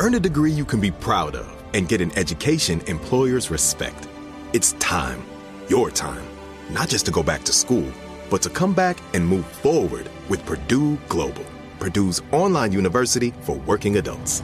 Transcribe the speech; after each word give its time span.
Earn 0.00 0.14
a 0.14 0.20
degree 0.20 0.52
you 0.52 0.64
can 0.64 0.80
be 0.80 0.92
proud 0.92 1.34
of 1.34 1.52
and 1.74 1.88
get 1.88 2.00
an 2.00 2.16
education 2.16 2.80
employers 2.82 3.50
respect. 3.50 4.06
It's 4.52 4.74
time, 4.74 5.24
your 5.68 5.90
time, 5.90 6.24
not 6.70 6.88
just 6.88 7.04
to 7.06 7.10
go 7.10 7.20
back 7.20 7.42
to 7.44 7.52
school, 7.52 7.90
but 8.30 8.40
to 8.42 8.50
come 8.50 8.74
back 8.74 8.96
and 9.12 9.26
move 9.26 9.44
forward 9.44 10.08
with 10.28 10.46
Purdue 10.46 10.98
Global, 11.08 11.44
Purdue's 11.80 12.22
online 12.30 12.70
university 12.70 13.34
for 13.40 13.56
working 13.56 13.96
adults. 13.96 14.40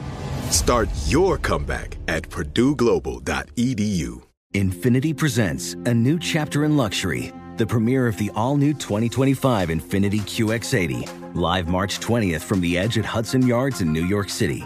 Start 0.49 0.89
your 1.05 1.37
comeback 1.37 1.95
at 2.09 2.23
purdueglobal.edu. 2.23 4.23
Infiniti 4.53 5.15
presents 5.15 5.73
a 5.85 5.93
new 5.93 6.19
chapter 6.19 6.65
in 6.65 6.75
luxury, 6.75 7.31
the 7.55 7.65
premiere 7.65 8.07
of 8.07 8.17
the 8.17 8.29
all-new 8.35 8.73
2025 8.73 9.69
Infiniti 9.69 10.19
QX80, 10.19 11.33
live 11.33 11.69
March 11.69 12.01
20th 12.01 12.41
from 12.41 12.59
the 12.59 12.77
Edge 12.77 12.97
at 12.97 13.05
Hudson 13.05 13.47
Yards 13.47 13.79
in 13.79 13.93
New 13.93 14.05
York 14.05 14.29
City, 14.29 14.65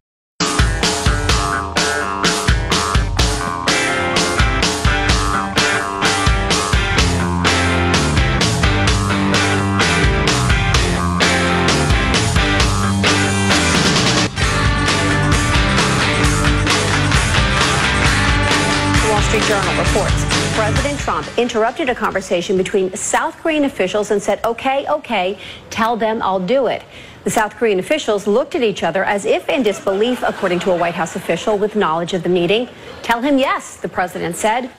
Journal 19.51 19.83
reports 19.83 20.23
President 20.55 20.97
Trump 20.97 21.27
interrupted 21.37 21.89
a 21.89 21.95
conversation 21.95 22.55
between 22.55 22.95
South 22.95 23.35
Korean 23.35 23.65
officials 23.65 24.09
and 24.09 24.23
said, 24.23 24.39
okay, 24.45 24.87
okay, 24.87 25.37
tell 25.69 25.97
them 25.97 26.21
I'll 26.21 26.39
do 26.39 26.67
it. 26.67 26.83
The 27.25 27.31
South 27.31 27.57
Korean 27.57 27.77
officials 27.77 28.27
looked 28.27 28.55
at 28.55 28.63
each 28.63 28.81
other 28.81 29.03
as 29.03 29.25
if 29.25 29.49
in 29.49 29.61
disbelief, 29.61 30.23
according 30.25 30.59
to 30.59 30.71
a 30.71 30.77
White 30.77 30.93
House 30.93 31.17
official 31.17 31.57
with 31.57 31.75
knowledge 31.75 32.13
of 32.13 32.23
the 32.23 32.29
meeting. 32.29 32.69
Tell 33.01 33.21
him 33.21 33.37
yes, 33.37 33.75
the 33.75 33.89
president 33.89 34.37
said. 34.37 34.71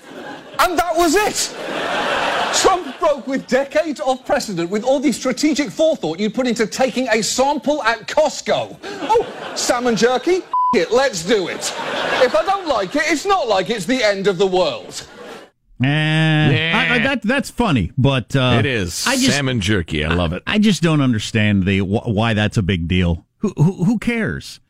And 0.58 0.78
that 0.78 0.96
was 0.96 1.16
it. 1.16 1.54
Trump 2.58 2.98
broke 2.98 3.26
with 3.26 3.46
decades 3.46 4.00
of 4.00 4.24
precedent 4.24 4.70
with 4.70 4.84
all 4.84 5.00
the 5.00 5.12
strategic 5.12 5.68
forethought 5.68 6.18
you'd 6.18 6.32
put 6.32 6.46
into 6.46 6.66
taking 6.66 7.08
a 7.10 7.22
sample 7.22 7.82
at 7.82 8.08
Costco. 8.08 8.78
Oh, 8.82 9.54
salmon 9.54 9.96
jerky? 9.96 10.40
F- 10.74 10.80
it, 10.80 10.90
let's 10.92 11.22
do 11.24 11.48
it. 11.48 11.58
If 12.24 12.34
I 12.34 12.44
don't 12.44 12.66
like 12.66 12.94
it, 12.96 13.02
it's 13.06 13.26
not 13.26 13.46
like 13.48 13.68
it's 13.70 13.84
the 13.86 14.02
end 14.02 14.26
of 14.26 14.38
the 14.38 14.46
world. 14.46 15.06
Eh, 15.84 15.86
I- 16.74 16.94
I- 16.94 16.98
that 17.00 17.22
that's 17.22 17.50
funny, 17.50 17.92
but 17.98 18.34
uh, 18.36 18.56
it 18.60 18.66
is 18.66 19.04
I 19.06 19.16
just, 19.16 19.32
salmon 19.32 19.60
jerky. 19.60 20.04
I 20.04 20.14
love 20.14 20.32
it. 20.32 20.42
I 20.46 20.58
just 20.58 20.82
don't 20.82 21.00
understand 21.00 21.64
the 21.66 21.80
wh- 21.80 22.06
why 22.08 22.34
that's 22.34 22.56
a 22.56 22.62
big 22.62 22.86
deal. 22.88 23.26
Who, 23.38 23.52
who 23.56 23.84
who 23.84 23.98
cares? 23.98 24.60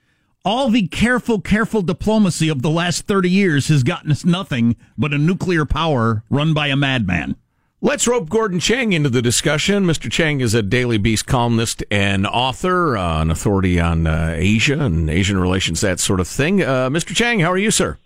All 0.44 0.70
the 0.70 0.88
careful, 0.88 1.40
careful 1.40 1.82
diplomacy 1.82 2.48
of 2.48 2.62
the 2.62 2.70
last 2.70 3.06
thirty 3.06 3.30
years 3.30 3.68
has 3.68 3.82
gotten 3.84 4.10
us 4.10 4.24
nothing 4.24 4.74
but 4.98 5.12
a 5.12 5.18
nuclear 5.18 5.64
power 5.66 6.24
run 6.30 6.52
by 6.54 6.68
a 6.68 6.76
madman. 6.76 7.36
Let's 7.84 8.06
rope 8.06 8.28
Gordon 8.28 8.60
Chang 8.60 8.92
into 8.92 9.08
the 9.08 9.20
discussion. 9.20 9.86
Mr. 9.86 10.08
Chang 10.08 10.40
is 10.40 10.54
a 10.54 10.62
Daily 10.62 10.98
Beast 10.98 11.26
columnist 11.26 11.82
and 11.90 12.28
author, 12.28 12.96
uh, 12.96 13.20
an 13.20 13.28
authority 13.28 13.80
on 13.80 14.06
uh, 14.06 14.34
Asia 14.36 14.78
and 14.78 15.10
Asian 15.10 15.36
relations, 15.36 15.80
that 15.80 15.98
sort 15.98 16.20
of 16.20 16.28
thing. 16.28 16.62
Uh, 16.62 16.88
Mr. 16.90 17.12
Chang, 17.12 17.40
how 17.40 17.50
are 17.50 17.58
you, 17.58 17.72
sir? 17.72 17.98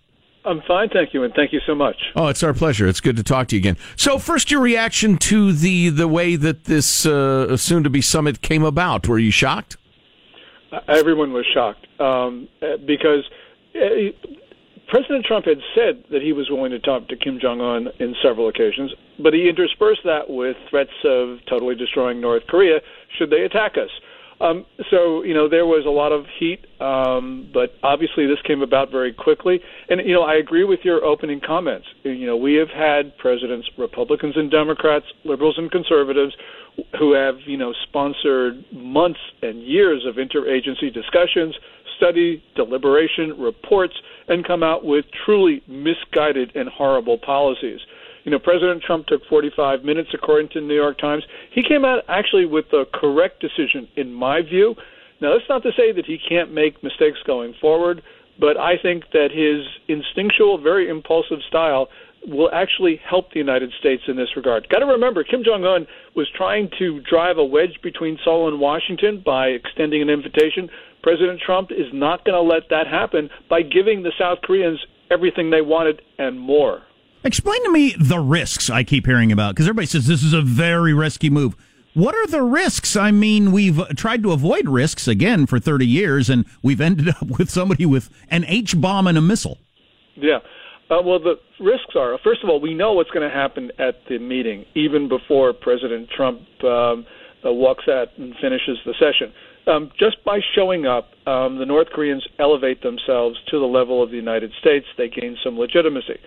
I'm 0.47 0.63
fine, 0.67 0.89
thank 0.89 1.13
you, 1.13 1.25
and 1.25 1.35
thank 1.35 1.53
you 1.53 1.61
so 1.67 1.75
much. 1.75 1.97
Oh, 2.15 2.29
it's 2.29 2.43
our 2.43 2.55
pleasure. 2.55 2.87
It's 2.89 3.03
good 3.03 3.17
to 3.17 3.23
talk 3.23 3.49
to 3.49 3.57
you 3.57 3.61
again. 3.61 3.77
So, 3.97 4.19
first, 4.19 4.51
your 4.51 4.63
reaction 4.63 5.19
to 5.19 5.53
the 5.53 5.91
the 5.91 6.09
way 6.09 6.37
that 6.37 6.65
this 6.65 7.05
uh, 7.05 7.55
soon-to-be 7.59 8.01
summit 8.01 8.41
came 8.41 8.65
about. 8.65 9.07
Were 9.07 9.19
you 9.19 9.31
shocked? 9.31 9.77
Uh, 10.73 10.81
Everyone 10.89 11.35
was 11.35 11.45
shocked 11.53 11.87
um, 12.01 12.49
uh, 12.63 12.79
because 12.87 13.29
uh, 13.75 13.79
President 14.89 15.25
Trump 15.25 15.47
had 15.47 15.59
said 15.75 16.05
that 16.11 16.23
he 16.23 16.33
was 16.33 16.49
willing 16.49 16.71
to 16.71 16.79
talk 16.79 17.09
to 17.09 17.17
Kim 17.17 17.41
Jong 17.41 17.61
Un 17.61 17.89
in 17.99 18.15
several 18.23 18.49
occasions, 18.49 18.93
but 19.21 19.35
he 19.35 19.49
interspersed 19.49 20.03
that 20.05 20.29
with 20.29 20.57
threats 20.71 20.95
of 21.05 21.39
totally 21.49 21.75
destroying 21.75 22.21
North 22.21 22.45
Korea 22.49 22.79
should 23.19 23.31
they 23.31 23.43
attack 23.43 23.73
us. 23.77 23.91
Um, 24.39 24.67
so 24.91 25.23
you 25.23 25.33
know 25.33 25.49
there 25.49 25.65
was 25.65 25.87
a 25.87 25.91
lot 25.91 26.13
of 26.13 26.27
heat, 26.39 26.67
um, 26.79 27.51
but 27.55 27.73
obviously 27.83 28.27
this 28.27 28.39
came 28.47 28.61
about 28.61 28.91
very 28.91 29.13
quickly. 29.13 29.61
And 29.89 30.01
you 30.07 30.13
know 30.13 30.23
I 30.23 30.35
agree 30.35 30.65
with 30.65 30.81
your 30.85 31.05
opening 31.05 31.41
comments. 31.41 31.87
You 32.03 32.27
know 32.27 32.37
we 32.37 32.55
have 32.55 32.69
had 32.69 33.17
presidents, 33.17 33.69
Republicans 33.79 34.35
and 34.37 34.51
Democrats, 34.51 35.07
liberals 35.25 35.57
and 35.57 35.71
conservatives, 35.71 36.35
who 36.99 37.15
have 37.15 37.37
you 37.47 37.57
know 37.57 37.73
sponsored 37.89 38.63
months 38.73 39.21
and 39.41 39.63
years 39.63 40.05
of 40.07 40.17
interagency 40.17 40.93
discussions, 40.93 41.57
study, 41.97 42.43
deliberation, 42.55 43.39
reports, 43.39 43.95
and 44.29 44.47
come 44.47 44.63
out 44.63 44.85
with 44.85 45.05
truly 45.25 45.63
misguided 45.67 46.55
and 46.55 46.69
horrible 46.69 47.19
policies. 47.19 47.81
You 48.25 48.33
know, 48.33 48.39
President 48.41 48.83
Trump 48.83 49.07
took 49.07 49.23
45 49.29 49.85
minutes, 49.85 50.11
according 50.13 50.49
to 50.49 50.61
the 50.61 50.67
New 50.67 50.75
York 50.75 50.99
Times. 50.99 51.23
He 51.53 51.63
came 51.63 51.85
out 51.85 52.03
actually 52.09 52.45
with 52.45 52.65
the 52.73 52.85
correct 52.93 53.41
decision, 53.41 53.87
in 53.97 54.13
my 54.13 54.43
view. 54.43 54.75
Now, 55.21 55.33
that's 55.33 55.49
not 55.49 55.63
to 55.63 55.71
say 55.77 55.93
that 55.93 56.07
he 56.07 56.19
can't 56.19 56.53
make 56.53 56.83
mistakes 56.83 57.19
going 57.25 57.55
forward, 57.61 58.03
but 58.39 58.57
I 58.57 58.75
think 58.83 59.05
that 59.13 59.31
his 59.31 59.65
instinctual, 59.89 60.59
very 60.59 60.89
impulsive 60.89 61.39
style 61.49 61.89
will 62.27 62.51
actually 62.53 63.01
help 63.09 63.31
the 63.33 63.39
United 63.39 63.73
States 63.79 64.03
in 64.09 64.17
this 64.17 64.35
regard. 64.35 64.69
Got 64.69 64.81
to 64.81 64.87
remember, 64.87 65.23
Kim 65.23 65.45
Jong 65.45 65.65
un 65.65 65.87
was 66.17 66.27
trying 66.35 66.69
to 66.79 67.01
drive 67.09 67.39
a 67.39 67.45
wedge 67.45 67.79
between 67.83 68.19
Seoul 68.25 68.49
and 68.49 68.59
Washington 68.59 69.23
by 69.25 69.49
extending 69.49 70.03
an 70.03 70.11
invitation. 70.11 70.69
President 71.07 71.41
Trump 71.41 71.71
is 71.71 71.87
not 71.93 72.25
going 72.25 72.35
to 72.35 72.43
let 72.43 72.69
that 72.71 72.89
happen 72.89 73.31
by 73.49 73.63
giving 73.63 74.03
the 74.03 74.11
South 74.19 74.39
Koreans 74.43 74.85
everything 75.09 75.51
they 75.51 75.61
wanted 75.61 76.03
and 76.19 76.37
more. 76.37 76.83
Explain 77.23 77.63
to 77.63 77.71
me 77.71 77.95
the 77.97 78.19
risks 78.19 78.69
I 78.69 78.83
keep 78.83 79.07
hearing 79.07 79.31
about 79.31 79.55
because 79.55 79.69
everybody 79.69 79.87
says 79.87 80.09
this 80.09 80.25
is 80.25 80.33
a 80.33 80.43
very 80.43 80.93
risky 80.93 81.31
move. 81.31 81.55
What 81.95 82.17
are 82.17 82.27
the 82.27 82.43
risks? 82.43 82.97
I 82.97 83.13
mean, 83.13 83.53
we've 83.53 83.81
tried 83.91 84.25
to 84.25 84.33
avoid 84.33 84.69
risks 84.69 85.07
again 85.07 85.47
for 85.47 85.61
30 85.61 85.87
years, 85.87 86.29
and 86.29 86.45
we've 86.61 86.81
ended 86.81 87.11
up 87.11 87.39
with 87.39 87.51
somebody 87.51 87.87
with 87.87 88.11
an 88.29 88.45
H 88.49 88.81
bomb 88.81 89.07
and 89.07 89.17
a 89.17 89.23
missile. 89.23 89.59
Yeah. 90.17 90.39
Uh, 90.91 91.03
well, 91.05 91.21
the 91.21 91.39
risks 91.61 91.95
are 91.95 92.19
first 92.25 92.43
of 92.43 92.51
all, 92.51 92.61
we 92.61 92.75
know 92.75 92.95
what's 92.95 93.11
going 93.11 93.29
to 93.29 93.33
happen 93.33 93.71
at 93.79 94.01
the 94.09 94.19
meeting, 94.19 94.65
even 94.75 95.09
before 95.09 95.53
President 95.53 96.11
Trump 96.11 96.41
um, 96.65 97.07
uh, 97.45 97.53
walks 97.53 97.85
out 97.89 98.09
and 98.19 98.35
finishes 98.43 98.79
the 98.85 98.95
session. 98.99 99.33
Um, 99.67 99.91
just 99.99 100.23
by 100.25 100.39
showing 100.55 100.87
up, 100.87 101.09
um, 101.27 101.59
the 101.59 101.67
North 101.67 101.89
Koreans 101.93 102.25
elevate 102.39 102.83
themselves 102.83 103.37
to 103.51 103.59
the 103.59 103.67
level 103.67 104.03
of 104.03 104.11
the 104.11 104.17
United 104.17 104.53
States. 104.61 104.87
They 104.97 105.09
gain 105.09 105.37
some 105.43 105.59
legitimacy. 105.59 106.21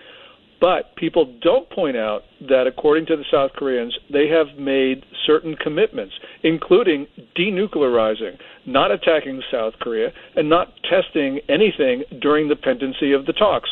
But 0.59 0.94
people 0.97 1.33
don't 1.41 1.69
point 1.69 1.95
out 1.95 2.24
that, 2.50 2.68
according 2.68 3.06
to 3.06 3.15
the 3.15 3.24
South 3.31 3.51
Koreans, 3.56 3.97
they 4.12 4.27
have 4.27 4.59
made 4.59 5.06
certain 5.25 5.56
commitments, 5.56 6.13
including 6.44 7.07
denuclearizing, 7.38 8.38
not 8.65 8.91
attacking 8.91 9.41
South 9.50 9.74
Korea, 9.80 10.09
and 10.36 10.50
not 10.50 10.74
testing 10.89 11.39
anything 11.47 12.03
during 12.21 12.50
the 12.50 12.57
pendency 12.57 13.13
of 13.13 13.25
the 13.25 13.31
talks. 13.31 13.69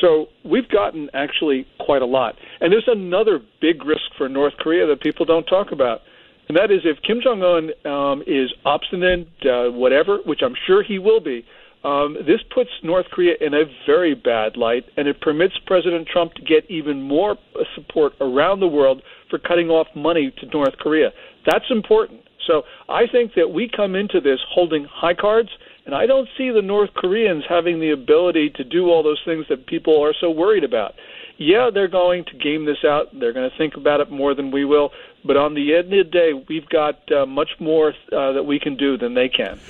So 0.00 0.26
we've 0.44 0.68
gotten 0.68 1.10
actually 1.12 1.66
quite 1.80 2.02
a 2.02 2.06
lot. 2.06 2.36
And 2.60 2.72
there's 2.72 2.86
another 2.86 3.40
big 3.60 3.84
risk 3.84 4.02
for 4.16 4.28
North 4.28 4.54
Korea 4.60 4.86
that 4.86 5.00
people 5.00 5.26
don't 5.26 5.44
talk 5.44 5.72
about. 5.72 6.02
And 6.48 6.56
that 6.56 6.70
is 6.70 6.80
if 6.84 6.96
Kim 7.02 7.20
Jong 7.22 7.42
un 7.42 7.70
um, 7.90 8.22
is 8.26 8.52
obstinate, 8.64 9.28
uh, 9.44 9.70
whatever, 9.70 10.18
which 10.24 10.40
I'm 10.42 10.54
sure 10.66 10.82
he 10.82 10.98
will 10.98 11.20
be, 11.20 11.44
um, 11.84 12.16
this 12.26 12.40
puts 12.52 12.70
North 12.82 13.06
Korea 13.12 13.34
in 13.40 13.54
a 13.54 13.64
very 13.86 14.14
bad 14.14 14.56
light, 14.56 14.84
and 14.96 15.06
it 15.06 15.20
permits 15.20 15.54
President 15.66 16.08
Trump 16.08 16.34
to 16.34 16.42
get 16.42 16.68
even 16.68 17.02
more 17.02 17.32
uh, 17.32 17.62
support 17.74 18.14
around 18.20 18.60
the 18.60 18.66
world 18.66 19.02
for 19.30 19.38
cutting 19.38 19.68
off 19.68 19.86
money 19.94 20.32
to 20.40 20.46
North 20.46 20.76
Korea. 20.80 21.10
That's 21.46 21.66
important. 21.70 22.22
So 22.46 22.62
I 22.88 23.02
think 23.10 23.32
that 23.36 23.50
we 23.50 23.70
come 23.74 23.94
into 23.94 24.20
this 24.20 24.40
holding 24.50 24.86
high 24.90 25.14
cards, 25.14 25.50
and 25.86 25.94
I 25.94 26.06
don't 26.06 26.28
see 26.36 26.50
the 26.50 26.62
North 26.62 26.90
Koreans 26.94 27.44
having 27.48 27.78
the 27.78 27.90
ability 27.90 28.50
to 28.56 28.64
do 28.64 28.88
all 28.90 29.02
those 29.02 29.20
things 29.24 29.44
that 29.48 29.66
people 29.66 30.02
are 30.02 30.14
so 30.18 30.30
worried 30.30 30.64
about. 30.64 30.94
Yeah, 31.38 31.70
they're 31.72 31.88
going 31.88 32.24
to 32.24 32.36
game 32.36 32.64
this 32.64 32.84
out. 32.84 33.16
They're 33.18 33.32
going 33.32 33.48
to 33.48 33.56
think 33.56 33.76
about 33.76 34.00
it 34.00 34.10
more 34.10 34.34
than 34.34 34.50
we 34.50 34.64
will. 34.64 34.90
But 35.24 35.36
on 35.36 35.54
the 35.54 35.74
end 35.74 35.92
of 35.94 36.06
the 36.06 36.10
day, 36.10 36.32
we've 36.48 36.68
got 36.68 37.10
uh, 37.12 37.26
much 37.26 37.50
more 37.60 37.94
uh, 38.12 38.32
that 38.32 38.42
we 38.42 38.58
can 38.58 38.76
do 38.76 38.98
than 38.98 39.14
they 39.14 39.28
can. 39.28 39.60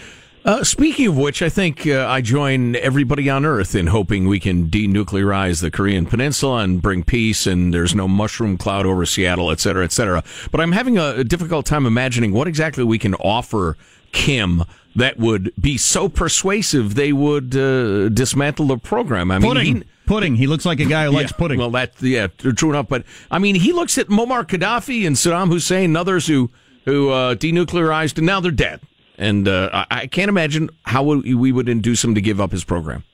Uh, 0.44 0.64
speaking 0.64 1.06
of 1.08 1.18
which, 1.18 1.42
I 1.42 1.50
think 1.50 1.86
uh, 1.86 2.06
I 2.08 2.22
join 2.22 2.74
everybody 2.76 3.28
on 3.28 3.44
Earth 3.44 3.74
in 3.74 3.88
hoping 3.88 4.28
we 4.28 4.40
can 4.40 4.68
denuclearize 4.68 5.60
the 5.60 5.70
Korean 5.70 6.06
Peninsula 6.06 6.62
and 6.62 6.80
bring 6.80 7.04
peace, 7.04 7.46
and 7.46 7.74
there's 7.74 7.94
no 7.94 8.08
mushroom 8.08 8.56
cloud 8.56 8.86
over 8.86 9.04
Seattle, 9.04 9.50
et 9.50 9.60
cetera, 9.60 9.84
et 9.84 9.92
cetera. 9.92 10.24
But 10.50 10.62
I'm 10.62 10.72
having 10.72 10.96
a, 10.96 11.16
a 11.16 11.24
difficult 11.24 11.66
time 11.66 11.84
imagining 11.84 12.32
what 12.32 12.48
exactly 12.48 12.84
we 12.84 12.98
can 12.98 13.14
offer 13.16 13.76
Kim 14.12 14.62
that 14.96 15.18
would 15.18 15.52
be 15.60 15.76
so 15.76 16.08
persuasive 16.08 16.94
they 16.94 17.12
would 17.12 17.54
uh, 17.54 18.08
dismantle 18.08 18.68
the 18.68 18.78
program. 18.78 19.30
I 19.30 19.38
mean, 19.38 19.50
pudding. 19.50 19.76
He, 19.76 19.84
pudding. 20.08 20.34
He 20.34 20.46
looks 20.46 20.64
like 20.64 20.80
a 20.80 20.84
guy 20.84 21.04
who 21.04 21.10
likes 21.10 21.30
yeah, 21.30 21.36
pudding. 21.36 21.58
Well, 21.58 21.70
that 21.70 21.92
yeah, 22.00 22.26
true 22.26 22.70
enough. 22.70 22.88
But 22.88 23.04
I 23.30 23.38
mean, 23.38 23.54
he 23.54 23.72
looks 23.72 23.98
at 23.98 24.08
Muammar 24.08 24.44
Gaddafi 24.44 25.06
and 25.06 25.14
Saddam 25.14 25.48
Hussein 25.48 25.84
and 25.84 25.96
others 25.96 26.26
who 26.26 26.50
who 26.84 27.10
uh, 27.10 27.34
denuclearized, 27.34 28.16
and 28.16 28.26
now 28.26 28.40
they're 28.40 28.50
dead. 28.50 28.80
And 29.18 29.46
uh, 29.46 29.70
I, 29.72 29.86
I 29.90 30.06
can't 30.06 30.28
imagine 30.28 30.70
how 30.84 31.02
we 31.02 31.52
would 31.52 31.68
induce 31.68 32.02
him 32.02 32.14
to 32.14 32.20
give 32.20 32.40
up 32.40 32.50
his 32.50 32.64
program. 32.64 33.04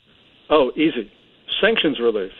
Oh, 0.51 0.71
easy. 0.77 1.11
Sanctions 1.61 1.99
relief. 1.99 2.33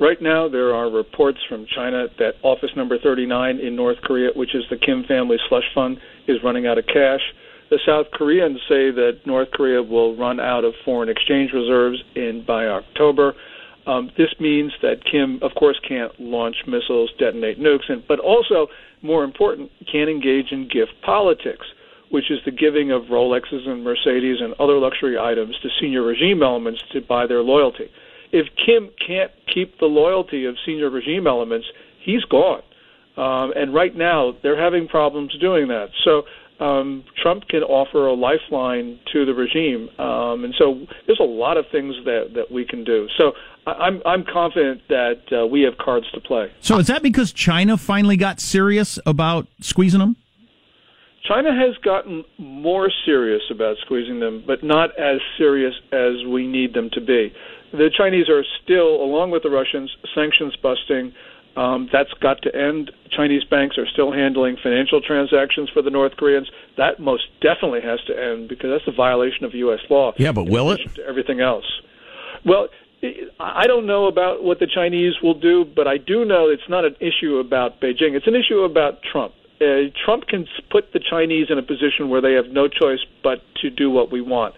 Right 0.00 0.22
now, 0.22 0.48
there 0.48 0.74
are 0.74 0.88
reports 0.88 1.38
from 1.46 1.66
China 1.74 2.06
that 2.18 2.36
Office 2.42 2.70
Number 2.74 2.98
39 2.98 3.58
in 3.58 3.76
North 3.76 3.98
Korea, 4.02 4.30
which 4.34 4.54
is 4.54 4.62
the 4.70 4.78
Kim 4.78 5.04
family 5.04 5.36
slush 5.48 5.68
fund, 5.74 5.98
is 6.26 6.38
running 6.42 6.66
out 6.66 6.78
of 6.78 6.86
cash. 6.86 7.20
The 7.68 7.78
South 7.84 8.06
Koreans 8.12 8.58
say 8.68 8.90
that 8.90 9.20
North 9.26 9.50
Korea 9.52 9.82
will 9.82 10.16
run 10.16 10.40
out 10.40 10.64
of 10.64 10.72
foreign 10.84 11.10
exchange 11.10 11.52
reserves 11.52 12.02
in 12.14 12.42
by 12.46 12.66
October. 12.66 13.34
Um, 13.86 14.10
this 14.16 14.34
means 14.38 14.72
that 14.82 15.04
Kim, 15.10 15.38
of 15.42 15.52
course, 15.54 15.80
can't 15.86 16.12
launch 16.20 16.56
missiles, 16.66 17.10
detonate 17.18 17.58
nukes, 17.58 17.88
and, 17.88 18.02
but 18.06 18.18
also, 18.18 18.68
more 19.02 19.24
important, 19.24 19.70
can't 19.90 20.10
engage 20.10 20.52
in 20.52 20.68
gift 20.68 20.92
politics 21.02 21.66
which 22.10 22.30
is 22.30 22.38
the 22.44 22.50
giving 22.50 22.90
of 22.90 23.02
Rolexes 23.04 23.66
and 23.66 23.82
Mercedes 23.82 24.38
and 24.40 24.52
other 24.54 24.78
luxury 24.78 25.16
items 25.16 25.56
to 25.62 25.68
senior 25.80 26.02
regime 26.02 26.42
elements 26.42 26.82
to 26.92 27.00
buy 27.00 27.26
their 27.26 27.40
loyalty. 27.40 27.88
If 28.32 28.46
Kim 28.56 28.90
can't 29.04 29.30
keep 29.52 29.78
the 29.78 29.86
loyalty 29.86 30.44
of 30.44 30.56
senior 30.66 30.90
regime 30.90 31.26
elements, 31.26 31.66
he's 32.04 32.24
gone. 32.24 32.62
Um, 33.16 33.52
and 33.56 33.72
right 33.72 33.94
now, 33.94 34.34
they're 34.42 34.60
having 34.60 34.88
problems 34.88 35.36
doing 35.40 35.68
that. 35.68 35.88
So 36.04 36.22
um, 36.60 37.04
Trump 37.20 37.48
can 37.48 37.62
offer 37.62 38.06
a 38.06 38.14
lifeline 38.14 39.00
to 39.12 39.24
the 39.24 39.32
regime. 39.32 39.88
Um, 39.98 40.44
and 40.44 40.54
so 40.58 40.86
there's 41.06 41.20
a 41.20 41.24
lot 41.24 41.56
of 41.56 41.64
things 41.72 41.94
that, 42.04 42.32
that 42.34 42.52
we 42.52 42.64
can 42.64 42.84
do. 42.84 43.08
So 43.18 43.32
I'm, 43.66 44.02
I'm 44.04 44.24
confident 44.30 44.82
that 44.88 45.22
uh, 45.32 45.46
we 45.46 45.62
have 45.62 45.78
cards 45.78 46.06
to 46.12 46.20
play. 46.20 46.52
So 46.60 46.78
is 46.78 46.86
that 46.88 47.02
because 47.02 47.32
China 47.32 47.76
finally 47.76 48.16
got 48.16 48.40
serious 48.40 48.98
about 49.06 49.46
squeezing 49.60 50.00
them? 50.00 50.16
China 51.26 51.50
has 51.54 51.76
gotten 51.84 52.24
more 52.38 52.90
serious 53.04 53.42
about 53.50 53.76
squeezing 53.84 54.20
them, 54.20 54.42
but 54.46 54.64
not 54.64 54.90
as 54.98 55.20
serious 55.38 55.74
as 55.92 56.26
we 56.28 56.46
need 56.46 56.74
them 56.74 56.90
to 56.92 57.00
be. 57.00 57.32
The 57.72 57.90
Chinese 57.96 58.28
are 58.28 58.42
still, 58.64 59.02
along 59.02 59.30
with 59.30 59.42
the 59.42 59.50
Russians, 59.50 59.94
sanctions 60.14 60.56
busting. 60.56 61.12
Um, 61.56 61.88
that's 61.92 62.12
got 62.20 62.42
to 62.42 62.54
end. 62.54 62.92
Chinese 63.10 63.44
banks 63.44 63.76
are 63.76 63.86
still 63.86 64.12
handling 64.12 64.56
financial 64.62 65.00
transactions 65.00 65.68
for 65.70 65.82
the 65.82 65.90
North 65.90 66.16
Koreans. 66.16 66.48
That 66.76 67.00
most 67.00 67.24
definitely 67.40 67.80
has 67.82 68.00
to 68.06 68.16
end 68.16 68.48
because 68.48 68.70
that's 68.70 68.86
a 68.86 68.96
violation 68.96 69.44
of 69.44 69.54
U.S. 69.54 69.80
law. 69.90 70.12
Yeah, 70.16 70.32
but 70.32 70.48
will 70.48 70.70
it? 70.70 70.80
Everything 71.06 71.40
else. 71.40 71.64
Well, 72.44 72.68
I 73.40 73.66
don't 73.66 73.86
know 73.86 74.06
about 74.06 74.44
what 74.44 74.60
the 74.60 74.66
Chinese 74.66 75.14
will 75.22 75.38
do, 75.38 75.64
but 75.64 75.88
I 75.88 75.96
do 75.96 76.24
know 76.24 76.48
it's 76.48 76.68
not 76.68 76.84
an 76.84 76.96
issue 77.00 77.38
about 77.38 77.80
Beijing. 77.80 78.14
It's 78.14 78.26
an 78.26 78.34
issue 78.34 78.60
about 78.60 79.02
Trump 79.02 79.34
uh, 79.60 79.92
Trump 80.04 80.26
can 80.26 80.46
put 80.70 80.92
the 80.92 81.00
Chinese 81.00 81.48
in 81.50 81.58
a 81.58 81.62
position 81.62 82.08
where 82.08 82.20
they 82.20 82.32
have 82.32 82.46
no 82.46 82.68
choice 82.68 83.04
but 83.22 83.42
to 83.60 83.70
do 83.70 83.90
what 83.90 84.10
we 84.10 84.20
want. 84.20 84.54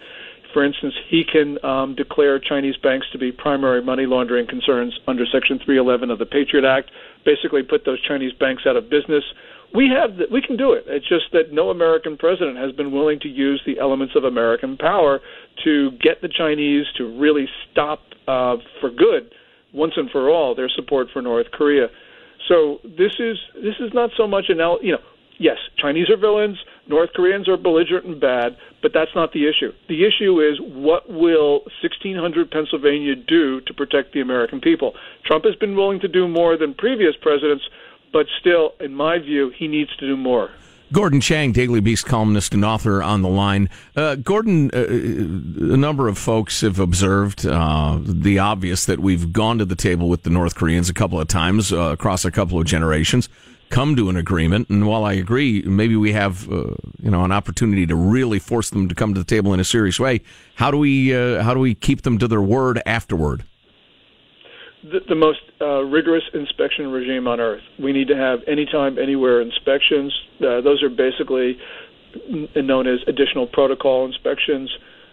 For 0.53 0.63
instance, 0.63 0.93
he 1.09 1.23
can 1.23 1.63
um, 1.65 1.95
declare 1.95 2.39
Chinese 2.39 2.77
banks 2.77 3.07
to 3.11 3.17
be 3.17 3.31
primary 3.31 3.81
money 3.83 4.05
laundering 4.05 4.47
concerns 4.47 4.97
under 5.07 5.25
Section 5.25 5.57
311 5.57 6.11
of 6.11 6.19
the 6.19 6.25
Patriot 6.25 6.63
Act, 6.63 6.91
basically 7.25 7.63
put 7.63 7.85
those 7.85 7.99
Chinese 8.01 8.33
banks 8.39 8.63
out 8.67 8.77
of 8.77 8.89
business. 8.89 9.23
We 9.73 9.89
have 9.89 10.17
the, 10.17 10.25
we 10.31 10.41
can 10.41 10.55
do 10.55 10.73
it. 10.73 10.83
It's 10.85 11.09
just 11.09 11.31
that 11.31 11.51
no 11.51 11.71
American 11.71 12.17
president 12.17 12.57
has 12.57 12.71
been 12.71 12.91
willing 12.91 13.19
to 13.21 13.27
use 13.27 13.61
the 13.65 13.79
elements 13.79 14.13
of 14.15 14.23
American 14.23 14.77
power 14.77 15.19
to 15.63 15.91
get 15.99 16.21
the 16.21 16.29
Chinese 16.29 16.85
to 16.97 17.19
really 17.19 17.47
stop 17.71 18.01
uh, 18.27 18.57
for 18.79 18.91
good, 18.91 19.33
once 19.73 19.93
and 19.97 20.11
for 20.11 20.29
all, 20.29 20.53
their 20.53 20.69
support 20.69 21.07
for 21.11 21.23
North 21.23 21.47
Korea. 21.51 21.87
So 22.47 22.79
this 22.83 23.13
is 23.19 23.37
this 23.55 23.75
is 23.79 23.91
not 23.93 24.11
so 24.17 24.27
much 24.27 24.45
an 24.49 24.57
you 24.81 24.91
know 24.91 24.99
yes 25.43 25.57
Chinese 25.77 26.09
are 26.09 26.17
villains, 26.17 26.57
North 26.87 27.11
Koreans 27.13 27.47
are 27.49 27.57
belligerent 27.57 28.05
and 28.05 28.19
bad, 28.19 28.57
but 28.81 28.91
that's 28.93 29.11
not 29.13 29.33
the 29.33 29.47
issue. 29.47 29.71
The 29.89 30.05
issue 30.05 30.39
is 30.39 30.59
what 30.59 31.09
will 31.09 31.59
1600 31.81 32.49
Pennsylvania 32.49 33.15
do 33.15 33.61
to 33.61 33.73
protect 33.73 34.13
the 34.13 34.21
American 34.21 34.61
people. 34.61 34.93
Trump 35.25 35.43
has 35.45 35.55
been 35.55 35.75
willing 35.75 35.99
to 35.99 36.07
do 36.07 36.27
more 36.27 36.57
than 36.57 36.73
previous 36.73 37.15
presidents, 37.21 37.63
but 38.11 38.27
still, 38.39 38.73
in 38.79 38.95
my 38.95 39.19
view, 39.19 39.51
he 39.57 39.67
needs 39.67 39.95
to 39.97 40.07
do 40.07 40.15
more. 40.15 40.51
Gordon 40.93 41.21
Chang, 41.21 41.53
Daily 41.53 41.79
Beast 41.79 42.05
columnist 42.05 42.53
and 42.53 42.63
author, 42.63 43.01
on 43.01 43.23
the 43.23 43.29
line. 43.29 43.67
Uh, 43.95 44.13
Gordon, 44.13 44.69
uh, 44.75 44.85
a 44.85 45.77
number 45.77 46.07
of 46.07 46.19
folks 46.19 46.61
have 46.61 46.77
observed 46.77 47.47
uh, 47.47 47.97
the 48.03 48.37
obvious 48.37 48.85
that 48.85 48.99
we've 48.99 49.33
gone 49.33 49.57
to 49.57 49.65
the 49.65 49.75
table 49.75 50.07
with 50.07 50.21
the 50.21 50.29
North 50.29 50.53
Koreans 50.53 50.89
a 50.89 50.93
couple 50.93 51.19
of 51.19 51.27
times 51.27 51.73
uh, 51.73 51.77
across 51.77 52.25
a 52.25 52.31
couple 52.31 52.59
of 52.59 52.67
generations, 52.67 53.27
come 53.69 53.95
to 53.95 54.09
an 54.09 54.17
agreement, 54.17 54.69
and 54.69 54.87
while 54.87 55.05
I 55.05 55.13
agree, 55.13 55.61
maybe 55.63 55.95
we 55.95 56.13
have 56.13 56.51
uh, 56.51 56.75
you 57.01 57.11
know 57.11 57.23
an 57.23 57.31
opportunity 57.31 57.85
to 57.87 57.95
really 57.95 58.39
force 58.39 58.69
them 58.69 58.87
to 58.89 58.95
come 58.95 59.13
to 59.13 59.19
the 59.19 59.25
table 59.25 59.53
in 59.53 59.59
a 59.59 59.65
serious 59.65 59.99
way. 59.99 60.21
How 60.55 60.71
do 60.71 60.77
we 60.77 61.15
uh, 61.15 61.43
how 61.43 61.53
do 61.53 61.59
we 61.59 61.75
keep 61.75 62.03
them 62.03 62.17
to 62.19 62.27
their 62.27 62.41
word 62.41 62.81
afterward? 62.85 63.43
the, 64.83 64.99
the 65.07 65.15
most 65.15 65.39
uh, 65.61 65.83
rigorous 65.83 66.23
inspection 66.33 66.91
regime 66.91 67.27
on 67.27 67.39
earth. 67.39 67.61
We 67.79 67.93
need 67.93 68.07
to 68.09 68.17
have 68.17 68.39
anytime, 68.47 68.97
anywhere 68.99 69.41
inspections. 69.41 70.13
Uh, 70.39 70.61
those 70.61 70.83
are 70.83 70.89
basically 70.89 71.57
known 72.55 72.87
as 72.87 72.99
additional 73.07 73.47
protocol 73.47 74.05
inspections. 74.05 74.69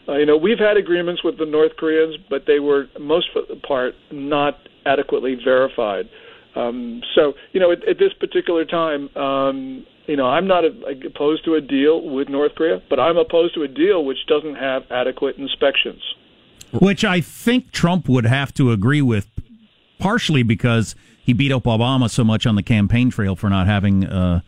Uh, 0.08 0.16
you 0.16 0.26
know, 0.26 0.36
we've 0.36 0.58
had 0.58 0.76
agreements 0.76 1.22
with 1.22 1.38
the 1.38 1.46
North 1.46 1.76
Koreans, 1.78 2.16
but 2.28 2.46
they 2.46 2.58
were 2.58 2.86
most 2.98 3.28
part 3.66 3.94
not 4.10 4.58
adequately 4.86 5.36
verified. 5.42 6.08
Um, 6.54 7.02
so, 7.14 7.34
you 7.52 7.60
know, 7.60 7.70
at, 7.72 7.86
at 7.88 7.98
this 7.98 8.12
particular 8.18 8.64
time, 8.64 9.14
um, 9.16 9.86
you 10.06 10.16
know, 10.16 10.26
I'm 10.26 10.48
not 10.48 10.64
a, 10.64 10.72
opposed 11.06 11.44
to 11.44 11.54
a 11.54 11.60
deal 11.60 12.02
with 12.02 12.28
North 12.28 12.54
Korea, 12.56 12.82
but 12.90 12.98
I'm 12.98 13.16
opposed 13.16 13.54
to 13.54 13.62
a 13.62 13.68
deal 13.68 14.04
which 14.04 14.18
doesn't 14.26 14.56
have 14.56 14.82
adequate 14.90 15.36
inspections. 15.36 16.02
Which 16.72 17.04
I 17.04 17.20
think 17.20 17.70
Trump 17.70 18.08
would 18.08 18.26
have 18.26 18.52
to 18.54 18.72
agree 18.72 19.02
with, 19.02 19.28
partially 19.98 20.42
because 20.42 20.96
he 21.22 21.32
beat 21.32 21.52
up 21.52 21.64
Obama 21.64 22.10
so 22.10 22.24
much 22.24 22.46
on 22.46 22.56
the 22.56 22.62
campaign 22.62 23.10
trail 23.10 23.36
for 23.36 23.48
not 23.48 23.66
having, 23.66 24.04
uh, 24.04 24.40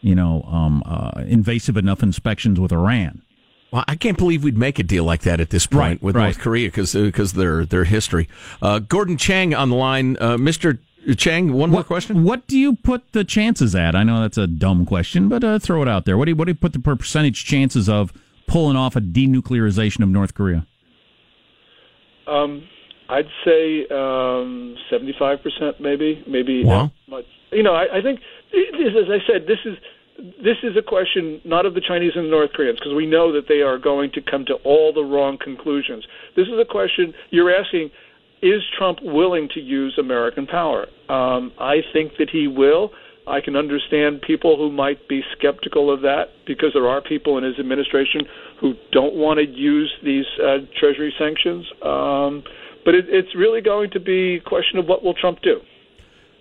you 0.00 0.14
know, 0.14 0.42
um, 0.42 0.82
uh, 0.86 1.22
invasive 1.26 1.76
enough 1.76 2.02
inspections 2.02 2.60
with 2.60 2.72
Iran. 2.72 3.22
Well, 3.72 3.84
I 3.86 3.94
can't 3.94 4.18
believe 4.18 4.42
we'd 4.42 4.58
make 4.58 4.80
a 4.80 4.82
deal 4.82 5.04
like 5.04 5.22
that 5.22 5.40
at 5.40 5.50
this 5.50 5.66
point 5.66 5.80
Right, 5.80 6.02
with 6.02 6.16
right. 6.16 6.24
North 6.24 6.40
Korea 6.40 6.68
because 6.68 6.92
because 6.92 7.34
their 7.34 7.64
their 7.64 7.84
history. 7.84 8.28
Uh, 8.60 8.80
Gordon 8.80 9.16
Chang 9.16 9.54
on 9.54 9.70
the 9.70 9.76
line, 9.76 10.16
uh, 10.20 10.36
Mister 10.36 10.80
Chang. 11.16 11.52
One 11.52 11.70
more 11.70 11.82
question. 11.84 12.24
What 12.24 12.46
do 12.46 12.58
you 12.58 12.76
put 12.76 13.12
the 13.12 13.24
chances 13.24 13.74
at? 13.74 13.94
I 13.96 14.02
know 14.02 14.20
that's 14.20 14.38
a 14.38 14.46
dumb 14.46 14.84
question, 14.84 15.28
but 15.28 15.42
uh, 15.42 15.58
throw 15.58 15.82
it 15.82 15.88
out 15.88 16.04
there. 16.04 16.16
What 16.18 16.26
do 16.26 16.32
you 16.32 16.36
what 16.36 16.44
do 16.46 16.50
you 16.50 16.56
put 16.58 16.72
the 16.72 16.80
percentage 16.80 17.44
chances 17.44 17.88
of 17.88 18.12
pulling 18.46 18.76
off 18.76 18.96
a 18.96 19.00
denuclearization 19.00 20.02
of 20.02 20.08
North 20.08 20.34
Korea? 20.34 20.66
Um, 22.26 22.62
I'd 23.08 23.26
say 23.44 23.86
um, 23.90 24.76
75%, 24.92 25.80
maybe, 25.80 26.22
maybe 26.28 26.64
Wow. 26.64 26.92
much. 27.08 27.24
You 27.50 27.62
know, 27.64 27.74
I, 27.74 27.98
I 27.98 28.02
think, 28.02 28.20
this, 28.52 28.92
as 28.96 29.10
I 29.10 29.18
said, 29.26 29.46
this 29.48 29.58
is 29.64 29.76
this 30.44 30.58
is 30.62 30.76
a 30.76 30.82
question 30.82 31.40
not 31.46 31.64
of 31.64 31.72
the 31.74 31.80
Chinese 31.80 32.12
and 32.14 32.26
the 32.26 32.30
North 32.30 32.52
Koreans, 32.52 32.78
because 32.78 32.94
we 32.94 33.06
know 33.06 33.32
that 33.32 33.48
they 33.48 33.62
are 33.62 33.78
going 33.78 34.12
to 34.12 34.20
come 34.20 34.44
to 34.46 34.54
all 34.64 34.92
the 34.92 35.02
wrong 35.02 35.38
conclusions. 35.42 36.04
This 36.36 36.46
is 36.46 36.54
a 36.60 36.64
question 36.64 37.14
you're 37.30 37.50
asking: 37.52 37.90
Is 38.42 38.62
Trump 38.76 38.98
willing 39.02 39.48
to 39.54 39.60
use 39.60 39.96
American 39.98 40.46
power? 40.46 40.86
Um, 41.08 41.52
I 41.58 41.78
think 41.92 42.12
that 42.18 42.30
he 42.30 42.48
will. 42.48 42.90
I 43.26 43.40
can 43.40 43.54
understand 43.54 44.22
people 44.22 44.56
who 44.56 44.72
might 44.72 45.08
be 45.08 45.22
skeptical 45.36 45.92
of 45.92 46.00
that 46.02 46.30
because 46.46 46.70
there 46.72 46.88
are 46.88 47.00
people 47.02 47.36
in 47.38 47.44
his 47.44 47.58
administration 47.58 48.22
who 48.60 48.74
don't 48.92 49.14
want 49.14 49.38
to 49.38 49.46
use 49.46 49.92
these 50.02 50.24
uh, 50.42 50.58
Treasury 50.78 51.14
sanctions. 51.18 51.66
Um, 51.82 52.42
but 52.84 52.94
it, 52.94 53.04
it's 53.08 53.34
really 53.34 53.60
going 53.60 53.90
to 53.90 54.00
be 54.00 54.36
a 54.36 54.40
question 54.40 54.78
of 54.78 54.86
what 54.86 55.04
will 55.04 55.14
Trump 55.14 55.42
do. 55.42 55.60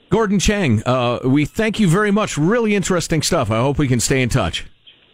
Gordon 0.09 0.39
Chang, 0.39 0.81
uh, 0.85 1.19
we 1.25 1.45
thank 1.45 1.79
you 1.79 1.87
very 1.87 2.11
much. 2.11 2.37
Really 2.37 2.75
interesting 2.75 3.21
stuff. 3.21 3.51
I 3.51 3.59
hope 3.59 3.77
we 3.77 3.87
can 3.87 3.99
stay 3.99 4.21
in 4.21 4.29
touch. 4.29 4.65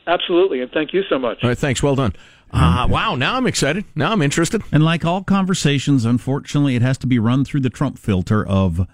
Absolutely, 0.08 0.62
and 0.62 0.72
thank 0.72 0.94
you 0.94 1.02
so 1.10 1.18
much. 1.18 1.40
All 1.42 1.50
right, 1.50 1.58
thanks. 1.58 1.82
Well 1.82 1.96
done. 1.96 2.14
Uh, 2.52 2.88
wow, 2.90 3.16
now 3.16 3.36
I'm 3.36 3.48
excited. 3.48 3.84
Now 3.96 4.12
I'm 4.14 4.22
interested. 4.22 4.62
And 4.72 4.84
like 4.84 5.04
all 5.04 5.24
conversations, 5.24 6.06
unfortunately, 6.06 6.76
it 6.76 6.82
has 6.82 6.98
to 7.00 7.08
be 7.08 7.20
run 7.20 7.44
through 7.44 7.62
the 7.62 7.70
Trump 7.70 7.98
filter 8.00 8.46
of, 8.48 8.88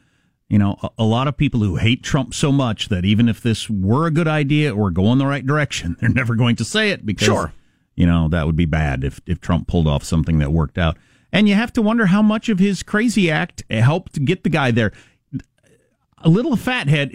you 0.50 0.58
know, 0.58 0.78
a, 0.82 0.90
a 1.00 1.04
lot 1.04 1.28
of 1.28 1.38
people 1.38 1.60
who 1.60 1.76
hate 1.76 2.02
Trump 2.04 2.34
so 2.34 2.52
much 2.52 2.90
that 2.90 3.06
even 3.06 3.30
if 3.30 3.42
this 3.42 3.70
were 3.70 4.08
a 4.08 4.12
good 4.12 4.28
idea 4.28 4.76
or 4.76 4.90
go 4.90 5.12
in 5.12 5.20
the 5.20 5.28
right 5.28 5.46
direction, 5.46 5.96
they're 6.02 6.10
never 6.10 6.36
going 6.36 6.56
to 6.56 6.66
say 6.66 6.90
it 6.90 7.06
because, 7.06 7.26
Sure. 7.26 7.54
you 7.96 8.06
know, 8.08 8.28
that 8.30 8.46
would 8.48 8.56
be 8.56 8.66
bad 8.66 9.04
if, 9.04 9.22
if 9.28 9.40
Trump 9.40 9.68
pulled 9.68 9.88
off 9.88 10.04
something 10.04 10.40
that 10.40 10.52
worked 10.52 10.78
out. 10.80 10.98
And 11.32 11.48
you 11.48 11.54
have 11.56 11.72
to 11.74 11.82
wonder 11.82 12.08
how 12.08 12.22
much 12.22 12.50
of 12.50 12.58
his 12.60 12.84
crazy 12.84 13.30
act 13.30 13.64
helped 13.70 14.26
get 14.26 14.44
the 14.44 14.50
guy 14.50 14.72
there. 14.72 14.92
A 16.24 16.30
little 16.30 16.56
fathead 16.56 17.14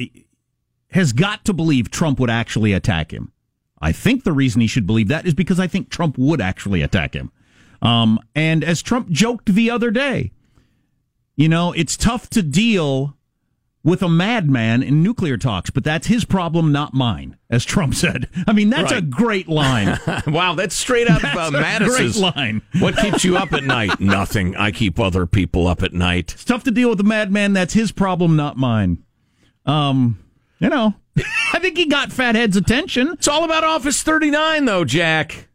has 0.91 1.13
got 1.13 1.45
to 1.45 1.53
believe 1.53 1.91
Trump 1.91 2.19
would 2.21 2.31
actually 2.31 2.73
attack 2.73 3.13
him. 3.13 3.33
I 3.81 3.93
think 3.93 4.25
the 4.25 4.33
reason 4.33 4.61
he 4.61 4.67
should 4.67 4.87
believe 4.87 5.09
that 5.09 5.27
is 5.27 5.35
because 5.35 5.61
I 5.61 5.67
think 5.67 5.91
Trump 5.91 6.17
would 6.19 6.41
actually 6.41 6.83
attack 6.83 7.15
him. 7.15 7.31
Um, 7.83 8.19
and 8.35 8.65
as 8.65 8.83
Trump 8.83 9.11
joked 9.11 9.55
the 9.55 9.71
other 9.71 9.91
day, 9.91 10.33
you 11.37 11.49
know, 11.49 11.73
it's 11.73 11.97
tough 11.97 12.31
to 12.31 12.43
deal 12.43 13.17
with 13.87 14.03
a 14.03 14.09
madman 14.09 14.83
in 14.83 15.01
nuclear 15.01 15.37
talks, 15.37 15.71
but 15.71 15.85
that's 15.85 16.09
his 16.09 16.25
problem, 16.25 16.73
not 16.73 16.93
mine, 16.93 17.37
as 17.49 17.65
Trump 17.65 17.95
said. 18.03 18.29
I 18.47 18.53
mean, 18.53 18.69
that's 18.69 18.91
a 18.91 19.01
great 19.01 19.49
line. 19.49 19.99
wow, 20.27 20.55
that's 20.55 20.75
straight 20.75 21.09
out 21.09 21.23
of 21.25 21.37
uh, 21.37 21.51
That's 21.51 21.85
a 21.85 21.85
great 21.85 22.01
Mattis's 22.01 22.19
line. 22.19 22.63
What 22.81 22.97
keeps 22.97 23.25
you 23.25 23.37
up 23.37 23.53
at 23.53 23.63
night? 23.63 24.01
Nothing. 24.01 24.57
I 24.57 24.73
keep 24.73 24.99
other 24.99 25.27
people 25.27 25.69
up 25.69 25.83
at 25.85 25.93
night. 25.93 26.33
It's 26.35 26.45
tough 26.45 26.65
to 26.65 26.73
deal 26.73 26.89
with 26.91 26.99
a 27.01 27.05
madman. 27.05 27.53
That's 27.53 27.75
his 27.75 27.93
problem, 27.93 28.35
not 28.35 28.57
mine. 28.57 29.05
Um, 29.67 30.19
you 30.59 30.69
know, 30.69 30.95
I 31.53 31.59
think 31.59 31.77
he 31.77 31.87
got 31.87 32.13
Fathead's 32.13 32.57
attention. 32.57 33.13
It's 33.13 33.29
all 33.29 33.45
about 33.45 33.65
Office 33.65 34.03
39, 34.03 34.65
though, 34.65 34.85
Jack. 34.85 35.46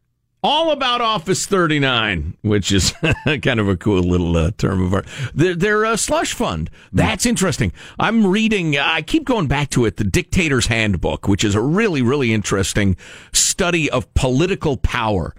All 0.44 0.72
about 0.72 1.02
Office 1.02 1.46
39, 1.46 2.36
which 2.42 2.72
is 2.72 2.96
kind 3.26 3.60
of 3.60 3.70
a 3.70 3.78
cool 3.78 4.02
little 4.02 4.36
uh, 4.36 4.50
term 4.58 4.82
of 4.84 4.92
art. 4.92 5.08
They're 5.36 5.84
a 5.84 6.00
slush 6.00 6.34
fund. 6.34 6.72
That's 6.92 7.28
interesting. 7.28 7.72
I'm 8.00 8.26
reading, 8.26 8.76
I 8.76 9.04
keep 9.04 9.24
going 9.24 9.46
back 9.46 9.70
to 9.72 9.86
it, 9.86 9.98
The 9.98 10.04
Dictator's 10.04 10.66
Handbook, 10.66 11.28
which 11.28 11.44
is 11.44 11.54
a 11.54 11.62
really, 11.62 12.02
really 12.02 12.34
interesting 12.34 12.98
study 13.34 13.88
of 13.92 14.12
political 14.16 14.78
power, 14.78 15.36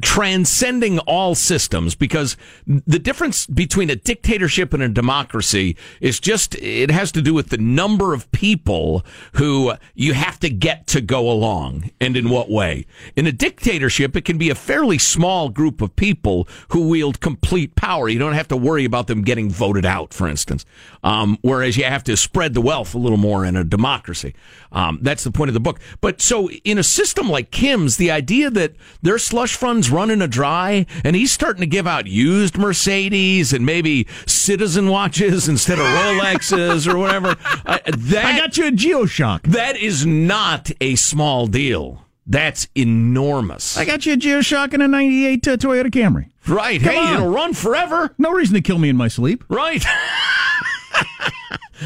transcending 0.00 1.00
all 1.00 1.34
systems, 1.34 1.94
because 1.94 2.38
the 2.66 2.98
difference 2.98 3.46
between 3.46 3.90
a 3.90 3.96
dictatorship 3.96 4.72
and 4.72 4.82
a 4.82 4.88
democracy 4.88 5.76
is 6.00 6.18
just, 6.18 6.54
it 6.54 6.90
has 6.90 7.12
to 7.12 7.20
do 7.20 7.34
with 7.34 7.50
the 7.50 7.58
number 7.58 8.14
of 8.14 8.32
people 8.32 9.04
who 9.34 9.74
you 9.94 10.14
have 10.14 10.40
to 10.40 10.48
get 10.48 10.86
to 10.86 11.02
go 11.02 11.30
along 11.30 11.90
and 12.00 12.16
in 12.16 12.30
what 12.30 12.48
way. 12.48 12.86
In 13.16 13.26
a 13.26 13.32
dictatorship, 13.32 14.16
it 14.16 14.24
can 14.24 14.38
be 14.38 14.45
a 14.50 14.54
fairly 14.54 14.98
small 14.98 15.48
group 15.48 15.80
of 15.80 15.94
people 15.96 16.48
who 16.68 16.88
wield 16.88 17.20
complete 17.20 17.74
power. 17.76 18.08
You 18.08 18.18
don't 18.18 18.34
have 18.34 18.48
to 18.48 18.56
worry 18.56 18.84
about 18.84 19.06
them 19.06 19.22
getting 19.22 19.50
voted 19.50 19.86
out, 19.86 20.12
for 20.12 20.28
instance. 20.28 20.64
Um, 21.02 21.38
whereas 21.42 21.76
you 21.76 21.84
have 21.84 22.04
to 22.04 22.16
spread 22.16 22.54
the 22.54 22.60
wealth 22.60 22.94
a 22.94 22.98
little 22.98 23.18
more 23.18 23.44
in 23.44 23.56
a 23.56 23.64
democracy. 23.64 24.34
Um, 24.72 24.98
that's 25.02 25.24
the 25.24 25.30
point 25.30 25.48
of 25.48 25.54
the 25.54 25.60
book. 25.60 25.80
But 26.00 26.20
so 26.20 26.50
in 26.64 26.78
a 26.78 26.82
system 26.82 27.28
like 27.28 27.50
Kim's, 27.50 27.96
the 27.96 28.10
idea 28.10 28.50
that 28.50 28.74
their 29.02 29.18
slush 29.18 29.54
fund's 29.56 29.90
running 29.90 30.20
a 30.20 30.28
dry 30.28 30.86
and 31.04 31.16
he's 31.16 31.32
starting 31.32 31.60
to 31.60 31.66
give 31.66 31.86
out 31.86 32.06
used 32.06 32.58
Mercedes 32.58 33.52
and 33.52 33.64
maybe 33.64 34.06
citizen 34.26 34.88
watches 34.88 35.48
instead 35.48 35.78
of 35.78 35.86
Rolexes 35.86 36.92
or 36.92 36.98
whatever. 36.98 37.36
Uh, 37.66 37.78
that, 37.86 38.24
I 38.24 38.38
got 38.38 38.56
you 38.56 38.66
a 38.66 38.70
G-Shock. 38.70 39.42
that 39.44 39.76
is 39.76 40.06
not 40.06 40.70
a 40.80 40.94
small 40.94 41.46
deal. 41.46 42.05
That's 42.26 42.68
enormous. 42.74 43.76
I 43.78 43.84
got 43.84 44.04
you 44.04 44.14
a 44.14 44.16
G-Shock 44.16 44.74
and 44.74 44.82
a 44.82 44.88
98 44.88 45.46
uh, 45.46 45.56
Toyota 45.56 45.86
Camry. 45.86 46.30
right. 46.48 46.80
Come 46.80 46.92
hey, 46.92 46.98
on. 46.98 47.14
it'll 47.14 47.30
run 47.30 47.54
forever. 47.54 48.14
No 48.18 48.32
reason 48.32 48.54
to 48.54 48.60
kill 48.60 48.78
me 48.78 48.88
in 48.88 48.96
my 48.96 49.08
sleep. 49.08 49.44
Right. 49.48 49.84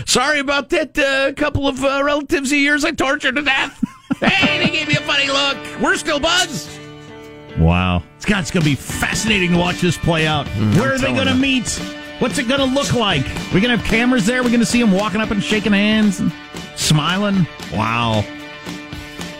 Sorry 0.06 0.38
about 0.38 0.70
that 0.70 0.98
uh, 0.98 1.32
couple 1.34 1.68
of 1.68 1.84
uh, 1.84 2.02
relatives 2.02 2.52
of 2.52 2.58
yours 2.58 2.84
I 2.84 2.92
tortured 2.92 3.36
to 3.36 3.42
death. 3.42 3.84
hey, 4.20 4.64
they 4.64 4.70
gave 4.70 4.88
me 4.88 4.94
a 4.94 5.00
funny 5.00 5.28
look. 5.28 5.58
We're 5.80 5.96
still 5.96 6.20
buds. 6.20 6.78
Wow. 7.58 8.02
God, 8.26 8.40
it's 8.40 8.50
going 8.50 8.62
to 8.62 8.70
be 8.70 8.76
fascinating 8.76 9.50
to 9.52 9.58
watch 9.58 9.80
this 9.80 9.98
play 9.98 10.26
out. 10.26 10.46
Where 10.76 10.94
are 10.94 10.98
they 10.98 11.12
going 11.12 11.26
to 11.26 11.34
meet? 11.34 11.68
What's 12.20 12.38
it 12.38 12.48
going 12.48 12.60
to 12.60 12.66
look 12.66 12.94
like? 12.94 13.24
We're 13.52 13.60
going 13.60 13.70
to 13.70 13.76
have 13.76 13.84
cameras 13.84 14.26
there. 14.26 14.42
We're 14.42 14.50
going 14.50 14.60
to 14.60 14.66
see 14.66 14.80
them 14.80 14.92
walking 14.92 15.20
up 15.20 15.30
and 15.30 15.42
shaking 15.42 15.72
hands 15.72 16.20
and 16.20 16.32
smiling. 16.76 17.46
Wow. 17.72 18.24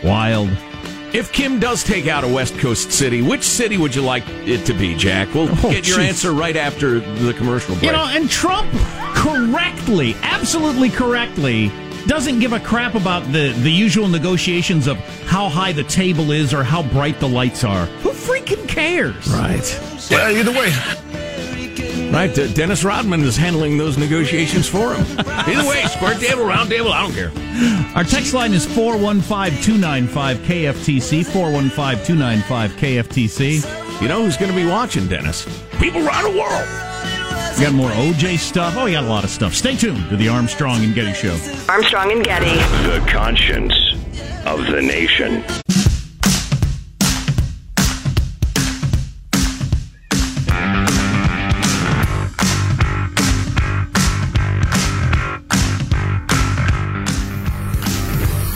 Wild. 0.03 0.51
If 1.13 1.33
Kim 1.33 1.59
does 1.59 1.83
take 1.83 2.07
out 2.07 2.23
a 2.23 2.29
West 2.29 2.57
Coast 2.59 2.93
city, 2.93 3.21
which 3.21 3.43
city 3.43 3.77
would 3.77 3.95
you 3.95 4.03
like 4.03 4.23
it 4.29 4.65
to 4.67 4.73
be, 4.73 4.95
Jack? 4.95 5.35
We'll 5.35 5.49
Oh, 5.51 5.71
get 5.71 5.89
your 5.89 5.99
jeez. 5.99 6.09
answer 6.09 6.33
right 6.33 6.57
after 6.57 7.01
the 7.01 7.35
commercial 7.35 7.75
break. 7.75 7.87
You 7.87 7.93
know, 7.93 8.07
and 8.07 8.31
Trump 8.31 8.71
correctly, 9.17 10.15
absolutely 10.23 10.89
correctly, 10.89 11.73
doesn't 12.07 12.39
give 12.39 12.53
a 12.53 12.61
crap 12.61 12.95
about 12.95 13.25
the, 13.33 13.53
the 13.63 13.71
usual 13.73 14.07
negotiations 14.07 14.87
of 14.87 14.99
how 15.27 15.49
high 15.49 15.73
the 15.73 15.85
table 15.85 16.31
is 16.31 16.55
or 16.55 16.63
how 16.63 16.83
bright 16.85 17.19
the 17.19 17.29
lights 17.29 17.65
are. 17.65 17.87
Who 18.03 18.11
freaking 18.11 18.69
cares? 18.69 19.27
right. 19.33 19.81
Yeah, 20.11 20.31
either 20.31 20.53
way. 20.53 20.73
Right. 22.11 22.37
Uh, 22.37 22.49
Dennis 22.49 22.83
Rodman 22.83 23.21
is 23.23 23.37
handling 23.37 23.79
those 23.79 23.97
negotiations 23.97 24.69
for 24.69 24.95
him. 24.95 25.19
Either 25.27 25.69
way, 25.69 25.83
square 25.85 26.15
table, 26.19 26.45
round 26.45 26.69
table, 26.69 26.93
I 26.93 27.03
don't 27.03 27.13
care. 27.13 27.31
Our 27.95 28.05
text 28.05 28.35
line 28.35 28.53
is 28.53 28.67
415 28.67 29.63
295 29.63 30.39
KFTC. 30.39 31.25
415 31.25 32.05
295 32.05 32.73
KFTC. 32.73 34.03
You 34.03 34.09
know 34.09 34.25
who's 34.25 34.37
going 34.37 34.51
to 34.51 34.57
be 34.57 34.67
watching, 34.67 35.07
Dennis? 35.07 35.47
People 35.79 36.07
around 36.07 36.25
the 36.25 36.39
world. 36.41 36.69
We 37.59 37.65
got 37.67 37.75
more 37.75 37.91
OJ 37.91 38.39
stuff. 38.39 38.75
Oh, 38.77 38.87
we 38.87 38.93
got 38.93 39.05
a 39.05 39.09
lot 39.09 39.23
of 39.23 39.31
stuff. 39.31 39.55
Stay 39.55 39.77
tuned 39.77 40.09
to 40.09 40.17
the 40.17 40.29
Armstrong 40.29 40.83
and 40.83 40.95
Getty 40.95 41.13
Show. 41.13 41.39
Armstrong 41.69 42.11
and 42.11 42.25
Getty. 42.25 42.47
The 42.89 43.05
conscience 43.09 43.75
of 44.47 44.67
the 44.67 44.81
nation. 44.83 45.45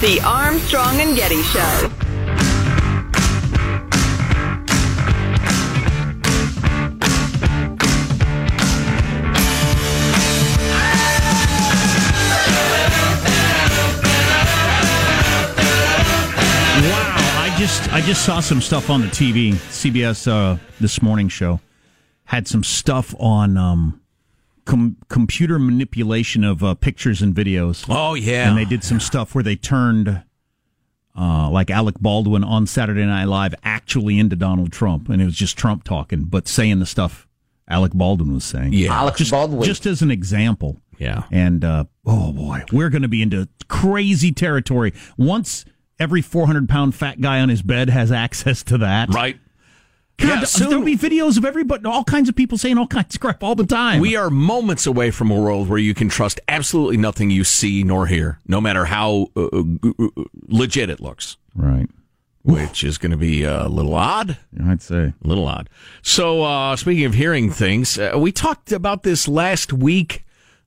The 0.04 0.20
Armstrong 0.20 1.00
and 1.00 1.16
Getty 1.16 1.40
Show. 1.44 1.60
Wow. 1.60 1.90
I 17.90 18.02
just 18.04 18.26
saw 18.26 18.40
some 18.40 18.60
stuff 18.60 18.90
on 18.90 19.00
the 19.00 19.06
TV. 19.06 19.54
CBS 19.54 20.30
uh, 20.30 20.58
this 20.80 21.00
morning 21.00 21.30
show 21.30 21.60
had 22.26 22.46
some 22.46 22.62
stuff 22.62 23.14
on 23.18 23.56
um, 23.56 24.02
com- 24.64 24.96
computer 25.08 25.58
manipulation 25.58 26.44
of 26.44 26.62
uh, 26.62 26.74
pictures 26.74 27.22
and 27.22 27.34
videos. 27.34 27.86
Oh 27.88 28.14
yeah, 28.14 28.48
and 28.48 28.58
they 28.58 28.64
did 28.64 28.84
some 28.84 29.00
stuff 29.00 29.34
where 29.34 29.44
they 29.44 29.56
turned 29.56 30.22
uh, 31.18 31.50
like 31.50 31.70
Alec 31.70 31.96
Baldwin 32.00 32.44
on 32.44 32.66
Saturday 32.66 33.04
Night 33.04 33.26
Live 33.26 33.54
actually 33.62 34.18
into 34.18 34.36
Donald 34.36 34.72
Trump, 34.72 35.08
and 35.08 35.22
it 35.22 35.24
was 35.24 35.36
just 35.36 35.56
Trump 35.56 35.84
talking, 35.84 36.24
but 36.24 36.48
saying 36.48 36.80
the 36.80 36.86
stuff 36.86 37.26
Alec 37.68 37.92
Baldwin 37.92 38.34
was 38.34 38.44
saying. 38.44 38.72
Yeah, 38.72 38.94
Alex 38.94 39.18
just, 39.18 39.30
Baldwin. 39.30 39.62
just 39.62 39.86
as 39.86 40.02
an 40.02 40.10
example. 40.10 40.78
Yeah, 40.98 41.24
and 41.30 41.64
uh, 41.64 41.84
oh 42.06 42.32
boy, 42.32 42.64
we're 42.72 42.90
going 42.90 43.02
to 43.02 43.08
be 43.08 43.22
into 43.22 43.48
crazy 43.68 44.32
territory 44.32 44.92
once 45.16 45.64
every 45.98 46.22
400 46.22 46.68
pound 46.68 46.94
fat 46.94 47.20
guy 47.20 47.40
on 47.40 47.48
his 47.48 47.62
bed 47.62 47.88
has 47.90 48.10
access 48.12 48.62
to 48.64 48.78
that. 48.78 49.12
right. 49.14 49.38
God, 50.18 50.28
Yeah, 50.28 50.44
soon- 50.44 50.68
there'll 50.70 50.84
be 50.84 50.96
videos 50.96 51.36
of 51.36 51.44
everybody, 51.44 51.84
all 51.86 52.04
kinds 52.04 52.28
of 52.28 52.36
people 52.36 52.56
saying 52.56 52.78
all 52.78 52.86
kinds 52.86 53.14
of 53.16 53.20
crap 53.20 53.42
all 53.42 53.54
the 53.54 53.66
time. 53.66 54.00
We 54.00 54.14
are 54.16 54.30
moments 54.30 54.86
away 54.86 55.10
from 55.10 55.30
a 55.30 55.34
world 55.38 55.68
where 55.68 55.78
you 55.78 55.92
can 55.94 56.08
trust 56.08 56.40
absolutely 56.48 56.96
nothing 56.96 57.30
you 57.30 57.42
see 57.44 57.82
nor 57.82 58.06
hear, 58.06 58.38
no 58.46 58.60
matter 58.60 58.84
how 58.84 59.28
uh, 59.36 59.46
uh, 59.52 59.62
uh, 59.98 60.08
legit 60.48 60.88
it 60.90 61.00
looks. 61.00 61.36
right. 61.54 61.88
Which 62.46 62.84
is 62.84 62.98
going 62.98 63.10
to 63.12 63.16
be 63.16 63.42
a 63.42 63.68
little 63.68 63.94
odd. 63.94 64.36
I'd 64.66 64.82
say. 64.82 65.14
A 65.24 65.26
little 65.26 65.48
odd. 65.48 65.70
So, 66.02 66.42
uh, 66.42 66.76
speaking 66.76 67.06
of 67.06 67.14
hearing 67.14 67.50
things, 67.50 67.98
uh, 67.98 68.12
we 68.18 68.32
talked 68.32 68.70
about 68.70 69.02
this 69.02 69.26
last 69.26 69.72
week. 69.72 70.23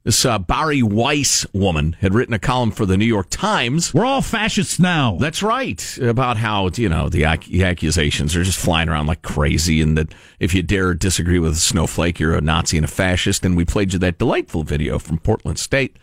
This 0.07 0.23
uh, 0.23 0.39
Bari 0.39 0.81
Weiss 0.81 1.45
woman 1.51 1.97
had 1.99 2.13
written 2.13 2.33
a 2.33 2.39
column 2.39 2.71
for 2.71 2.85
the 2.85 2.95
New 2.95 3.03
York 3.03 3.27
Times. 3.29 3.93
We're 3.93 4.05
all 4.05 4.21
fascists 4.21 4.79
now. 4.79 5.17
That's 5.19 5.43
right. 5.43 5.97
About 5.97 6.37
how, 6.37 6.69
you 6.75 6.87
know, 6.87 7.09
the, 7.09 7.25
ac- 7.25 7.61
accusations 7.61 8.33
are 8.33 8.43
just 8.45 8.57
flying 8.57 8.87
around 8.87 9.07
like 9.07 9.21
crazy, 9.21 9.81
and 9.81 9.97
that 9.97 10.15
if 10.39 10.53
you 10.53 10.63
dare 10.63 10.93
disagree 10.93 11.39
with 11.39 11.51
a 11.51 11.55
snowflake, 11.55 12.21
you're 12.21 12.37
a 12.37 12.39
Nazi 12.39 12.77
and 12.77 12.85
a 12.85 12.87
fascist. 12.87 13.43
And 13.43 13.57
we 13.57 13.65
played 13.65 13.91
you 13.91 13.99
that 13.99 14.17
delightful 14.17 14.63
video 14.63 14.97
from 14.97 15.17
Portland 15.17 15.59
State. 15.59 15.97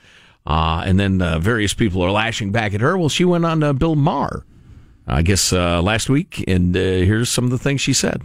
Uh, 0.46 0.82
and 0.84 1.00
then 1.00 1.22
uh, 1.22 1.38
various 1.38 1.72
people 1.72 2.02
are 2.02 2.10
lashing 2.10 2.52
back 2.52 2.74
at 2.74 2.82
her. 2.82 2.98
Well, 2.98 3.08
she 3.08 3.24
went 3.24 3.46
on 3.46 3.62
uh, 3.62 3.72
Bill 3.72 3.94
Maher, 3.94 4.44
I 5.06 5.22
guess, 5.22 5.50
uh, 5.50 5.80
last 5.80 6.10
week, 6.10 6.44
and 6.46 6.76
uh, 6.76 6.78
here's 6.78 7.30
some 7.30 7.44
of 7.46 7.50
the 7.50 7.58
things 7.58 7.80
she 7.80 7.94
said. 7.94 8.20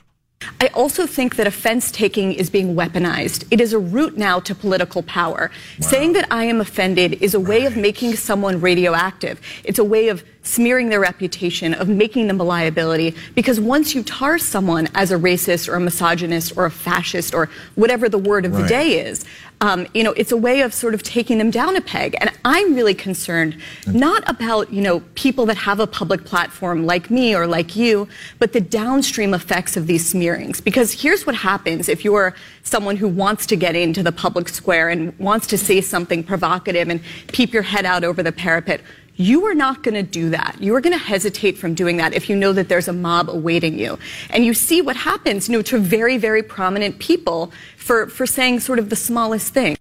I 0.62 0.68
also 0.68 1.06
think 1.06 1.36
that 1.36 1.48
offense 1.48 1.92
taking 1.92 2.32
is 2.32 2.50
being 2.50 2.74
weaponized. 2.74 3.46
It 3.52 3.60
is 3.60 3.74
a 3.74 3.80
route 3.80 4.18
now 4.18 4.40
to 4.40 4.56
political 4.56 5.04
power. 5.04 5.52
Saying 5.82 6.14
that 6.14 6.32
I 6.32 6.46
am 6.46 6.62
offended 6.62 7.22
is 7.22 7.34
a 7.34 7.40
way 7.40 7.66
of 7.66 7.76
making 7.76 8.16
someone 8.16 8.62
radioactive. 8.62 9.42
It's 9.66 9.80
a 9.80 9.84
way 9.84 10.08
of 10.08 10.24
smearing 10.44 10.90
their 10.90 11.00
reputation, 11.00 11.74
of 11.74 11.90
making 11.90 12.28
them 12.28 12.40
a 12.40 12.44
liability. 12.44 13.16
Because 13.36 13.60
once 13.60 13.94
you 13.94 14.04
tar 14.04 14.38
someone 14.38 14.88
as 14.96 15.12
a 15.12 15.16
racist 15.16 15.68
or 15.68 15.76
a 15.76 15.80
misogynist 15.80 16.56
or 16.58 16.66
a 16.66 16.72
fascist 16.72 17.34
or 17.34 17.50
whatever 17.76 18.10
the 18.10 18.18
word 18.18 18.46
of 18.46 18.54
the 18.54 18.66
day 18.68 19.00
is, 19.06 19.26
um, 19.62 19.88
you 19.94 20.04
know, 20.04 20.14
it's 20.14 20.32
a 20.32 20.38
way 20.38 20.62
of 20.62 20.74
sort 20.74 20.94
of 20.94 21.04
taking 21.04 21.38
them 21.38 21.52
down 21.52 21.76
a 21.76 21.82
peg. 21.82 22.16
And 22.22 22.32
I'm 22.46 22.76
really 22.76 22.94
concerned 22.94 23.58
not 23.88 24.24
about, 24.30 24.72
you 24.72 24.82
know, 24.82 25.02
people 25.16 25.46
that 25.48 25.58
have 25.58 25.82
a 25.82 25.88
public 25.88 26.24
platform 26.24 26.86
like 26.86 27.10
me 27.10 27.36
or 27.36 27.46
like 27.46 27.76
you, 27.76 28.08
but 28.40 28.54
the 28.54 28.62
downstream 28.62 29.34
effects 29.34 29.76
of 29.76 29.88
these 29.88 30.08
smearings. 30.08 30.62
Because 30.62 31.02
here's 31.02 31.26
what 31.26 31.36
happens 31.36 31.90
if 31.90 32.06
you're 32.06 32.34
someone 32.64 32.96
who 32.96 33.08
wants 33.08 33.46
to 33.48 33.58
get 33.58 33.76
into 33.76 34.02
the 34.02 34.14
public 34.14 34.48
square 34.48 34.90
and 34.90 35.18
wants 35.20 35.46
to 35.48 35.58
say 35.58 35.82
something 35.82 36.24
provocative 36.24 36.88
and 36.88 37.02
peep 37.28 37.52
your 37.52 37.64
head 37.64 37.86
out 37.86 38.06
over 38.06 38.24
the 38.24 38.32
parapet. 38.32 38.82
You 39.20 39.46
are 39.48 39.54
not 39.54 39.84
going 39.84 39.96
to 39.96 40.04
do 40.04 40.30
that. 40.30 40.56
You 40.62 40.74
are 40.76 40.82
going 40.82 40.98
to 40.98 41.04
hesitate 41.04 41.58
from 41.58 41.74
doing 41.74 41.98
that 41.98 42.14
if 42.14 42.30
you 42.30 42.38
know 42.38 42.54
that 42.54 42.70
there's 42.70 42.88
a 42.88 42.94
mob 42.94 43.30
awaiting 43.30 43.78
you. 43.78 44.00
And 44.30 44.46
you 44.46 44.54
see 44.54 44.82
what 44.82 44.96
happens, 44.96 45.50
you 45.50 45.58
know, 45.58 45.62
to 45.64 45.78
very, 45.78 46.16
very 46.16 46.42
prominent 46.42 47.00
people 47.00 47.52
for, 47.76 48.08
for 48.08 48.26
saying 48.26 48.62
sort 48.62 48.80
of 48.80 48.90
the 48.90 48.96
smallest 48.96 49.54
thing. 49.54 49.76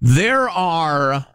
There 0.00 0.48
are 0.48 1.26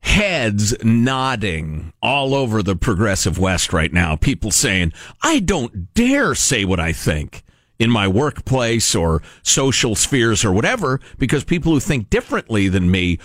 heads 0.00 0.74
nodding 0.82 1.92
all 2.02 2.34
over 2.34 2.64
the 2.64 2.74
progressive 2.74 3.38
West 3.38 3.72
right 3.72 3.92
now. 3.92 4.16
People 4.16 4.50
saying, 4.50 4.92
I 5.22 5.38
don't 5.38 5.94
dare 5.94 6.34
say 6.34 6.64
what 6.64 6.80
I 6.80 6.92
think 6.92 7.44
in 7.78 7.92
my 7.92 8.08
workplace 8.08 8.96
or 8.96 9.22
social 9.44 9.94
spheres 9.94 10.44
or 10.44 10.50
whatever, 10.50 11.00
because 11.16 11.44
people 11.44 11.72
who 11.72 11.80
think 11.80 12.10
differently 12.10 12.68
than 12.68 12.90
me 12.90 13.20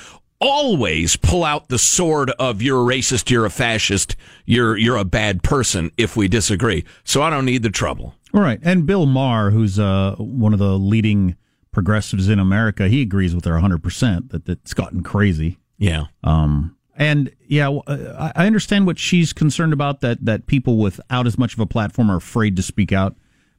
always 0.46 1.16
pull 1.18 1.44
out 1.44 1.70
the 1.70 1.78
sword 1.80 2.32
of 2.32 2.62
you're 2.62 2.82
a 2.82 2.96
racist, 2.96 3.30
you're 3.30 3.46
a 3.46 3.50
fascist, 3.50 4.16
you're 4.46 4.78
you're 4.78 4.98
a 4.98 5.04
bad 5.06 5.44
person 5.44 5.92
if 5.98 6.16
we 6.16 6.28
disagree. 6.28 6.84
So 7.04 7.22
I 7.22 7.30
don't 7.30 7.46
need 7.46 7.64
the 7.64 7.70
trouble. 7.70 8.16
All 8.34 8.42
right. 8.42 8.60
And 8.64 8.86
Bill 8.86 9.06
Maher, 9.06 9.52
who's 9.52 9.80
uh, 9.80 10.16
one 10.18 10.54
of 10.54 10.60
the 10.60 10.78
leading 10.78 11.36
progressives 11.72 12.30
in 12.30 12.40
America, 12.40 12.88
he 12.88 13.02
agrees 13.02 13.34
with 13.36 13.46
her 13.46 13.54
100% 13.54 14.30
that 14.32 14.48
it's 14.48 14.74
gotten 14.74 15.04
crazy. 15.04 15.58
Yeah. 15.78 16.06
Um, 16.24 16.76
and 16.98 17.32
yeah, 17.48 17.70
uh, 17.70 18.32
I 18.36 18.46
understand 18.46 18.86
what 18.88 18.98
she's 19.00 19.34
concerned 19.34 19.74
about 19.74 20.02
that, 20.02 20.24
that 20.26 20.48
people 20.48 20.78
without 20.78 21.28
as 21.28 21.38
much 21.38 21.54
of 21.54 21.60
a 21.60 21.66
platform 21.66 22.10
are 22.10 22.16
afraid 22.18 22.56
to 22.58 22.62
speak 22.62 22.92
out. 22.94 23.16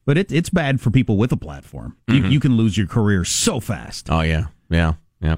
But 0.07 0.17
it, 0.19 0.31
it's 0.33 0.51
bad 0.51 0.81
for 0.81 0.91
people 0.91 1.17
with 1.17 1.33
a 1.33 1.37
platform. 1.37 1.97
You, 2.09 2.23
Mhm. 2.23 2.31
you 2.33 2.41
can 2.41 2.57
lose 2.57 2.79
your 2.79 2.87
career 2.87 3.25
so 3.25 3.61
fast. 3.61 4.09
Oh 4.11 4.21
yeah. 4.23 4.47
Yeah. 4.71 4.95
Yeah. 5.21 5.37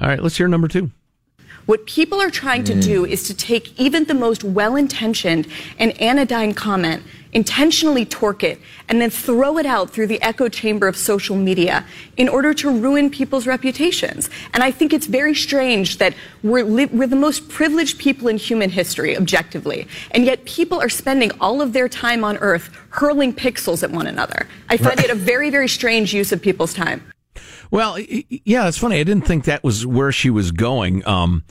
All 0.00 0.08
right, 0.08 0.22
let's 0.22 0.36
hear 0.36 0.48
number 0.48 0.68
2. 0.68 0.90
What 1.66 1.84
people 1.84 2.18
are 2.22 2.30
trying 2.30 2.64
to 2.64 2.80
do 2.80 3.04
is 3.04 3.24
to 3.24 3.34
take 3.34 3.78
even 3.78 4.04
the 4.04 4.14
most 4.14 4.42
well 4.42 4.74
intentioned 4.74 5.46
and 5.78 5.92
anodyne 6.00 6.54
comment, 6.54 7.02
intentionally 7.34 8.06
torque 8.06 8.42
it, 8.42 8.58
and 8.88 9.02
then 9.02 9.10
throw 9.10 9.58
it 9.58 9.66
out 9.66 9.90
through 9.90 10.06
the 10.06 10.22
echo 10.22 10.48
chamber 10.48 10.88
of 10.88 10.96
social 10.96 11.36
media 11.36 11.84
in 12.16 12.26
order 12.26 12.54
to 12.54 12.70
ruin 12.70 13.10
people's 13.10 13.46
reputations. 13.46 14.30
And 14.54 14.62
I 14.62 14.70
think 14.70 14.94
it's 14.94 15.04
very 15.04 15.34
strange 15.34 15.98
that 15.98 16.14
we're, 16.42 16.64
li- 16.64 16.86
we're 16.86 17.06
the 17.06 17.16
most 17.16 17.50
privileged 17.50 17.98
people 17.98 18.28
in 18.28 18.38
human 18.38 18.70
history, 18.70 19.14
objectively, 19.14 19.86
and 20.12 20.24
yet 20.24 20.46
people 20.46 20.80
are 20.80 20.88
spending 20.88 21.32
all 21.38 21.60
of 21.60 21.74
their 21.74 21.86
time 21.86 22.24
on 22.24 22.38
earth 22.38 22.74
hurling 22.90 23.34
pixels 23.34 23.82
at 23.82 23.90
one 23.90 24.06
another. 24.06 24.48
I 24.70 24.78
find 24.78 24.98
it 25.00 25.10
a 25.10 25.14
very, 25.14 25.50
very 25.50 25.68
strange 25.68 26.14
use 26.14 26.32
of 26.32 26.40
people's 26.40 26.72
time. 26.72 27.02
Well, 27.70 27.98
yeah, 27.98 28.68
it's 28.68 28.78
funny. 28.78 29.00
I 29.00 29.04
didn't 29.04 29.26
think 29.26 29.44
that 29.44 29.62
was 29.62 29.86
where 29.86 30.12
she 30.12 30.30
was 30.30 30.50
going. 30.52 31.06
Um, 31.06 31.44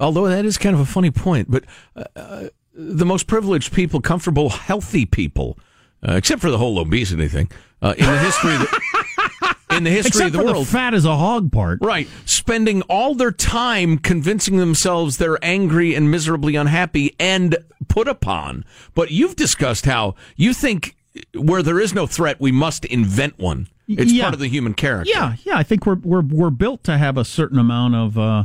although 0.00 0.28
that 0.28 0.44
is 0.44 0.58
kind 0.58 0.74
of 0.74 0.80
a 0.80 0.86
funny 0.86 1.10
point. 1.10 1.50
But 1.50 1.64
uh, 1.96 2.04
uh, 2.16 2.48
the 2.74 3.06
most 3.06 3.26
privileged 3.26 3.72
people, 3.72 4.00
comfortable, 4.00 4.48
healthy 4.50 5.06
people, 5.06 5.58
uh, 6.06 6.12
except 6.14 6.40
for 6.40 6.50
the 6.50 6.58
whole 6.58 6.78
obesity 6.78 7.28
thing, 7.28 7.50
uh, 7.82 7.94
in 7.96 8.06
the 8.06 8.18
history 8.18 8.54
of 8.54 8.60
the, 8.60 9.56
in 9.76 9.84
the 9.84 9.90
history 9.90 10.08
Except 10.08 10.26
of 10.26 10.32
the 10.32 10.44
world, 10.44 10.66
the 10.66 10.70
fat 10.70 10.94
as 10.94 11.04
a 11.04 11.16
hog 11.16 11.50
part. 11.52 11.78
right? 11.82 12.08
Spending 12.24 12.82
all 12.82 13.14
their 13.14 13.32
time 13.32 13.98
convincing 13.98 14.56
themselves 14.58 15.16
they're 15.16 15.42
angry 15.42 15.94
and 15.94 16.10
miserably 16.10 16.56
unhappy 16.56 17.14
and 17.18 17.56
put 17.88 18.08
upon. 18.08 18.64
But 18.94 19.10
you've 19.10 19.36
discussed 19.36 19.86
how 19.86 20.14
you 20.36 20.52
think 20.54 20.96
where 21.34 21.62
there 21.62 21.80
is 21.80 21.94
no 21.94 22.06
threat, 22.06 22.40
we 22.40 22.52
must 22.52 22.84
invent 22.84 23.38
one. 23.38 23.68
It's 23.86 24.12
Yeah. 24.12 24.24
part 24.24 24.34
of 24.34 24.40
the 24.40 24.48
human 24.48 24.74
character. 24.74 25.12
Yeah, 25.14 25.36
yeah. 25.44 25.56
I 25.58 25.62
think 25.62 25.86
we're 25.86 25.96
we're 25.96 26.22
we're 26.22 26.50
built 26.50 26.82
to 26.84 26.96
have 26.98 27.16
a 27.18 27.24
certain 27.24 27.58
amount 27.58 27.94
of 27.94 28.18
uh, 28.18 28.44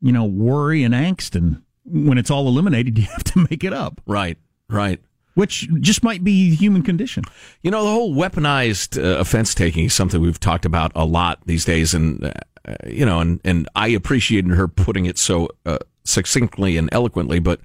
you 0.00 0.12
know 0.12 0.24
worry 0.24 0.82
and 0.82 0.92
angst, 0.94 1.34
and 1.36 1.62
when 1.84 2.18
it's 2.18 2.30
all 2.30 2.48
eliminated, 2.48 2.98
you 2.98 3.04
have 3.04 3.24
to 3.24 3.46
make 3.50 3.62
it 3.64 3.72
up. 3.72 4.00
Right, 4.06 4.36
right. 4.68 5.00
Which 5.34 5.68
just 5.80 6.02
might 6.04 6.22
be 6.22 6.50
the 6.50 6.56
human 6.56 6.82
condition. 6.82 7.24
You 7.62 7.70
know, 7.72 7.82
the 7.82 7.90
whole 7.90 8.14
weaponized 8.14 9.02
uh, 9.02 9.18
offense 9.18 9.52
taking 9.54 9.86
is 9.86 9.92
something 9.94 10.20
we've 10.20 10.38
talked 10.38 10.64
about 10.64 10.92
a 10.94 11.04
lot 11.04 11.40
these 11.46 11.64
days, 11.64 11.92
and 11.94 12.24
uh, 12.24 12.32
you 12.86 13.04
know, 13.06 13.20
and 13.20 13.40
and 13.44 13.68
I 13.74 13.88
appreciated 13.88 14.52
her 14.52 14.68
putting 14.68 15.06
it 15.06 15.18
so 15.18 15.48
uh, 15.66 15.78
succinctly 16.04 16.76
and 16.76 16.88
eloquently. 16.92 17.38
But 17.40 17.60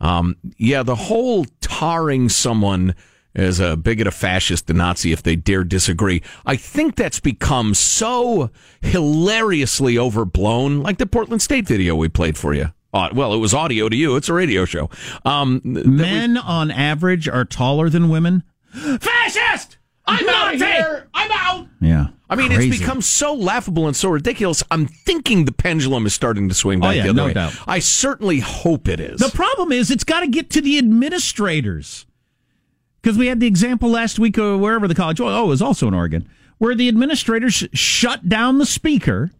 um, 0.00 0.36
yeah, 0.56 0.82
the 0.82 0.96
whole 0.96 1.46
tarring 1.60 2.28
someone 2.28 2.94
as 3.34 3.58
a 3.60 3.76
bigot, 3.76 4.06
a 4.06 4.10
fascist, 4.10 4.68
a 4.70 4.72
Nazi 4.74 5.12
if 5.12 5.22
they 5.22 5.36
dare 5.36 5.64
disagree, 5.64 6.22
I 6.46 6.56
think 6.56 6.96
that's 6.96 7.20
become 7.20 7.74
so 7.74 8.50
hilariously 8.80 9.98
overblown. 9.98 10.82
Like 10.82 10.98
the 10.98 11.06
Portland 11.06 11.42
State 11.42 11.66
video 11.66 11.94
we 11.96 12.08
played 12.08 12.36
for 12.36 12.54
you. 12.54 12.72
Uh, 12.92 13.08
well, 13.12 13.34
it 13.34 13.38
was 13.38 13.52
audio 13.52 13.88
to 13.88 13.96
you. 13.96 14.14
It's 14.16 14.28
a 14.28 14.32
radio 14.32 14.64
show. 14.64 14.88
Um, 15.24 15.60
th- 15.62 15.74
that 15.74 15.84
we- 15.86 15.90
Men 15.96 16.36
on 16.38 16.70
average 16.70 17.28
are 17.28 17.44
taller 17.44 17.88
than 17.90 18.08
women. 18.08 18.44
fascist. 18.72 19.78
I'm 20.06 20.28
outta 20.28 20.56
here. 20.64 21.08
I'm 21.14 21.30
out. 21.32 21.66
Yeah. 21.80 22.08
I 22.28 22.36
mean, 22.36 22.48
Crazy. 22.52 22.68
it's 22.70 22.78
become 22.78 23.00
so 23.00 23.34
laughable 23.34 23.86
and 23.86 23.96
so 23.96 24.10
ridiculous. 24.10 24.62
I'm 24.70 24.86
thinking 24.86 25.44
the 25.44 25.52
pendulum 25.52 26.04
is 26.06 26.12
starting 26.14 26.48
to 26.48 26.54
swing 26.54 26.78
Oh, 26.80 26.82
back 26.88 26.96
yeah, 26.96 27.02
the 27.04 27.08
other 27.10 27.16
no 27.16 27.26
way. 27.26 27.32
doubt. 27.34 27.54
I 27.66 27.78
certainly 27.78 28.40
hope 28.40 28.86
it 28.88 29.00
is. 29.00 29.18
The 29.20 29.30
problem 29.30 29.72
is 29.72 29.90
it's 29.90 30.04
got 30.04 30.20
to 30.20 30.26
get 30.26 30.50
to 30.50 30.60
the 30.60 30.78
administrators. 30.78 32.06
Because 33.04 33.18
we 33.18 33.26
had 33.26 33.38
the 33.38 33.46
example 33.46 33.90
last 33.90 34.18
week 34.18 34.38
or 34.38 34.56
wherever 34.56 34.88
the 34.88 34.94
college, 34.94 35.20
oh, 35.20 35.44
it 35.44 35.46
was 35.46 35.60
also 35.60 35.86
in 35.86 35.92
Oregon, 35.92 36.26
where 36.56 36.74
the 36.74 36.88
administrators 36.88 37.68
shut 37.74 38.30
down 38.30 38.56
the 38.56 38.64
speaker 38.64 39.30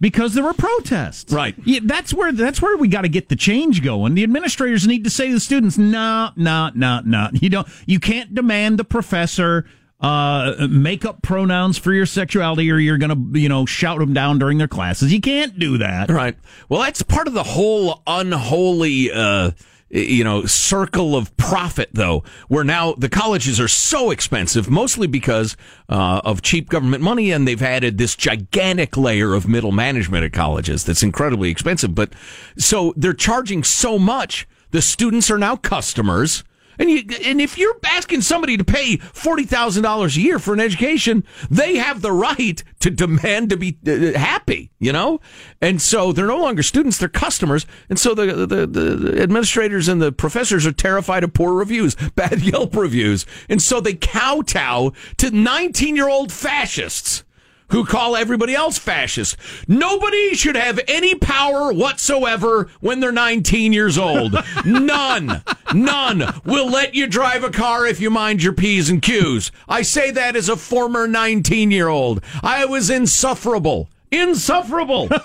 because 0.00 0.34
there 0.34 0.44
were 0.44 0.54
protests. 0.54 1.32
Right. 1.32 1.56
Yeah, 1.64 1.80
that's 1.82 2.14
where 2.14 2.30
that's 2.30 2.62
where 2.62 2.76
we 2.76 2.86
got 2.86 3.02
to 3.02 3.08
get 3.08 3.28
the 3.28 3.34
change 3.34 3.82
going. 3.82 4.14
The 4.14 4.22
administrators 4.22 4.86
need 4.86 5.02
to 5.02 5.10
say 5.10 5.26
to 5.26 5.34
the 5.34 5.40
students, 5.40 5.76
"No, 5.76 6.30
no, 6.36 6.70
no, 6.76 7.00
no. 7.04 7.28
You 7.32 7.50
don't. 7.50 7.66
You 7.86 7.98
can't 7.98 8.36
demand 8.36 8.78
the 8.78 8.84
professor." 8.84 9.66
Uh, 10.00 10.66
make 10.68 11.04
up 11.04 11.22
pronouns 11.22 11.78
for 11.78 11.92
your 11.92 12.06
sexuality, 12.06 12.68
or 12.72 12.76
you're 12.76 12.98
gonna, 12.98 13.38
you 13.38 13.48
know, 13.48 13.64
shout 13.64 14.00
them 14.00 14.12
down 14.12 14.36
during 14.36 14.58
their 14.58 14.66
classes. 14.66 15.12
You 15.12 15.20
can't 15.20 15.56
do 15.60 15.78
that, 15.78 16.10
right? 16.10 16.36
Well, 16.68 16.82
that's 16.82 17.02
part 17.02 17.28
of 17.28 17.34
the 17.34 17.44
whole 17.44 18.02
unholy, 18.04 19.12
uh, 19.12 19.52
you 19.92 20.24
know, 20.24 20.46
circle 20.46 21.14
of 21.14 21.36
profit, 21.36 21.90
though, 21.92 22.24
where 22.48 22.64
now 22.64 22.94
the 22.94 23.10
colleges 23.10 23.60
are 23.60 23.68
so 23.68 24.10
expensive, 24.10 24.70
mostly 24.70 25.06
because 25.06 25.56
uh, 25.90 26.22
of 26.24 26.40
cheap 26.40 26.70
government 26.70 27.02
money, 27.02 27.30
and 27.30 27.46
they've 27.46 27.62
added 27.62 27.98
this 27.98 28.16
gigantic 28.16 28.96
layer 28.96 29.34
of 29.34 29.46
middle 29.46 29.72
management 29.72 30.24
at 30.24 30.32
colleges 30.32 30.84
that's 30.84 31.02
incredibly 31.02 31.50
expensive. 31.50 31.94
But 31.94 32.14
so 32.56 32.94
they're 32.96 33.12
charging 33.12 33.62
so 33.62 33.98
much, 33.98 34.48
the 34.70 34.80
students 34.80 35.30
are 35.30 35.38
now 35.38 35.56
customers. 35.56 36.42
And 36.78 36.90
you, 36.90 37.04
and 37.24 37.40
if 37.40 37.58
you're 37.58 37.76
asking 37.84 38.22
somebody 38.22 38.56
to 38.56 38.64
pay 38.64 38.96
forty 38.96 39.44
thousand 39.44 39.82
dollars 39.82 40.16
a 40.16 40.20
year 40.20 40.38
for 40.38 40.54
an 40.54 40.60
education, 40.60 41.24
they 41.50 41.76
have 41.76 42.02
the 42.02 42.12
right 42.12 42.62
to 42.80 42.90
demand 42.90 43.50
to 43.50 43.56
be 43.56 43.78
uh, 43.86 44.18
happy, 44.18 44.70
you 44.78 44.92
know. 44.92 45.20
And 45.60 45.80
so 45.80 46.12
they're 46.12 46.26
no 46.26 46.38
longer 46.38 46.62
students; 46.62 46.98
they're 46.98 47.08
customers. 47.08 47.66
And 47.88 47.98
so 47.98 48.14
the, 48.14 48.46
the 48.46 48.66
the 48.66 49.22
administrators 49.22 49.88
and 49.88 50.00
the 50.00 50.12
professors 50.12 50.66
are 50.66 50.72
terrified 50.72 51.24
of 51.24 51.34
poor 51.34 51.54
reviews, 51.54 51.94
bad 52.14 52.40
Yelp 52.40 52.74
reviews, 52.74 53.26
and 53.48 53.60
so 53.60 53.80
they 53.80 53.94
kowtow 53.94 54.92
to 55.18 55.30
nineteen 55.30 55.96
year 55.96 56.08
old 56.08 56.32
fascists 56.32 57.24
who 57.72 57.84
call 57.84 58.14
everybody 58.16 58.54
else 58.54 58.78
fascist. 58.78 59.36
Nobody 59.66 60.34
should 60.34 60.56
have 60.56 60.78
any 60.86 61.14
power 61.14 61.72
whatsoever 61.72 62.68
when 62.80 63.00
they're 63.00 63.10
19 63.10 63.72
years 63.72 63.98
old. 63.98 64.36
None. 64.64 65.42
None. 65.74 66.40
We'll 66.44 66.70
let 66.70 66.94
you 66.94 67.06
drive 67.06 67.42
a 67.44 67.50
car 67.50 67.86
if 67.86 68.00
you 68.00 68.10
mind 68.10 68.42
your 68.42 68.52
P's 68.52 68.90
and 68.90 69.00
Q's. 69.02 69.50
I 69.68 69.82
say 69.82 70.10
that 70.10 70.36
as 70.36 70.48
a 70.48 70.56
former 70.56 71.08
19 71.08 71.70
year 71.70 71.88
old. 71.88 72.22
I 72.42 72.66
was 72.66 72.90
insufferable. 72.90 73.88
Insufferable. 74.10 75.08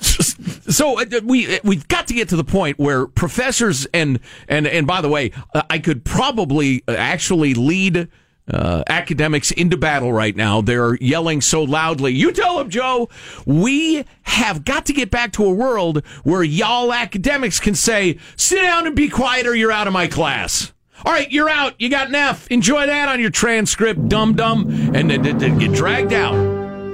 so 0.00 1.00
uh, 1.00 1.04
we 1.24 1.58
we've 1.64 1.88
got 1.88 2.06
to 2.06 2.14
get 2.14 2.28
to 2.28 2.36
the 2.36 2.44
point 2.44 2.78
where 2.78 3.08
professors 3.08 3.86
and 3.92 4.20
and 4.48 4.68
and 4.68 4.86
by 4.86 5.00
the 5.00 5.08
way, 5.08 5.32
uh, 5.52 5.62
I 5.68 5.80
could 5.80 6.04
probably 6.04 6.84
uh, 6.86 6.92
actually 6.92 7.54
lead 7.54 8.08
uh, 8.52 8.82
academics 8.88 9.50
into 9.50 9.76
battle 9.76 10.12
right 10.12 10.34
now. 10.34 10.60
They're 10.60 10.96
yelling 10.96 11.40
so 11.40 11.62
loudly. 11.62 12.12
You 12.12 12.32
tell 12.32 12.58
them, 12.58 12.70
Joe. 12.70 13.08
We 13.46 14.04
have 14.22 14.64
got 14.64 14.86
to 14.86 14.92
get 14.92 15.10
back 15.10 15.32
to 15.32 15.44
a 15.44 15.50
world 15.50 16.04
where 16.24 16.42
y'all 16.42 16.92
academics 16.92 17.60
can 17.60 17.74
say, 17.74 18.18
sit 18.36 18.60
down 18.60 18.86
and 18.86 18.96
be 18.96 19.08
quiet 19.08 19.46
or 19.46 19.54
you're 19.54 19.72
out 19.72 19.86
of 19.86 19.92
my 19.92 20.06
class. 20.06 20.72
All 21.04 21.12
right, 21.12 21.30
you're 21.32 21.48
out. 21.48 21.80
You 21.80 21.88
got 21.88 22.08
an 22.08 22.14
F. 22.14 22.46
Enjoy 22.48 22.86
that 22.86 23.08
on 23.08 23.20
your 23.20 23.30
transcript, 23.30 24.08
dum 24.08 24.34
dum. 24.34 24.68
And 24.94 25.10
then 25.10 25.58
get 25.58 25.72
dragged 25.72 26.12
out. 26.12 26.34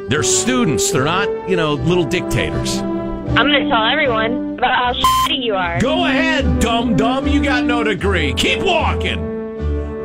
They're 0.09 0.23
students. 0.23 0.93
They're 0.93 1.05
not, 1.05 1.49
you 1.49 1.57
know, 1.57 1.75
little 1.75 2.05
dictators. 2.05 2.79
I'm 2.79 3.49
going 3.49 3.65
to 3.65 3.69
tell 3.69 3.85
everyone 3.85 4.55
about 4.59 4.75
how 4.77 4.93
shitty 4.93 5.45
you 5.45 5.55
are. 5.57 5.81
Go 5.81 6.05
ahead, 6.05 6.61
dum 6.61 6.97
dum. 6.97 7.27
You 7.27 7.43
got 7.43 7.65
no 7.65 7.83
degree. 7.83 8.33
Keep 8.35 8.63
walking. 8.63 9.36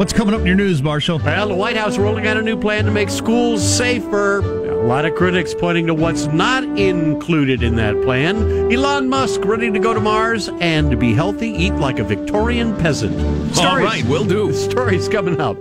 What's 0.01 0.13
coming 0.13 0.33
up 0.33 0.41
in 0.41 0.47
your 0.47 0.55
news, 0.55 0.81
Marshall? 0.81 1.19
Well, 1.19 1.49
the 1.49 1.53
White 1.53 1.77
House 1.77 1.95
rolling 1.95 2.25
out 2.25 2.35
a 2.35 2.41
new 2.41 2.59
plan 2.59 2.85
to 2.85 2.91
make 2.91 3.07
schools 3.07 3.61
safer. 3.61 4.39
A 4.39 4.87
lot 4.87 5.05
of 5.05 5.13
critics 5.13 5.53
pointing 5.53 5.85
to 5.85 5.93
what's 5.93 6.25
not 6.25 6.63
included 6.63 7.61
in 7.61 7.75
that 7.75 8.01
plan. 8.01 8.73
Elon 8.73 9.09
Musk 9.09 9.45
ready 9.45 9.71
to 9.71 9.77
go 9.77 9.93
to 9.93 9.99
Mars 9.99 10.49
and 10.59 10.89
to 10.89 10.97
be 10.97 11.13
healthy, 11.13 11.49
eat 11.49 11.73
like 11.73 11.99
a 11.99 12.03
Victorian 12.03 12.75
peasant. 12.77 13.13
Stories, 13.53 13.59
All 13.59 13.77
right, 13.77 14.03
will 14.05 14.25
do. 14.25 14.51
Stories 14.53 15.07
coming 15.07 15.39
up. 15.39 15.55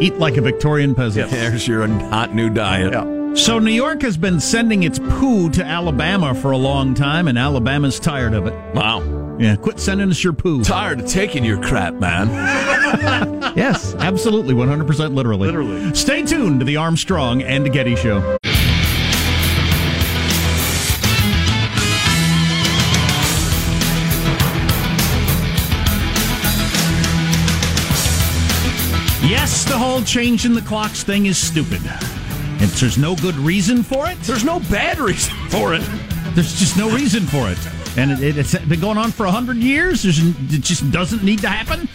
Eat 0.00 0.14
like 0.14 0.38
a 0.38 0.40
Victorian 0.40 0.94
peasant. 0.94 1.30
Yes. 1.30 1.50
There's 1.50 1.68
your 1.68 1.86
hot 1.86 2.34
new 2.34 2.48
diet. 2.48 2.94
Yeah. 2.94 3.13
So 3.34 3.58
New 3.58 3.72
York 3.72 4.02
has 4.02 4.16
been 4.16 4.38
sending 4.38 4.84
its 4.84 4.98
poo 4.98 5.50
to 5.50 5.64
Alabama 5.64 6.34
for 6.36 6.52
a 6.52 6.56
long 6.56 6.94
time, 6.94 7.26
and 7.26 7.36
Alabama's 7.36 7.98
tired 7.98 8.32
of 8.32 8.46
it. 8.46 8.54
Wow. 8.74 9.36
Yeah, 9.38 9.56
quit 9.56 9.80
sending 9.80 10.08
us 10.08 10.22
your 10.22 10.32
poo. 10.32 10.62
Tired 10.62 11.00
of 11.00 11.08
taking 11.08 11.44
your 11.44 11.60
crap, 11.60 11.94
man. 11.94 12.28
yes, 13.56 13.96
absolutely, 13.96 14.54
100% 14.54 15.14
literally. 15.14 15.48
Literally. 15.48 15.94
Stay 15.94 16.22
tuned 16.22 16.60
to 16.60 16.64
the 16.64 16.76
Armstrong 16.76 17.42
and 17.42 17.70
Getty 17.72 17.96
Show. 17.96 18.38
Yes, 29.26 29.64
the 29.64 29.76
whole 29.76 30.02
changing 30.02 30.54
the 30.54 30.62
clocks 30.62 31.02
thing 31.02 31.26
is 31.26 31.36
stupid. 31.36 31.80
And 32.64 32.72
there's 32.72 32.96
no 32.96 33.14
good 33.16 33.36
reason 33.36 33.82
for 33.82 34.08
it. 34.08 34.18
There's 34.22 34.42
no 34.42 34.58
bad 34.58 34.98
reason 34.98 35.36
for 35.50 35.74
it. 35.74 35.82
There's 36.34 36.58
just 36.58 36.78
no 36.78 36.88
reason 36.88 37.26
for 37.26 37.50
it 37.50 37.58
and 37.96 38.10
it, 38.22 38.34
has 38.36 38.54
been 38.66 38.80
going 38.80 38.98
on 38.98 39.10
for 39.12 39.26
hundred 39.26 39.58
years. 39.58 40.02
There's, 40.02 40.18
it 40.18 40.62
just 40.62 40.90
doesn't 40.90 41.22
need 41.22 41.40
to 41.40 41.48
happen. 41.48 41.88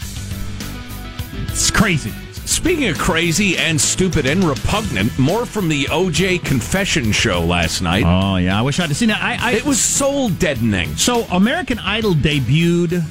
It's 1.48 1.70
crazy. 1.70 2.12
Speaking 2.46 2.88
of 2.88 2.98
crazy 2.98 3.56
and 3.56 3.80
stupid 3.80 4.26
and 4.26 4.42
repugnant, 4.42 5.16
more 5.18 5.46
from 5.46 5.68
the 5.68 5.84
OJ 5.84 6.44
confession 6.44 7.12
show 7.12 7.40
last 7.40 7.80
night. 7.80 8.04
Oh 8.06 8.36
yeah, 8.36 8.58
I 8.58 8.62
wish 8.62 8.80
I'd 8.80 8.94
seen 8.96 9.10
it. 9.10 9.22
I, 9.22 9.36
I, 9.40 9.52
it 9.52 9.64
was 9.64 9.80
soul 9.80 10.30
deadening. 10.30 10.96
So 10.96 11.22
American 11.24 11.78
Idol 11.78 12.14
debuted 12.14 13.04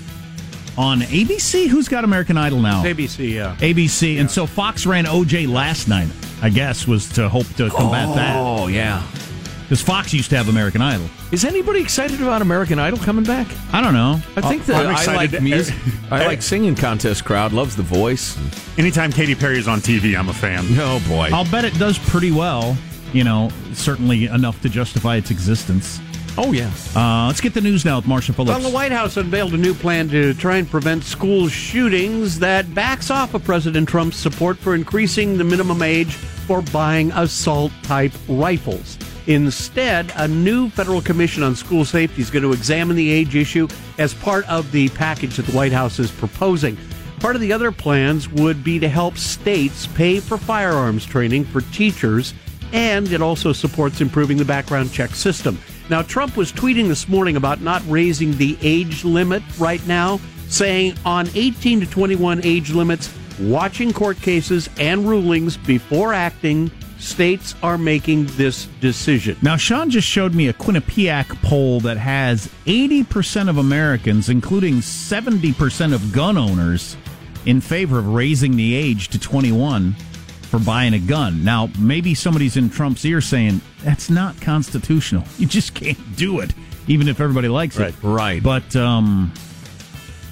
on 0.80 1.02
ABC. 1.02 1.68
Who's 1.68 1.89
got 1.89 2.06
American 2.06 2.38
Idol 2.38 2.62
now? 2.62 2.82
ABC, 2.84 3.34
yeah. 3.34 3.58
ABC, 3.60 4.15
yeah. 4.15 4.22
and 4.22 4.32
so 4.32 4.48
Fox 4.48 4.86
ran 4.86 5.04
OJ 5.06 5.52
last 5.52 5.89
night. 5.89 6.08
I 6.42 6.50
guess 6.50 6.88
was 6.88 7.10
to 7.13 7.28
hope 7.28 7.48
to 7.58 7.70
combat 7.70 8.08
oh, 8.08 8.15
that. 8.15 8.36
Oh 8.38 8.68
yeah. 8.68 9.06
Because 9.63 9.82
Fox 9.82 10.13
used 10.13 10.30
to 10.30 10.38
have 10.38 10.48
American 10.48 10.82
Idol. 10.82 11.08
Is 11.34 11.44
anybody 11.44 11.82
excited 11.82 12.22
about 12.22 12.42
American 12.42 12.80
Idol 12.80 12.98
coming 12.98 13.26
back? 13.26 13.46
I 13.74 13.82
don't 13.82 13.94
know. 13.94 14.22
I 14.38 14.42
think 14.42 14.65
that 14.65 14.86
I 14.86 15.15
like 15.15 15.39
music. 15.42 15.76
I 16.12 16.26
like 16.26 16.42
singing 16.42 16.76
contest 16.76 17.26
crowd. 17.26 17.52
Loves 17.52 17.76
the 17.76 17.84
voice. 17.84 18.38
Anytime 18.80 19.12
Katy 19.12 19.36
Perry 19.36 19.60
is 19.60 19.68
on 19.68 19.80
TV, 19.80 20.18
I'm 20.18 20.30
a 20.30 20.34
fan. 20.34 20.65
Oh 20.80 21.04
boy! 21.10 21.30
I'll 21.34 21.50
bet 21.52 21.65
it 21.65 21.78
does 21.78 22.00
pretty 22.00 22.32
well. 22.32 22.76
You 23.12 23.26
know, 23.26 23.52
certainly 23.74 24.26
enough 24.26 24.62
to 24.62 24.70
justify 24.70 25.18
its 25.18 25.30
existence. 25.30 26.00
Oh 26.41 26.54
yeah. 26.54 26.71
Uh, 26.95 27.28
let's 27.28 27.41
get 27.41 27.54
the 27.54 27.60
news 27.60 27.84
now 27.84 27.97
with 27.97 28.08
Marshall 28.08 28.34
Phillips. 28.34 28.58
Well, 28.58 28.69
the 28.69 28.73
White 28.73 28.93
House 28.93 29.17
unveiled 29.17 29.54
a 29.54 29.58
new 29.58 29.73
plan 29.73 30.08
to 30.08 30.34
try 30.36 30.56
and 30.56 30.69
prevent 30.69 31.04
school 31.04 31.49
shootings 31.49 32.39
that 32.39 32.73
backs 32.73 33.12
off 33.12 33.34
of 33.34 33.43
President 33.43 33.89
Trump's 33.89 34.15
support 34.15 34.58
for 34.58 34.73
increasing 34.73 35.38
the 35.38 35.43
minimum 35.43 35.82
age 35.82 36.13
for 36.13 36.62
buying 36.62 37.12
assault 37.12 37.73
type 37.84 38.13
rifles. 38.30 38.97
Instead, 39.28 40.13
a 40.15 40.30
new 40.30 40.69
federal 40.69 41.02
commission 41.02 41.43
on 41.43 41.58
school 41.58 41.84
safety 41.84 42.21
is 42.21 42.30
going 42.30 42.43
to 42.43 42.54
examine 42.54 42.95
the 42.95 43.12
age 43.12 43.36
issue 43.36 43.67
as 43.97 44.13
part 44.13 44.47
of 44.47 44.71
the 44.71 44.88
package 44.89 45.36
that 45.36 45.45
the 45.45 45.52
White 45.52 45.73
House 45.73 45.99
is 45.99 46.10
proposing. 46.10 46.78
Part 47.19 47.36
of 47.36 47.41
the 47.41 47.52
other 47.52 47.73
plans 47.73 48.30
would 48.30 48.63
be 48.63 48.80
to 48.80 48.88
help 48.88 49.17
states 49.17 49.88
pay 49.88 50.21
for 50.21 50.38
firearms 50.38 51.06
training 51.06 51.43
for 51.43 51.60
teachers, 51.60 52.34
and 52.71 53.12
it 53.12 53.21
also 53.21 53.52
supports 53.52 53.99
improving 53.99 54.38
the 54.38 54.45
background 54.45 54.93
check 54.93 55.10
system. 55.15 55.60
Now, 55.89 56.04
Trump 56.04 56.38
was 56.38 56.52
tweeting 56.52 56.88
this 56.88 57.08
morning 57.08 57.36
about 57.36 57.62
not 57.62 57.82
raising 57.88 58.38
the 58.38 58.58
age 58.62 59.04
limit 59.04 59.41
right 59.58 59.86
now, 59.88 60.19
saying 60.47 60.95
on 61.04 61.28
18 61.34 61.80
to 61.80 61.88
21 61.88 62.41
age 62.43 62.71
limits, 62.71 63.12
watching 63.39 63.91
court 63.91 64.21
cases 64.21 64.69
and 64.78 65.10
rulings 65.10 65.58
before 65.58 66.13
acting 66.13 66.69
states 66.99 67.56
are 67.63 67.78
making 67.78 68.25
this 68.32 68.67
decision. 68.82 69.36
Now, 69.41 69.56
Sean 69.56 69.89
just 69.89 70.08
showed 70.08 70.36
me 70.36 70.47
a 70.47 70.54
Quinnipiac 70.54 71.41
poll 71.41 71.80
that 71.80 71.97
has 71.97 72.49
80% 72.65 73.49
of 73.49 73.58
Americans, 73.58 74.30
including 74.30 74.75
70% 74.75 75.93
of 75.93 76.12
gun 76.12 76.38
owners, 76.38 76.97
in 77.45 77.62
favor 77.62 77.97
of 77.97 78.10
raising 78.10 78.58
the 78.58 78.75
age 78.75 79.08
to 79.10 79.19
21 79.19 79.95
for 80.50 80.60
buying 80.60 80.94
a 80.94 81.00
gun. 81.00 81.44
Now, 81.44 81.70
maybe 81.80 82.14
somebody's 82.14 82.58
in 82.58 82.70
Trump's 82.70 83.06
ear 83.06 83.22
saying, 83.22 83.62
that's 83.84 84.10
not 84.10 84.40
constitutional. 84.42 85.24
You 85.38 85.48
just 85.48 85.74
can't 85.74 86.16
do 86.16 86.40
it, 86.42 86.54
even 86.88 87.08
if 87.08 87.22
everybody 87.22 87.48
likes 87.48 87.78
right. 87.78 87.90
it. 87.90 88.04
Right. 88.04 88.44
But, 88.44 88.76
um, 88.76 89.32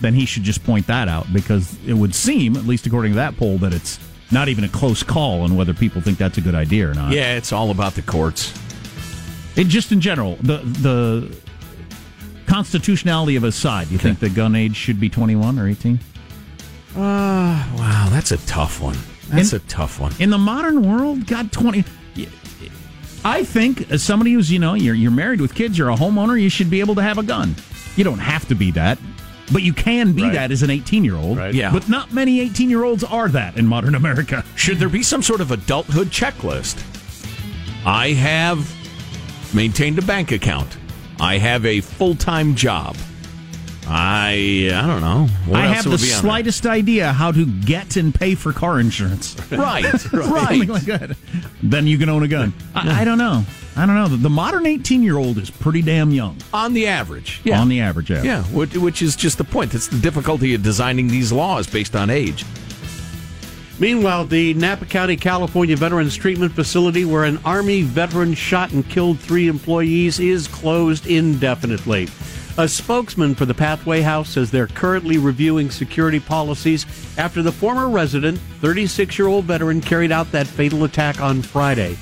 then 0.02 0.14
he 0.14 0.26
should 0.26 0.44
just 0.44 0.64
point 0.64 0.88
that 0.88 1.08
out 1.08 1.32
because 1.34 1.78
it 1.86 1.94
would 1.94 2.14
seem, 2.14 2.56
at 2.56 2.66
least 2.66 2.86
according 2.86 3.14
to 3.14 3.16
that 3.18 3.38
poll, 3.38 3.58
that 3.60 3.74
it's 3.74 4.00
not 4.32 4.50
even 4.50 4.64
a 4.64 4.70
close 4.70 5.04
call 5.04 5.42
on 5.42 5.56
whether 5.56 5.74
people 5.74 6.02
think 6.02 6.18
that's 6.18 6.38
a 6.38 6.42
good 6.42 6.56
idea 6.56 6.90
or 6.90 6.94
not. 6.94 7.14
Yeah, 7.14 7.36
it's 7.36 7.52
all 7.52 7.72
about 7.72 7.94
the 7.94 8.02
courts. 8.02 8.54
It 9.56 9.68
just 9.68 9.92
in 9.92 10.02
general, 10.02 10.36
the 10.36 10.58
the 10.58 11.36
constitutionality 12.46 13.36
of 13.36 13.44
a 13.44 13.52
side. 13.52 13.88
You 13.88 13.98
okay. 13.98 14.10
think 14.10 14.20
the 14.20 14.30
gun 14.30 14.56
age 14.56 14.76
should 14.76 15.00
be 15.00 15.10
twenty 15.10 15.36
one 15.36 15.58
or 15.58 15.68
eighteen? 15.68 16.00
Uh, 16.96 17.66
wow, 17.78 18.08
that's 18.12 18.32
a 18.32 18.38
tough 18.46 18.82
one. 18.82 18.98
That's 19.30 19.54
in, 19.54 19.58
a 19.58 19.64
tough 19.68 20.00
one. 20.00 20.14
In 20.20 20.30
the 20.30 20.38
modern 20.38 20.82
world, 20.88 21.28
God, 21.28 21.52
twenty. 21.52 21.84
I 23.26 23.44
think 23.44 23.92
as 23.92 24.04
somebody 24.04 24.32
who's 24.34 24.52
you 24.52 24.60
know 24.60 24.74
you're 24.74 24.96
you're 24.96 25.12
married 25.12 25.42
with 25.42 25.54
kids, 25.56 25.78
you're 25.78 25.90
a 25.90 25.96
homeowner, 25.96 26.40
you 26.40 26.50
should 26.50 26.70
be 26.70 26.80
able 26.80 26.96
to 26.96 27.02
have 27.02 27.18
a 27.18 27.24
gun. 27.24 27.56
You 27.96 28.04
don't 28.04 28.20
have 28.20 28.48
to 28.48 28.56
be 28.56 28.72
that, 28.72 29.00
but 29.52 29.64
you 29.64 29.74
can 29.74 30.14
be 30.14 30.24
Right. 30.24 30.34
that 30.34 30.52
as 30.52 30.64
an 30.64 30.70
18 30.70 31.04
year 31.04 31.16
old. 31.16 31.38
Right. 31.38 31.54
Yeah. 31.54 31.72
But 31.72 31.90
not 31.90 32.14
many 32.14 32.40
18 32.40 32.70
year 32.70 32.84
olds 32.84 33.04
are 33.04 33.28
that 33.30 33.58
in 33.58 33.66
modern 33.68 33.96
America. 33.96 34.46
Should 34.56 34.78
there 34.78 34.88
be 34.90 35.04
some 35.04 35.22
sort 35.24 35.42
of 35.42 35.52
adulthood 35.52 36.08
checklist? 36.08 36.78
I 37.86 38.10
have 38.14 38.72
maintained 39.54 39.98
a 40.00 40.04
bank 40.04 40.32
account. 40.32 40.78
I 41.20 41.38
have 41.40 41.66
a 41.66 41.82
full 41.82 42.16
time 42.16 42.56
job. 42.56 42.96
I 43.90 44.70
I 44.74 44.86
don't 44.86 45.02
know. 45.02 45.28
What 45.46 45.62
I 45.62 45.68
else 45.68 45.76
have 45.78 45.84
the 45.86 45.90
be 45.92 45.94
on 45.96 46.00
there? 46.00 46.20
slightest 46.20 46.66
idea 46.66 47.14
how 47.14 47.32
to 47.32 47.46
get 47.46 47.96
and 47.96 48.14
pay 48.14 48.36
for 48.36 48.52
car 48.54 48.80
insurance. 48.80 49.36
Right, 49.52 49.86
Something 50.00 50.30
right. 50.30 50.68
like 50.68 50.84
that. 50.84 51.18
Then 51.64 51.88
you 51.88 51.98
can 51.98 52.10
own 52.10 52.24
a 52.24 52.28
gun. 52.28 52.54
I, 52.76 53.02
I 53.02 53.06
don't 53.06 53.18
know. 53.18 53.44
I 53.76 53.86
don't 53.86 53.96
know. 53.96 54.08
The, 54.08 54.18
the 54.18 54.30
modern 54.30 54.66
18 54.66 55.04
year 55.04 55.18
old 55.18 55.38
is 55.38 55.50
pretty 55.50 55.82
damn 55.82 56.12
young. 56.12 56.38
On 56.54 56.74
the 56.74 56.88
average, 56.88 57.42
yeah. 57.44 57.62
On 57.62 57.70
the 57.70 57.80
average, 57.80 58.10
yeah. 58.10 58.24
Yeah, 58.24 58.44
which, 58.46 58.76
which 58.76 59.02
is 59.02 59.16
just 59.16 59.38
the 59.38 59.44
point. 59.44 59.72
That's 59.72 59.88
the 59.88 60.00
difficulty 60.00 60.54
of 60.54 60.64
designing 60.64 61.08
these 61.08 61.32
laws 61.32 61.68
based 61.68 61.96
on 61.96 62.10
age. 62.10 62.44
Meanwhile, 63.80 64.26
the 64.26 64.56
Napa 64.56 64.86
County, 64.86 65.16
California 65.16 65.78
Veterans 65.78 66.16
Treatment 66.16 66.52
Facility, 66.52 67.06
where 67.06 67.24
an 67.26 67.40
Army 67.46 67.84
veteran 67.84 68.34
shot 68.34 68.72
and 68.72 68.88
killed 68.90 69.20
three 69.20 69.48
employees, 69.48 70.20
is 70.20 70.48
closed 70.48 71.06
indefinitely. 71.06 72.08
A 72.60 72.68
spokesman 72.68 73.36
for 73.36 73.46
the 73.46 73.54
Pathway 73.54 74.02
House 74.02 74.32
says 74.32 74.50
they're 74.50 74.66
currently 74.66 75.20
reviewing 75.20 75.70
security 75.70 76.20
policies 76.20 76.88
after 77.16 77.44
the 77.44 77.52
former 77.52 77.88
resident, 77.88 78.40
36 78.62 79.20
year 79.20 79.28
old 79.28 79.46
veteran, 79.46 79.80
carried 79.80 80.12
out 80.12 80.32
that 80.32 80.48
fatal 80.48 80.84
attack 80.84 81.22
on 81.22 81.44
Friday. 81.44 81.96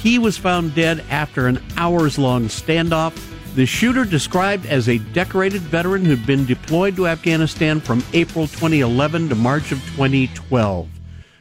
He 0.00 0.20
was 0.20 0.38
found 0.38 0.76
dead 0.76 1.04
after 1.10 1.48
an 1.48 1.60
hours 1.76 2.20
long 2.20 2.44
standoff. 2.44 3.20
The 3.56 3.66
shooter, 3.66 4.04
described 4.04 4.66
as 4.66 4.88
a 4.88 4.98
decorated 4.98 5.62
veteran 5.62 6.04
who'd 6.04 6.24
been 6.24 6.46
deployed 6.46 6.94
to 6.96 7.08
Afghanistan 7.08 7.80
from 7.80 8.04
April 8.12 8.46
2011 8.46 9.30
to 9.30 9.34
March 9.34 9.72
of 9.72 9.80
2012. 9.96 10.88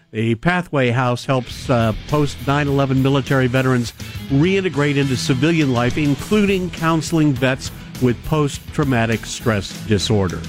The 0.10 0.34
Pathway 0.36 0.89
House 0.89 1.23
helps 1.23 1.69
uh, 1.69 1.93
post 2.08 2.38
9 2.47 2.67
11 2.67 3.04
military 3.04 3.45
veterans 3.45 3.91
reintegrate 4.30 4.95
into 4.95 5.15
civilian 5.15 5.71
life, 5.71 5.99
including 5.99 6.71
counseling 6.71 7.32
vets 7.34 7.69
with 8.01 8.23
post 8.25 8.62
traumatic 8.73 9.25
stress 9.25 9.71
disorder. 9.88 10.41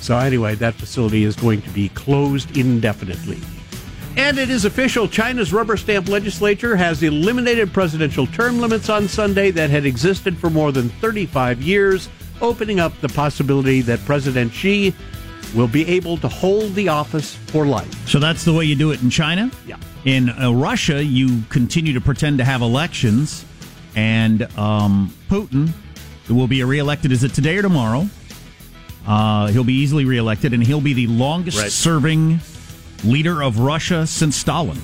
So, 0.00 0.16
anyway, 0.16 0.54
that 0.56 0.74
facility 0.74 1.24
is 1.24 1.36
going 1.36 1.62
to 1.62 1.70
be 1.70 1.90
closed 1.90 2.56
indefinitely. 2.56 3.38
And 4.16 4.38
it 4.38 4.50
is 4.50 4.64
official 4.64 5.06
China's 5.06 5.52
rubber 5.52 5.76
stamp 5.76 6.08
legislature 6.08 6.74
has 6.74 7.02
eliminated 7.02 7.72
presidential 7.72 8.26
term 8.26 8.58
limits 8.58 8.88
on 8.88 9.08
Sunday 9.08 9.50
that 9.52 9.70
had 9.70 9.86
existed 9.86 10.36
for 10.36 10.50
more 10.50 10.72
than 10.72 10.88
35 10.88 11.62
years, 11.62 12.08
opening 12.40 12.80
up 12.80 12.98
the 13.00 13.08
possibility 13.08 13.82
that 13.82 14.00
President 14.00 14.52
Xi 14.52 14.94
will 15.54 15.68
be 15.68 15.86
able 15.88 16.16
to 16.18 16.28
hold 16.28 16.74
the 16.74 16.88
office 16.88 17.34
for 17.34 17.66
life. 17.66 18.08
So 18.08 18.18
that's 18.18 18.44
the 18.44 18.52
way 18.52 18.64
you 18.64 18.76
do 18.76 18.90
it 18.90 19.02
in 19.02 19.10
China? 19.10 19.50
Yeah. 19.66 19.76
In 20.04 20.30
uh, 20.30 20.52
Russia, 20.52 21.04
you 21.04 21.42
continue 21.48 21.92
to 21.92 22.00
pretend 22.00 22.38
to 22.38 22.44
have 22.44 22.62
elections, 22.62 23.44
and 23.94 24.42
um, 24.56 25.14
Putin 25.28 25.70
will 26.30 26.46
be 26.46 26.62
reelected. 26.64 27.12
Is 27.12 27.24
it 27.24 27.34
today 27.34 27.56
or 27.58 27.62
tomorrow? 27.62 28.08
Uh, 29.06 29.48
he'll 29.48 29.64
be 29.64 29.74
easily 29.74 30.04
reelected, 30.04 30.52
and 30.52 30.62
he'll 30.62 30.80
be 30.80 30.92
the 30.92 31.06
longest 31.08 31.58
Right. 31.58 31.72
serving 31.72 32.40
leader 33.02 33.42
of 33.42 33.58
Russia 33.58 34.06
since 34.06 34.36
Stalin. 34.36 34.80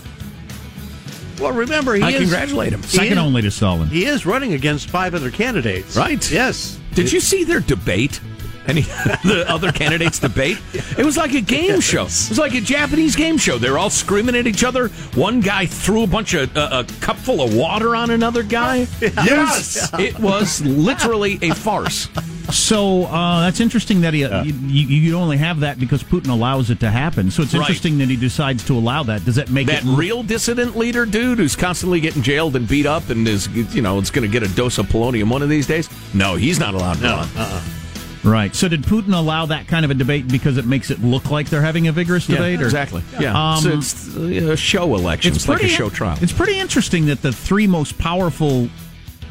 Well, 1.39 1.53
remember, 1.53 1.95
he 1.95 2.03
I 2.03 2.11
is, 2.11 2.21
congratulate 2.21 2.73
him. 2.73 2.83
Second 2.83 3.13
is- 3.13 3.19
only 3.19 3.43
to 3.43 3.51
Stalin. 3.51 3.89
He 3.91 4.07
is 4.07 4.25
running 4.25 4.55
against 4.55 4.89
five 4.89 5.15
other 5.15 5.31
candidates. 5.31 5.95
Right. 5.97 6.29
Yes. 6.31 6.79
Did 6.95 7.13
you 7.13 7.21
see 7.21 7.45
their 7.45 7.61
debate? 7.61 8.21
Any 8.67 8.81
the 9.25 9.45
other 9.49 9.71
candidates 9.73 10.19
debate? 10.19 10.59
It 10.99 11.05
was 11.05 11.17
like 11.17 11.35
a 11.35 11.41
game 11.41 11.81
show. 11.81 12.03
It 12.05 12.29
was 12.31 12.39
like 12.39 12.55
a 12.55 12.61
Japanese 12.61 13.15
game 13.17 13.39
show. 13.39 13.59
They're 13.59 13.79
all 13.79 13.91
screaming 13.91 14.35
at 14.37 14.47
each 14.47 14.65
other. 14.65 14.89
One 15.15 15.41
guy 15.41 15.67
threw 15.67 16.03
a 16.03 16.07
bunch 16.07 16.35
of 16.35 16.55
uh, 16.57 16.85
a 16.87 17.01
cupful 17.01 17.41
of 17.43 17.55
water 17.55 17.95
on 17.97 18.11
another 18.11 18.43
guy. 18.43 18.87
Yes, 19.27 19.91
it 19.99 20.19
was 20.19 20.61
literally 20.63 21.39
a 21.43 21.53
farce. 21.55 22.09
So 22.51 23.05
uh, 23.05 23.41
that's 23.41 23.59
interesting 23.61 24.03
that 24.03 24.15
he, 24.15 24.21
you, 24.21 24.55
you, 24.67 24.87
you 25.01 25.17
only 25.17 25.37
have 25.37 25.61
that 25.61 25.81
because 25.81 26.03
Putin 26.05 26.29
allows 26.29 26.71
it 26.71 26.79
to 26.81 26.91
happen. 26.91 27.31
So 27.31 27.43
it's 27.43 27.55
Right. 27.55 27.61
interesting 27.63 27.99
that 27.99 28.09
he 28.09 28.17
decides 28.17 28.65
to 28.67 28.75
allow 28.75 29.03
that. 29.05 29.25
Does 29.25 29.35
that 29.37 29.51
make 29.51 29.67
That 29.67 29.83
it 29.85 29.87
real 29.97 30.23
dissident 30.23 30.77
leader 30.77 31.07
dude 31.07 31.39
who's 31.39 31.57
constantly 31.57 32.01
getting 32.01 32.23
jailed 32.23 32.55
and 32.57 32.69
beat 32.69 32.87
up 32.87 33.09
and 33.11 33.27
is 33.27 33.49
you 33.75 33.83
know 33.83 33.99
it's 33.99 34.11
going 34.11 34.29
to 34.31 34.33
get 34.33 34.49
a 34.49 34.55
dose 34.55 34.79
of 34.79 34.87
polonium 34.87 35.29
one 35.31 35.43
of 35.43 35.49
these 35.49 35.67
days. 35.67 35.89
No, 36.15 36.37
he's 36.37 36.61
not 36.61 36.75
allowed 36.75 36.99
to 36.99 37.05
run. 37.09 37.63
Right? 38.27 38.55
So 38.55 38.69
did 38.69 38.83
Putin 38.83 39.15
allow 39.17 39.47
that 39.47 39.67
kind 39.69 39.85
of 39.85 39.91
a 39.91 39.95
debate 39.95 40.29
because 40.29 40.59
it 40.59 40.67
makes 40.67 40.91
it 40.91 41.01
look 41.03 41.31
like 41.31 41.49
they're 41.49 41.63
having 41.63 41.89
a 41.89 41.93
vigorous 41.93 42.29
Yeah, 42.29 42.37
debate? 42.37 42.61
Or? 42.61 42.65
exactly. 42.65 43.03
Yeah, 43.19 43.55
Um, 43.55 43.61
so 43.63 43.71
it's 43.71 44.17
uh, 44.17 44.21
a 44.53 44.57
show 44.57 44.95
election. 44.95 45.33
It's, 45.35 45.49
like 45.49 45.63
a 45.63 45.69
show 45.69 45.89
trial. 45.89 46.19
It's 46.21 46.33
pretty 46.33 46.59
interesting 46.59 47.07
that 47.07 47.23
the 47.23 47.33
three 47.33 47.67
most 47.67 47.97
powerful, 47.99 48.69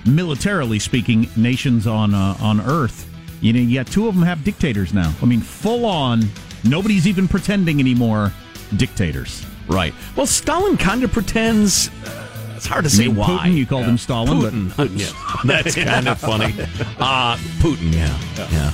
militarily 0.05 0.79
speaking, 0.79 1.29
nations 1.35 1.85
on 1.87 2.13
uh, 2.13 2.35
on 2.39 2.61
Earth, 2.61 3.09
you 3.41 3.53
know, 3.53 3.59
yeah, 3.59 3.83
two 3.83 4.07
of 4.07 4.15
them 4.15 4.23
have 4.23 4.43
dictators 4.43 4.93
now. 4.93 5.13
I 5.21 5.25
mean, 5.25 5.41
full 5.41 5.85
on. 5.85 6.23
Nobody's 6.63 7.05
even 7.07 7.27
pretending 7.27 7.79
anymore. 7.79 8.31
Dictators. 8.77 9.45
Right. 9.67 9.93
Well, 10.15 10.25
Stalin 10.27 10.77
kind 10.77 11.03
of 11.03 11.11
pretends. 11.11 11.89
Uh, 12.05 12.24
it's 12.55 12.65
hard 12.65 12.83
to 12.85 12.89
say 12.89 13.07
why. 13.07 13.27
Putin, 13.27 13.53
you 13.55 13.65
called 13.65 13.85
him 13.85 13.97
Stalin, 13.97 14.39
but- 14.41 14.53
Putin. 14.53 14.79
Uh, 14.79 14.83
yeah. 14.95 15.41
That's 15.61 15.75
kind 15.75 16.07
of 16.07 16.19
funny. 16.19 16.53
Uh, 16.99 17.37
Putin, 17.59 17.93
yeah. 17.93 18.17
Yeah. 18.51 18.69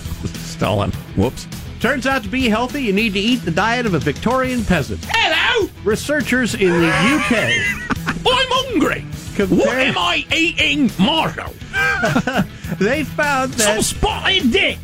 Stalin. 0.46 0.92
Whoops. 1.16 1.48
Turns 1.80 2.06
out 2.06 2.22
to 2.24 2.30
be 2.30 2.48
healthy, 2.48 2.84
you 2.84 2.94
need 2.94 3.14
to 3.14 3.20
eat 3.20 3.38
the 3.38 3.50
diet 3.52 3.88
of 3.88 3.96
a 3.96 4.00
Victorian 4.00 4.64
peasant. 4.64 5.04
Hello! 5.10 5.68
Researchers 5.84 6.54
in 6.54 6.70
the 6.70 6.88
UK 6.88 7.32
I'm 8.08 8.48
hungry. 8.50 9.02
What 9.48 9.70
am 9.78 9.98
I 9.98 10.24
eating, 10.36 10.92
Marshall? 11.00 11.54
they 12.78 13.04
found 13.04 13.54
Some 13.56 13.78
that 13.78 13.84
spotted 13.84 14.52
dick. 14.52 14.78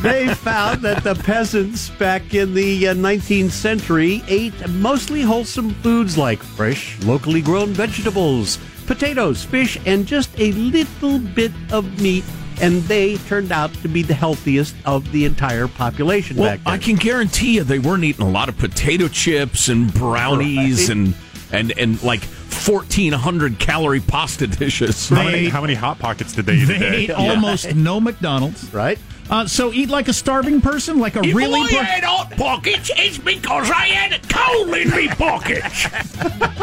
They 0.00 0.32
found 0.34 0.82
that 0.82 1.02
the 1.04 1.14
peasants 1.14 1.90
back 1.90 2.34
in 2.34 2.54
the 2.54 2.88
uh, 2.88 2.94
19th 2.94 3.50
century 3.50 4.22
ate 4.28 4.54
mostly 4.70 5.22
wholesome 5.22 5.70
foods 5.74 6.16
like 6.18 6.42
fresh, 6.42 6.98
locally 7.02 7.40
grown 7.42 7.68
vegetables, 7.70 8.58
potatoes, 8.86 9.44
fish, 9.44 9.78
and 9.86 10.06
just 10.06 10.30
a 10.38 10.52
little 10.52 11.18
bit 11.18 11.52
of 11.70 12.00
meat. 12.00 12.24
And 12.60 12.82
they 12.82 13.16
turned 13.16 13.50
out 13.50 13.72
to 13.74 13.88
be 13.88 14.02
the 14.02 14.14
healthiest 14.14 14.74
of 14.84 15.10
the 15.10 15.24
entire 15.24 15.66
population 15.66 16.36
Well, 16.36 16.50
back 16.50 16.62
then. 16.64 16.72
I 16.72 16.78
can 16.78 16.96
guarantee 16.96 17.56
you 17.56 17.64
they 17.64 17.78
weren't 17.78 18.04
eating 18.04 18.24
a 18.26 18.30
lot 18.30 18.48
of 18.48 18.56
potato 18.58 19.08
chips 19.08 19.68
and 19.68 19.92
brownies 19.92 20.88
Right. 20.88 20.96
and, 20.96 21.14
and, 21.50 21.72
and 21.78 22.02
like 22.02 22.22
1,400 22.22 23.58
calorie 23.58 24.00
pasta 24.00 24.46
dishes. 24.46 25.08
How 25.08 25.24
many, 25.24 25.48
how 25.48 25.60
many 25.62 25.74
hot 25.74 25.98
pockets 25.98 26.34
did 26.34 26.46
they 26.46 26.54
eat 26.56 26.62
a 26.64 26.66
They 26.66 26.78
day? 26.78 26.96
ate 27.04 27.10
almost 27.32 27.74
no 27.74 28.00
McDonald's. 28.00 28.72
right? 28.72 28.98
Uh, 29.32 29.46
so 29.46 29.72
eat 29.72 29.88
like 29.88 30.08
a 30.08 30.12
starving 30.12 30.60
person, 30.60 30.98
like 30.98 31.16
a 31.16 31.20
If 31.24 31.34
really. 31.34 31.60
I 31.60 31.66
pro- 31.68 31.78
had 31.82 32.04
hot 32.04 32.30
pockets, 32.36 32.90
it's 32.96 33.16
because 33.16 33.70
I 33.70 33.86
had 33.86 34.12
a 34.12 34.18
coal 34.28 34.74
in 34.74 34.90
me 34.90 35.08
pockets. 35.08 35.88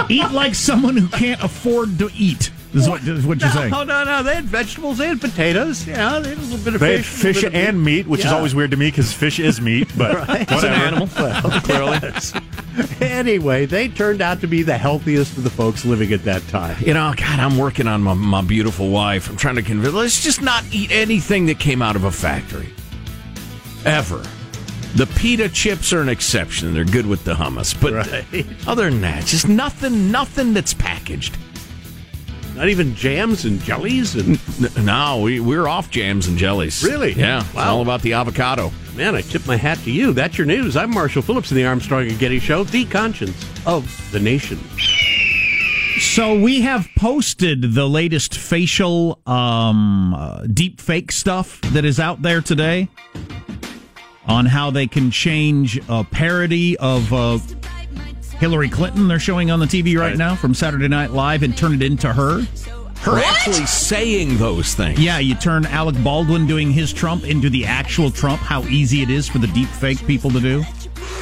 eat 0.09 0.29
like 0.31 0.53
someone 0.53 0.95
who 0.95 1.07
can't 1.07 1.41
afford 1.43 1.97
to 1.97 2.11
eat. 2.15 2.51
This 2.71 2.83
Is 2.83 2.89
what, 2.89 3.01
is 3.01 3.25
what 3.25 3.41
you're 3.41 3.49
saying. 3.49 3.71
No, 3.71 3.83
no, 3.83 4.03
no. 4.03 4.21
They 4.21 4.35
had 4.35 4.43
vegetables. 4.43 4.99
They 4.99 5.07
had 5.07 5.19
potatoes. 5.19 5.87
Yeah, 5.87 6.19
they 6.19 6.29
had 6.29 6.37
a 6.37 6.41
little 6.41 6.57
bit 6.63 6.75
of 6.75 6.79
They 6.79 7.01
fish. 7.01 7.23
a 7.23 7.25
little 7.25 7.33
fish 7.33 7.41
bit 7.51 7.53
and 7.55 7.83
meat, 7.83 8.05
which 8.07 8.23
is 8.23 8.31
always 8.31 8.53
weird 8.53 8.69
to 8.69 8.77
me 8.77 8.91
because 8.91 9.11
fish 9.11 9.39
is 9.39 9.59
meat, 9.59 9.87
but 9.97 10.19
whatever. 10.27 10.67
animal, 10.67 11.09
well, 11.17 11.41
clearly. 11.61 11.97
Anyway, 13.01 13.65
they 13.65 13.87
turned 13.89 14.21
out 14.21 14.39
to 14.41 14.47
be 14.47 14.61
the 14.63 14.77
healthiest 14.77 15.37
of 15.37 15.43
the 15.43 15.49
folks 15.49 15.83
living 15.85 16.13
at 16.13 16.23
that 16.23 16.45
time. 16.47 16.77
You 16.79 16.93
know, 16.93 17.13
God, 17.17 17.39
I'm 17.39 17.57
working 17.57 17.87
on 17.87 18.01
my, 18.01 18.13
my 18.13 18.41
beautiful 18.41 18.89
wife. 18.89 19.29
I'm 19.29 19.35
trying 19.37 19.55
to 19.55 19.61
convince. 19.61 19.93
Let's 19.93 20.23
just 20.23 20.41
not 20.41 20.63
eat 20.71 20.91
anything 20.91 21.45
that 21.47 21.59
came 21.59 21.81
out 21.81 21.95
of 21.95 22.03
a 22.05 22.11
factory. 22.11 22.69
Ever. 23.85 24.23
The 24.95 25.05
pita 25.17 25.49
chips 25.49 25.91
are 25.93 26.01
an 26.01 26.09
exception. 26.09 26.73
They're 26.73 26.83
good 26.85 27.05
with 27.05 27.23
the 27.23 27.33
hummus, 27.33 27.79
but 27.79 27.93
uh, 27.93 28.21
Right. 28.33 28.45
other 28.67 28.89
than 28.89 29.01
that, 29.01 29.25
just 29.25 29.47
nothing, 29.47 30.11
nothing 30.11 30.53
that's 30.53 30.73
packaged. 30.73 31.37
Not 32.55 32.69
even 32.69 32.95
jams 32.95 33.45
and 33.45 33.61
jellies 33.61 34.15
and 34.15 34.37
No, 34.85 35.21
we, 35.21 35.39
we're 35.39 35.67
off 35.67 35.89
jams 35.91 36.27
and 36.27 36.37
jellies. 36.37 36.83
Really? 36.83 37.13
Yeah. 37.13 37.41
It's 37.45 37.55
all 37.55 37.81
about 37.81 38.01
the 38.01 38.13
avocado. 38.13 38.71
Man, 38.99 39.15
I 39.15 39.21
tip 39.21 39.47
my 39.47 39.55
hat 39.55 39.77
to 39.85 39.91
you. 39.91 40.11
That's 40.11 40.37
your 40.37 40.45
news. 40.45 40.75
I'm 40.75 40.91
Marshall 40.91 41.21
Phillips 41.21 41.51
in 41.51 41.55
the 41.55 41.65
Armstrong 41.65 42.09
and 42.09 42.19
Getty 42.19 42.37
Show, 42.37 42.65
the 42.65 42.83
conscience 42.83 43.45
of 43.65 44.11
the 44.11 44.19
nation. 44.19 44.59
So 46.01 46.37
we 46.37 46.59
have 46.63 46.85
posted 46.97 47.75
the 47.75 47.87
latest 47.87 48.37
facial 48.37 49.21
um, 49.25 50.13
uh, 50.13 50.41
deep 50.47 50.81
fake 50.81 51.13
stuff 51.13 51.61
that 51.71 51.85
is 51.85 51.97
out 51.97 52.21
there 52.21 52.41
today 52.41 52.89
on 54.27 54.45
how 54.45 54.69
they 54.69 54.85
can 54.85 55.11
change 55.11 55.79
a 55.87 56.03
parody 56.03 56.75
of 56.79 57.13
uh, 57.13 57.39
Hillary 58.37 58.67
Clinton. 58.67 59.07
They're 59.07 59.17
showing 59.17 59.49
on 59.49 59.61
the 59.61 59.65
TV 59.65 59.97
right, 59.97 60.17
now 60.17 60.35
from 60.35 60.53
Saturday 60.53 60.89
Night 60.89 61.11
Live 61.11 61.43
and 61.43 61.57
turn 61.57 61.73
it 61.73 61.83
into 61.83 62.11
her. 62.11 62.45
Her 63.01 63.17
actually 63.19 63.65
saying 63.65 64.37
those 64.37 64.73
things. 64.75 64.99
Yeah, 64.99 65.19
you 65.19 65.35
turn 65.35 65.65
Alec 65.67 65.95
Baldwin 66.03 66.45
doing 66.47 66.71
his 66.71 66.91
Trump 66.91 67.23
into 67.23 67.49
the 67.49 67.65
actual 67.65 68.11
Trump, 68.11 68.41
how 68.41 68.63
easy 68.63 69.01
it 69.01 69.09
is 69.09 69.27
for 69.27 69.37
the 69.37 69.47
deep 69.47 69.69
fake 69.69 70.05
people 70.05 70.29
to 70.31 70.39
do. 70.39 70.63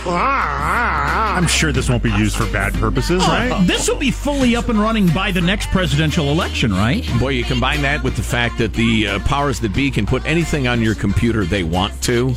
I'm 0.10 1.48
sure 1.48 1.72
this 1.72 1.90
won't 1.90 2.04
be 2.04 2.12
used 2.12 2.36
for 2.36 2.46
bad 2.52 2.74
purposes, 2.76 3.20
right? 3.28 3.52
Uh, 3.52 3.62
this 3.66 3.88
will 3.90 3.98
be 3.98 4.12
fully 4.12 4.56
up 4.56 4.70
and 4.70 4.80
running 4.80 5.08
by 5.10 5.32
the 5.32 5.42
next 5.42 5.68
presidential 5.70 6.30
election, 6.32 6.72
right? 6.72 7.08
Boy, 7.20 7.30
you 7.30 7.44
combine 7.44 7.82
that 7.84 8.04
with 8.04 8.16
the 8.16 8.24
fact 8.24 8.58
that 8.58 8.74
the 8.74 9.08
uh, 9.08 9.20
powers 9.20 9.60
that 9.60 9.74
be 9.74 9.92
can 9.92 10.06
put 10.06 10.26
anything 10.26 10.68
on 10.68 10.82
your 10.82 10.96
computer 10.96 11.46
they 11.46 11.64
want 11.64 12.00
to. 12.04 12.34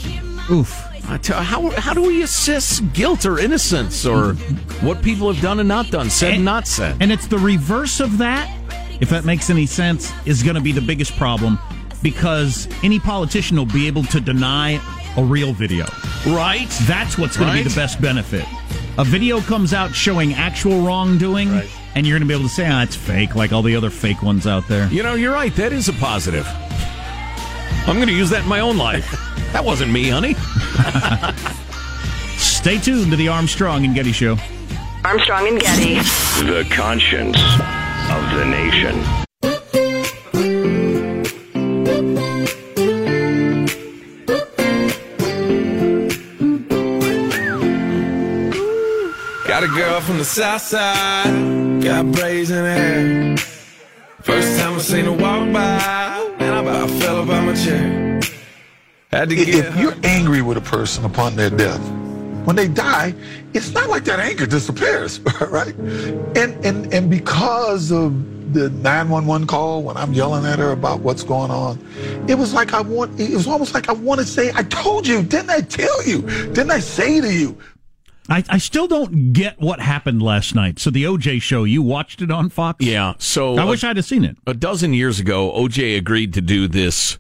Oof. 0.51 0.87
I 1.09 1.17
tell- 1.19 1.43
How, 1.43 1.71
how 1.71 1.95
do 1.95 2.03
we 2.03 2.23
assess 2.23 2.81
guilt 2.93 3.25
or 3.25 3.39
innocence 3.39 4.05
or 4.07 4.35
what 4.83 5.03
people 5.03 5.33
have 5.33 5.43
done 5.43 5.59
and 5.61 5.69
not 5.69 5.91
done, 5.91 6.11
said 6.11 6.35
and 6.35 6.45
not 6.45 6.67
said? 6.69 6.97
And 7.01 7.11
it's 7.11 7.27
the 7.27 7.39
reverse 7.39 8.01
of 8.01 8.19
that, 8.19 8.49
if 9.01 9.09
that 9.11 9.25
makes 9.25 9.51
any 9.51 9.67
sense, 9.67 10.13
is 10.27 10.43
going 10.43 10.57
to 10.57 10.61
be 10.61 10.73
the 10.73 10.81
biggest 10.81 11.17
problem 11.17 11.59
because 12.03 12.69
any 12.83 12.99
politician 12.99 13.57
will 13.57 13.67
be 13.67 13.87
able 13.87 14.03
to 14.05 14.21
deny 14.21 14.81
a 15.17 15.25
real 15.25 15.53
video. 15.53 15.87
Right. 16.27 16.69
That's 16.83 17.19
what's 17.19 17.37
going 17.37 17.51
to 17.51 17.63
be 17.63 17.69
the 17.69 17.75
best 17.75 18.01
benefit. 18.01 18.45
A 18.99 19.05
video 19.05 19.41
comes 19.41 19.73
out 19.73 19.95
showing 19.95 20.35
actual 20.35 20.83
wrongdoing, 20.83 21.49
and 21.95 22.07
you're 22.07 22.19
going 22.19 22.27
to 22.27 22.29
be 22.29 22.35
able 22.35 22.49
to 22.49 22.55
say, 22.55 22.69
ah, 22.69 22.83
it's 22.83 22.97
fake, 22.97 23.35
like 23.35 23.53
all 23.53 23.63
the 23.63 23.77
other 23.77 23.91
fake 23.91 24.23
ones 24.23 24.47
out 24.47 24.67
there. 24.69 24.87
You 24.89 25.03
know, 25.03 25.15
you're 25.15 25.33
right. 25.33 25.55
That 25.57 25.73
is 25.73 25.89
a 25.89 25.93
positive. 25.95 26.47
I'm 27.87 27.97
going 27.97 28.09
to 28.09 28.15
use 28.15 28.31
that 28.31 28.43
in 28.43 28.49
my 28.49 28.61
own 28.61 28.77
life. 28.77 29.27
That 29.51 29.65
wasn't 29.65 29.91
me, 29.91 30.11
honey. 30.11 30.35
Stay 32.39 32.79
tuned 32.79 33.11
to 33.11 33.17
the 33.17 33.27
Armstrong 33.27 33.85
and 33.85 33.97
Getty 33.97 34.13
Show. 34.13 34.37
Armstrong 35.05 35.49
and 35.49 35.61
Getty. 35.61 35.95
The 36.45 36.65
conscience 36.71 37.37
of 38.11 38.23
the 38.37 38.45
nation. 38.45 38.95
Got 49.47 49.65
a 49.65 49.69
girl 49.69 50.01
from 50.01 50.19
the 50.19 50.25
south 50.25 50.63
side, 50.63 51.83
got 51.83 52.11
braids 52.13 52.51
in 52.51 52.57
her 52.57 52.73
hair. 52.73 53.37
First 54.23 54.61
time 54.61 54.75
I 54.75 54.79
seen 54.79 55.05
her 55.05 55.13
walk 55.13 55.53
by, 55.53 56.37
man, 56.39 56.53
I 56.53 56.61
about 56.61 56.91
fell 57.01 57.23
about 57.23 57.45
my 57.45 57.55
chair. 57.55 58.21
Had 59.11 59.29
to 59.29 59.35
get 59.35 59.49
If 59.49 59.77
you're 59.77 59.97
angry 60.05 60.41
with 60.41 60.57
a 60.57 60.61
person 60.61 61.05
upon 61.05 61.37
their 61.37 61.51
death, 61.51 61.81
when 62.45 62.57
they 62.57 62.69
die, 62.69 63.15
it's 63.55 63.73
not 63.73 63.89
like 63.89 64.05
that 64.05 64.21
anger 64.21 64.47
disappears, 64.47 65.21
right? 65.41 65.75
And 65.75 66.65
and 66.65 66.93
and 66.93 67.11
because 67.11 67.91
of 67.91 68.53
the 68.53 68.69
911 68.71 69.47
call 69.47 69.83
when 69.83 69.97
I'm 69.97 70.13
yelling 70.13 70.45
at 70.45 70.59
her 70.59 70.73
about 70.73 71.01
what's 71.01 71.23
going 71.23 71.51
on, 71.51 71.79
it 72.29 72.35
was 72.37 72.53
like 72.53 72.75
I 72.75 72.81
want 72.81 73.19
it 73.21 73.31
was 73.31 73.47
almost 73.47 73.75
like 73.75 73.89
I 73.89 73.93
want 73.93 74.21
to 74.21 74.27
say, 74.27 74.53
I 74.55 74.63
told 74.65 75.07
you, 75.07 75.23
didn't 75.23 75.51
I 75.51 75.61
tell 75.61 76.07
you? 76.07 76.23
Didn't 76.23 76.71
I 76.71 76.81
say 76.81 77.21
to 77.21 77.33
you? 77.33 77.59
I, 78.29 78.45
I 78.49 78.59
still 78.59 78.87
don't 78.87 79.33
get 79.33 79.61
what 79.61 79.81
happened 79.81 80.23
last 80.23 80.55
night. 80.55 80.79
So 80.79 80.91
the 80.91 81.03
OJ 81.03 81.43
show, 81.43 81.65
you 81.65 81.83
watched 81.83 82.23
it 82.23 82.31
on 82.31 82.49
Fox? 82.49 82.85
Yeah. 82.85 83.15
So 83.19 83.57
I 83.57 83.65
wish 83.65 83.83
I'd 83.83 83.97
have 83.97 84.07
seen 84.07 84.25
it. 84.25 84.37
A 84.47 84.55
dozen 84.55 84.95
years 84.95 85.19
ago, 85.19 85.53
OJ 85.53 85.99
agreed 85.99 86.33
to 86.35 86.41
do 86.41 86.69
this 86.69 87.19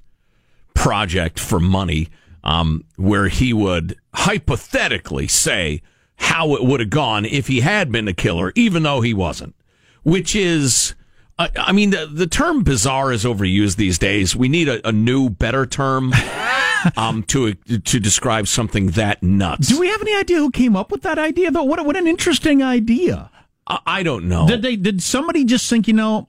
project 0.74 1.40
for 1.40 1.58
money, 1.58 2.08
um, 2.44 2.84
where 2.96 3.26
he 3.26 3.52
would 3.52 3.96
hypothetically 4.14 5.26
say 5.26 5.82
how 6.20 6.54
it 6.54 6.62
would 6.62 6.80
have 6.80 6.90
gone 6.90 7.24
if 7.24 7.46
he 7.48 7.60
had 7.60 7.90
been 7.90 8.06
a 8.06 8.12
killer, 8.12 8.52
even 8.54 8.82
though 8.82 9.00
he 9.00 9.14
wasn't. 9.14 9.54
Which 10.02 10.36
is, 10.36 10.94
I, 11.38 11.50
I 11.56 11.72
mean, 11.72 11.90
the, 11.90 12.06
the 12.06 12.26
term 12.26 12.62
bizarre 12.62 13.10
is 13.10 13.24
overused 13.24 13.76
these 13.76 13.98
days. 13.98 14.36
We 14.36 14.48
need 14.48 14.68
a, 14.68 14.86
a 14.86 14.92
new, 14.92 15.30
better 15.30 15.66
term 15.66 16.12
um, 16.96 17.22
to 17.24 17.54
to 17.54 18.00
describe 18.00 18.48
something 18.48 18.88
that 18.92 19.22
nuts. 19.22 19.68
Do 19.68 19.80
we 19.80 19.88
have 19.88 20.00
any 20.02 20.14
idea 20.14 20.38
who 20.38 20.50
came 20.50 20.76
up 20.76 20.92
with 20.92 21.02
that 21.02 21.18
idea, 21.18 21.50
though? 21.50 21.64
What, 21.64 21.84
what 21.84 21.96
an 21.96 22.06
interesting 22.06 22.62
idea. 22.62 23.30
I, 23.66 23.80
I 23.86 24.02
don't 24.02 24.28
know. 24.28 24.46
Did 24.46 24.62
they? 24.62 24.76
Did 24.76 25.02
somebody 25.02 25.44
just 25.44 25.68
think, 25.68 25.88
you 25.88 25.94
know, 25.94 26.28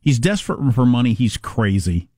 he's 0.00 0.18
desperate 0.18 0.72
for 0.74 0.84
money. 0.84 1.14
He's 1.14 1.36
crazy. 1.36 2.08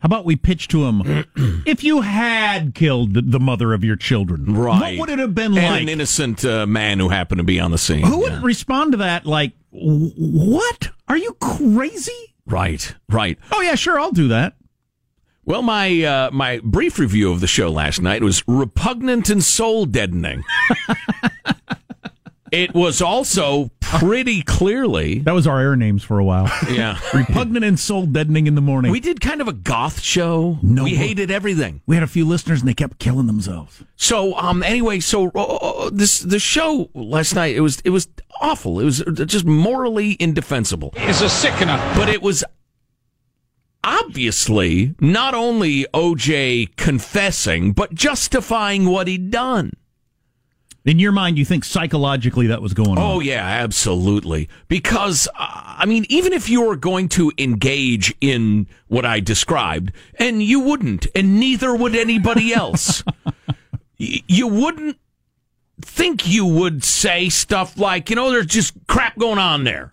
How 0.00 0.06
about 0.06 0.24
we 0.24 0.36
pitch 0.36 0.68
to 0.68 0.84
him? 0.84 1.24
if 1.66 1.82
you 1.82 2.02
had 2.02 2.74
killed 2.74 3.14
the, 3.14 3.22
the 3.22 3.40
mother 3.40 3.72
of 3.72 3.82
your 3.82 3.96
children, 3.96 4.54
Right. 4.54 4.98
what 4.98 5.08
would 5.08 5.18
it 5.18 5.18
have 5.18 5.34
been 5.34 5.56
and 5.56 5.66
like? 5.66 5.82
an 5.82 5.88
innocent 5.88 6.44
uh, 6.44 6.66
man 6.66 6.98
who 6.98 7.08
happened 7.08 7.38
to 7.38 7.44
be 7.44 7.58
on 7.58 7.70
the 7.70 7.78
scene. 7.78 8.04
Who 8.04 8.18
would 8.20 8.42
respond 8.42 8.92
to 8.92 8.98
that? 8.98 9.24
Like, 9.26 9.52
what? 9.70 10.90
Are 11.08 11.16
you 11.16 11.32
crazy? 11.40 12.12
Right, 12.46 12.94
right. 13.08 13.38
Oh 13.52 13.60
yeah, 13.62 13.74
sure, 13.74 13.98
I'll 13.98 14.12
do 14.12 14.28
that. 14.28 14.54
Well, 15.44 15.62
my 15.62 16.02
uh, 16.02 16.30
my 16.32 16.60
brief 16.62 16.98
review 16.98 17.30
of 17.32 17.40
the 17.40 17.46
show 17.46 17.70
last 17.70 18.00
night 18.02 18.22
was 18.22 18.42
repugnant 18.46 19.30
and 19.30 19.42
soul 19.42 19.86
deadening. 19.86 20.42
it 22.62 22.74
was 22.74 23.00
also 23.02 23.70
pretty 23.80 24.42
clearly 24.42 25.20
That 25.20 25.32
was 25.34 25.46
our 25.46 25.60
air 25.60 25.76
names 25.76 26.02
for 26.02 26.18
a 26.18 26.24
while. 26.24 26.50
yeah. 26.70 26.98
Repugnant 27.14 27.64
and 27.64 27.78
soul 27.78 28.06
deadening 28.06 28.46
in 28.46 28.54
the 28.54 28.60
morning. 28.60 28.90
We 28.90 28.98
did 29.00 29.20
kind 29.20 29.40
of 29.40 29.46
a 29.48 29.52
goth 29.52 30.00
show. 30.02 30.58
No. 30.62 30.82
we 30.84 30.94
hated 30.96 31.30
everything. 31.30 31.82
We 31.86 31.94
had 31.96 32.02
a 32.02 32.08
few 32.08 32.24
listeners 32.24 32.60
and 32.60 32.68
they 32.68 32.74
kept 32.74 32.98
killing 32.98 33.26
themselves. 33.26 33.82
So 33.96 34.34
um 34.36 34.62
anyway, 34.62 35.00
so 35.00 35.28
uh, 35.34 35.90
this 35.92 36.18
the 36.20 36.38
show 36.40 36.90
last 36.94 37.34
night 37.34 37.54
it 37.54 37.60
was 37.60 37.80
it 37.84 37.90
was 37.90 38.08
awful. 38.40 38.80
It 38.80 38.84
was 38.84 39.04
just 39.26 39.44
morally 39.44 40.16
indefensible. 40.18 40.92
It's 40.96 41.20
a 41.20 41.28
sickener. 41.28 41.76
But 41.96 42.08
it 42.08 42.22
was 42.22 42.42
obviously 43.84 44.94
not 45.00 45.34
only 45.34 45.86
OJ 45.94 46.74
confessing 46.76 47.72
but 47.72 47.94
justifying 47.94 48.86
what 48.86 49.06
he'd 49.06 49.30
done. 49.30 49.72
In 50.86 51.00
your 51.00 51.10
mind, 51.10 51.36
you 51.36 51.44
think 51.44 51.64
psychologically 51.64 52.46
that 52.46 52.62
was 52.62 52.72
going 52.72 52.90
on. 52.90 52.98
Oh 52.98 53.18
yeah, 53.18 53.44
absolutely. 53.44 54.48
Because 54.68 55.26
uh, 55.36 55.74
I 55.78 55.84
mean, 55.84 56.06
even 56.08 56.32
if 56.32 56.48
you 56.48 56.62
were 56.62 56.76
going 56.76 57.08
to 57.10 57.32
engage 57.36 58.14
in 58.20 58.68
what 58.86 59.04
I 59.04 59.18
described, 59.18 59.90
and 60.14 60.40
you 60.40 60.60
wouldn't, 60.60 61.08
and 61.12 61.40
neither 61.40 61.74
would 61.74 61.96
anybody 61.96 62.54
else, 62.54 63.02
y- 63.26 64.22
you 64.28 64.46
wouldn't 64.46 64.96
think 65.82 66.28
you 66.28 66.46
would 66.46 66.84
say 66.84 67.28
stuff 67.28 67.76
like, 67.76 68.08
you 68.08 68.16
know, 68.16 68.30
there's 68.30 68.46
just 68.46 68.72
crap 68.86 69.18
going 69.18 69.38
on 69.38 69.64
there. 69.64 69.92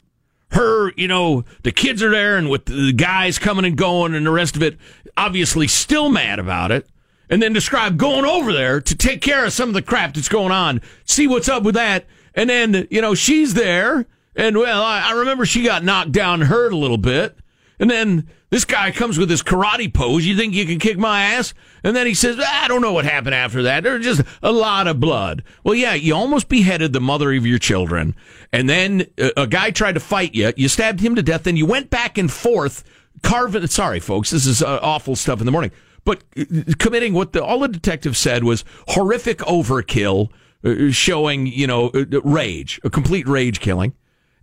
Her, 0.52 0.92
you 0.96 1.08
know, 1.08 1.44
the 1.64 1.72
kids 1.72 2.04
are 2.04 2.12
there, 2.12 2.38
and 2.38 2.52
with 2.52 2.66
the 2.66 2.94
guys 2.94 3.40
coming 3.40 3.66
and 3.66 3.76
going, 3.76 4.14
and 4.14 4.24
the 4.24 4.32
rest 4.32 4.56
of 4.56 4.62
it, 4.62 4.78
obviously 5.18 5.68
still 5.68 6.10
mad 6.10 6.38
about 6.38 6.72
it 6.72 6.88
and 7.30 7.42
then 7.42 7.54
describe 7.54 7.98
going 7.98 8.26
over 8.26 8.54
there 8.54 8.82
to 8.82 8.96
take 8.96 9.22
care 9.22 9.46
of 9.46 9.54
some 9.54 9.70
of 9.70 9.74
the 9.74 9.82
crap 9.82 10.14
that's 10.14 10.30
going 10.30 10.52
on, 10.52 10.82
see 11.06 11.28
what's 11.28 11.50
up 11.50 11.64
with 11.64 11.76
that. 11.76 12.06
And 12.36 12.50
then, 12.50 12.88
you 12.90 13.02
know, 13.02 13.16
she's 13.16 13.54
there. 13.54 14.06
And 14.36 14.58
well, 14.58 14.82
I, 14.82 15.10
I 15.10 15.12
remember 15.14 15.46
she 15.46 15.64
got 15.64 15.84
knocked 15.84 16.12
down, 16.12 16.42
hurt 16.42 16.74
a 16.74 16.78
little 16.78 16.98
bit. 16.98 17.38
And 17.80 17.90
then 17.90 18.30
this 18.50 18.66
guy 18.66 18.92
comes 18.92 19.18
with 19.18 19.30
his 19.30 19.42
karate 19.42 19.92
pose. 19.92 20.26
You 20.26 20.38
think 20.38 20.54
you 20.54 20.66
can 20.66 20.80
kick 20.80 20.98
my 20.98 21.24
ass? 21.24 21.54
And 21.84 21.96
then 21.96 22.06
he 22.06 22.14
says, 22.14 22.40
I 22.40 22.68
don't 22.68 22.82
know 22.82 22.94
what 22.94 23.04
happened 23.04 23.36
after 23.36 23.64
that. 23.64 23.84
There's 23.84 24.06
just 24.06 24.22
a 24.42 24.52
lot 24.52 24.88
of 24.88 25.00
blood. 25.00 25.44
Well, 25.64 25.76
yeah, 25.76 25.94
you 25.94 26.16
almost 26.16 26.50
beheaded 26.50 26.94
the 26.94 27.02
mother 27.02 27.34
of 27.34 27.46
your 27.46 27.60
children. 27.60 28.16
And 28.52 28.70
then 28.70 29.08
a, 29.18 29.32
a 29.38 29.48
guy 29.48 29.72
tried 29.72 29.94
to 29.94 30.00
fight 30.00 30.36
you. 30.36 30.54
You 30.56 30.68
stabbed 30.70 31.00
him 31.00 31.16
to 31.16 31.24
death. 31.24 31.44
Then 31.44 31.58
you 31.58 31.66
went 31.66 31.90
back 31.90 32.18
and 32.18 32.32
forth, 32.32 32.84
carving. 33.22 33.66
Sorry, 33.68 34.00
folks. 34.00 34.30
This 34.30 34.46
is 34.46 34.62
uh, 34.62 34.80
awful 34.82 35.16
stuff 35.16 35.40
in 35.40 35.46
the 35.46 35.52
morning. 35.52 35.72
But 36.06 36.24
uh, 36.38 36.46
committing 36.80 37.14
what 37.14 37.34
the, 37.34 37.44
all 37.44 37.60
the 37.60 37.68
detective 37.68 38.18
said 38.18 38.44
was 38.44 38.64
horrific 38.90 39.40
overkill, 39.40 40.30
uh, 40.64 40.92
showing, 40.92 41.48
you 41.48 41.68
know, 41.68 41.90
uh, 41.90 42.22
rage, 42.24 42.80
a 42.84 42.90
complete 42.90 43.28
rage 43.28 43.60
killing. 43.60 43.94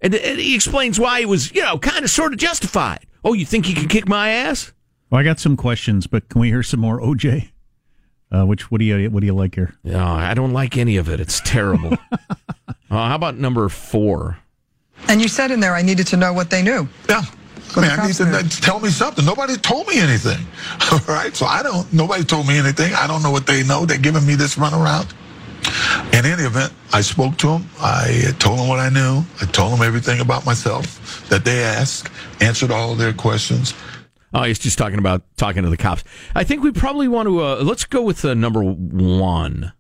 And, 0.01 0.15
and 0.15 0.39
he 0.39 0.55
explains 0.55 0.99
why 0.99 1.21
he 1.21 1.27
was, 1.27 1.53
you 1.53 1.63
know, 1.63 1.79
kind 1.79 2.05
of 2.05 2.11
sort 2.11 2.33
of 2.33 2.39
justified. 2.39 3.07
Oh, 3.25 3.35
you 3.35 3.45
think 3.45 3.69
you 3.69 3.75
can 3.75 3.89
kick 3.89 4.09
my 4.09 4.31
ass? 4.31 4.73
Well, 5.11 5.21
I 5.21 5.25
got 5.25 5.39
some 5.39 5.57
questions, 5.57 6.07
but 6.07 6.29
can 6.29 6.41
we 6.41 6.49
hear 6.49 6.63
some 6.63 6.81
more 6.81 7.01
OJ? 7.01 7.51
Uh, 8.33 8.45
which 8.47 8.71
what 8.71 8.79
do 8.79 8.85
you 8.85 9.11
what 9.11 9.21
do 9.21 9.27
you 9.27 9.35
like 9.35 9.57
here? 9.57 9.75
No, 9.83 10.05
I 10.05 10.35
don't 10.35 10.53
like 10.53 10.77
any 10.77 10.97
of 10.97 11.09
it. 11.09 11.19
It's 11.19 11.41
terrible. 11.41 11.99
uh, 12.13 12.75
how 12.89 13.17
about 13.17 13.37
number 13.37 13.69
four? 13.69 14.39
And 15.09 15.21
you 15.21 15.27
said 15.27 15.51
in 15.51 15.59
there, 15.59 15.75
I 15.75 15.83
needed 15.83 16.07
to 16.09 16.17
know 16.17 16.33
what 16.33 16.51
they 16.51 16.63
knew. 16.63 16.89
Yeah. 17.09 17.23
I 17.77 17.81
mean, 17.81 17.91
I 17.91 18.07
need 18.07 18.15
to 18.17 18.25
know- 18.27 18.43
tell 18.43 18.81
me 18.81 18.89
something. 18.89 19.25
Nobody 19.25 19.57
told 19.57 19.87
me 19.89 19.99
anything. 19.99 20.47
All 20.93 20.99
right. 21.15 21.35
So 21.35 21.47
I 21.47 21.63
don't, 21.63 21.91
nobody 21.93 22.25
told 22.25 22.47
me 22.47 22.59
anything. 22.59 22.93
I 22.95 23.07
don't 23.07 23.23
know 23.23 23.31
what 23.31 23.47
they 23.47 23.63
know. 23.65 23.87
They're 23.87 23.99
giving 23.99 24.27
me 24.27 24.35
this 24.35 24.57
runaround. 24.57 25.13
In 26.13 26.27
any 26.27 26.43
event, 26.43 26.73
I 26.93 27.01
spoke 27.03 27.37
to 27.39 27.49
them. 27.49 27.69
I 27.81 28.33
told 28.39 28.59
them 28.59 28.69
what 28.69 28.81
I 28.81 28.89
knew. 28.89 29.23
I 29.41 29.47
told 29.47 29.73
them 29.73 29.83
everything 29.83 30.21
about 30.21 30.45
myself 30.47 31.29
that 31.29 31.45
they 31.45 31.63
asked, 31.63 32.11
answered 32.41 32.71
all 32.71 32.95
their 32.95 33.13
questions. 33.13 33.75
Oh, 34.33 34.45
he's 34.45 34.59
just 34.59 34.79
talking 34.79 34.99
about 34.99 35.23
talking 35.37 35.63
to 35.63 35.71
the 35.71 35.77
cops. 35.77 36.03
I 36.35 36.45
think 36.45 36.63
we 36.63 36.73
probably 36.73 37.09
want 37.09 37.27
to, 37.29 37.41
uh, 37.43 37.57
let's 37.63 37.85
go 37.85 38.03
with 38.03 38.25
uh, 38.25 38.35
number 38.35 38.63
one. 38.63 39.73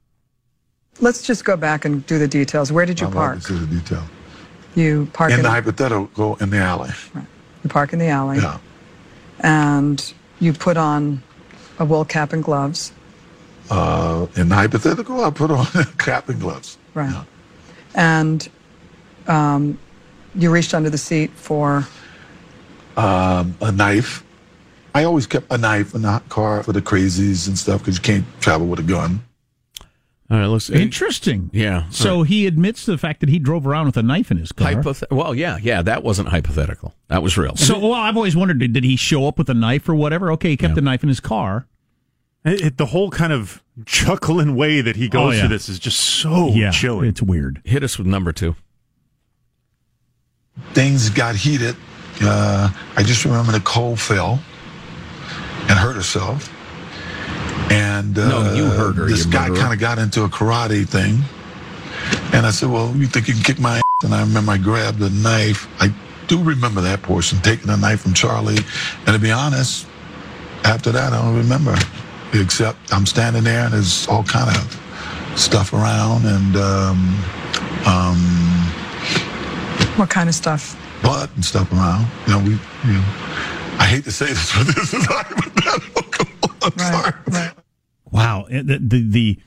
Let's 1.00 1.22
just 1.22 1.44
go 1.44 1.56
back 1.56 1.84
and 1.84 2.04
do 2.06 2.18
the 2.18 2.28
details. 2.28 2.70
Where 2.70 2.84
did 2.84 3.00
you 3.00 3.06
I'd 3.06 3.14
love 3.14 3.22
park? 3.22 3.40
to 3.40 3.44
see 3.44 3.58
the 3.58 3.66
detail. 3.66 4.04
You 4.74 5.08
park 5.12 5.32
in 5.32 5.38
in 5.38 5.42
the 5.44 5.50
hypothetical 5.50 6.36
in 6.36 6.50
the 6.50 6.58
alley. 6.58 6.90
You 7.62 7.70
park 7.70 7.92
in 7.92 7.98
the 7.98 8.08
alley. 8.08 8.38
Yeah. 8.38 8.58
And 9.40 10.12
you 10.38 10.52
put 10.52 10.76
on 10.76 11.22
a 11.78 11.84
wool 11.84 12.04
cap 12.04 12.32
and 12.32 12.42
gloves. 12.42 12.92
Uh, 13.70 14.26
in 14.36 14.48
the 14.48 14.54
hypothetical, 14.54 15.24
I 15.24 15.30
put 15.30 15.50
on 15.50 15.66
a 15.74 15.84
cap 15.98 16.28
and 16.28 16.40
gloves. 16.40 16.76
Right. 16.94 17.24
And 17.94 18.48
um, 19.26 19.78
you 20.34 20.50
reached 20.50 20.74
under 20.74 20.90
the 20.90 20.98
seat 20.98 21.30
for. 21.32 21.86
Um, 22.96 23.56
a 23.60 23.70
knife. 23.72 24.24
I 24.94 25.04
always 25.04 25.26
kept 25.26 25.46
a 25.50 25.58
knife 25.58 25.94
in 25.94 26.02
the 26.02 26.20
car 26.28 26.62
for 26.62 26.72
the 26.72 26.82
crazies 26.82 27.46
and 27.46 27.56
stuff 27.56 27.80
because 27.80 27.96
you 27.96 28.02
can't 28.02 28.24
travel 28.40 28.66
with 28.66 28.80
a 28.80 28.82
gun. 28.82 29.22
All 30.30 30.38
right, 30.38 30.46
let's. 30.46 30.70
Interesting. 30.70 31.50
Yeah. 31.52 31.88
So 31.90 32.22
he 32.22 32.46
admits 32.46 32.86
the 32.86 32.96
fact 32.96 33.18
that 33.20 33.28
he 33.28 33.40
drove 33.40 33.66
around 33.66 33.86
with 33.86 33.96
a 33.96 34.02
knife 34.02 34.30
in 34.30 34.36
his 34.36 34.52
car. 34.52 34.72
Hypothet- 34.74 35.10
well, 35.10 35.34
yeah, 35.34 35.58
yeah, 35.60 35.82
that 35.82 36.04
wasn't 36.04 36.28
hypothetical. 36.28 36.94
That 37.08 37.22
was 37.22 37.36
real. 37.36 37.56
So, 37.56 37.78
well, 37.80 37.94
I've 37.94 38.16
always 38.16 38.36
wondered 38.36 38.58
did, 38.60 38.72
did 38.72 38.84
he 38.84 38.94
show 38.94 39.26
up 39.26 39.38
with 39.38 39.48
a 39.50 39.54
knife 39.54 39.88
or 39.88 39.94
whatever? 39.96 40.30
Okay, 40.32 40.50
he 40.50 40.56
kept 40.56 40.76
the 40.76 40.80
knife 40.82 41.02
in 41.02 41.08
his 41.08 41.18
car. 41.20 41.66
It, 42.44 42.60
it- 42.60 42.76
the 42.78 42.86
whole 42.86 43.10
kind 43.10 43.32
of 43.32 43.62
chuckling 43.86 44.54
way 44.54 44.80
that 44.82 44.94
he 44.96 45.08
goes 45.08 45.20
Oh, 45.20 45.30
yeah. 45.30 45.40
through 45.40 45.48
this 45.48 45.68
is 45.68 45.78
just 45.80 45.98
so 45.98 46.48
yeah, 46.50 46.70
chilling. 46.70 47.08
It's 47.08 47.22
weird. 47.22 47.60
Hit 47.64 47.82
us 47.82 47.98
with 47.98 48.06
number 48.06 48.30
two. 48.32 48.54
Things 50.74 51.10
got 51.10 51.34
heated. 51.36 51.74
Uh, 52.22 52.70
I 52.96 53.02
just 53.02 53.24
remember 53.24 53.52
Nicole 53.52 53.96
fell 53.96 54.40
and 55.62 55.78
hurt 55.78 55.94
herself. 55.96 56.52
And 57.70 58.18
uh, 58.18 58.28
No, 58.28 58.54
you 58.54 58.64
hurt 58.64 58.96
her, 58.96 59.06
This 59.06 59.24
guy 59.26 59.48
kind 59.48 59.72
of 59.72 59.78
got 59.78 59.98
into 59.98 60.24
a 60.24 60.28
karate 60.28 60.86
thing. 60.86 61.20
And 62.32 62.44
I 62.46 62.50
said, 62.50 62.70
Well, 62.70 62.94
you 62.96 63.06
think 63.06 63.28
you 63.28 63.34
can 63.34 63.42
kick 63.42 63.58
my 63.60 63.76
ass? 63.78 63.82
And 64.02 64.14
I 64.14 64.20
remember 64.20 64.52
I 64.52 64.58
grabbed 64.58 64.98
the 64.98 65.10
knife. 65.10 65.68
I 65.80 65.94
do 66.26 66.42
remember 66.42 66.80
that 66.80 67.02
portion, 67.02 67.38
taking 67.40 67.66
the 67.66 67.76
knife 67.76 68.00
from 68.00 68.14
Charlie. 68.14 68.58
And 69.06 69.14
to 69.14 69.18
be 69.18 69.30
honest, 69.30 69.86
after 70.64 70.90
that, 70.92 71.12
I 71.12 71.22
don't 71.22 71.36
remember. 71.36 71.74
Except 72.32 72.78
I'm 72.92 73.06
standing 73.06 73.42
there 73.44 73.64
and 73.64 73.72
there's 73.74 74.06
all 74.08 74.22
kind 74.22 74.48
of 74.56 74.80
stuff 75.38 75.72
around 75.72 76.24
and 76.26 76.56
um, 76.56 76.98
um, 77.86 78.18
What 79.96 80.10
kind 80.10 80.28
of 80.28 80.34
stuff? 80.34 80.76
blood 81.02 81.30
and 81.34 81.44
stuff 81.44 81.70
around. 81.72 82.06
You 82.26 82.32
know, 82.34 82.38
we, 82.40 82.50
you 82.86 82.92
know, 82.98 83.04
I 83.78 83.86
hate 83.88 84.04
to 84.04 84.12
say 84.12 84.26
this, 84.26 84.52
but 84.56 84.66
this 84.66 84.92
is 84.92 85.04
hypothetical. 85.06 86.04
I'm 86.62 86.78
sorry. 86.78 87.50
Wow, 88.10 88.46
the, 88.50 88.78
the 88.80 89.02
the 89.08 89.38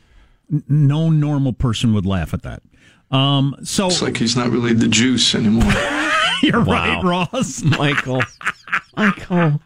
no 0.69 1.09
normal 1.09 1.53
person 1.53 1.93
would 1.93 2.05
laugh 2.05 2.33
at 2.33 2.43
that. 2.43 2.61
Um, 3.11 3.55
so 3.63 3.87
It's 3.87 4.01
like 4.01 4.17
he's 4.17 4.35
not 4.35 4.49
really 4.49 4.73
the 4.73 4.87
juice 4.87 5.35
anymore. 5.35 5.71
you're 6.41 6.63
Wow. 6.63 7.01
right, 7.01 7.03
Ross. 7.03 7.61
Michael. 7.63 8.21
Michael. 8.97 9.61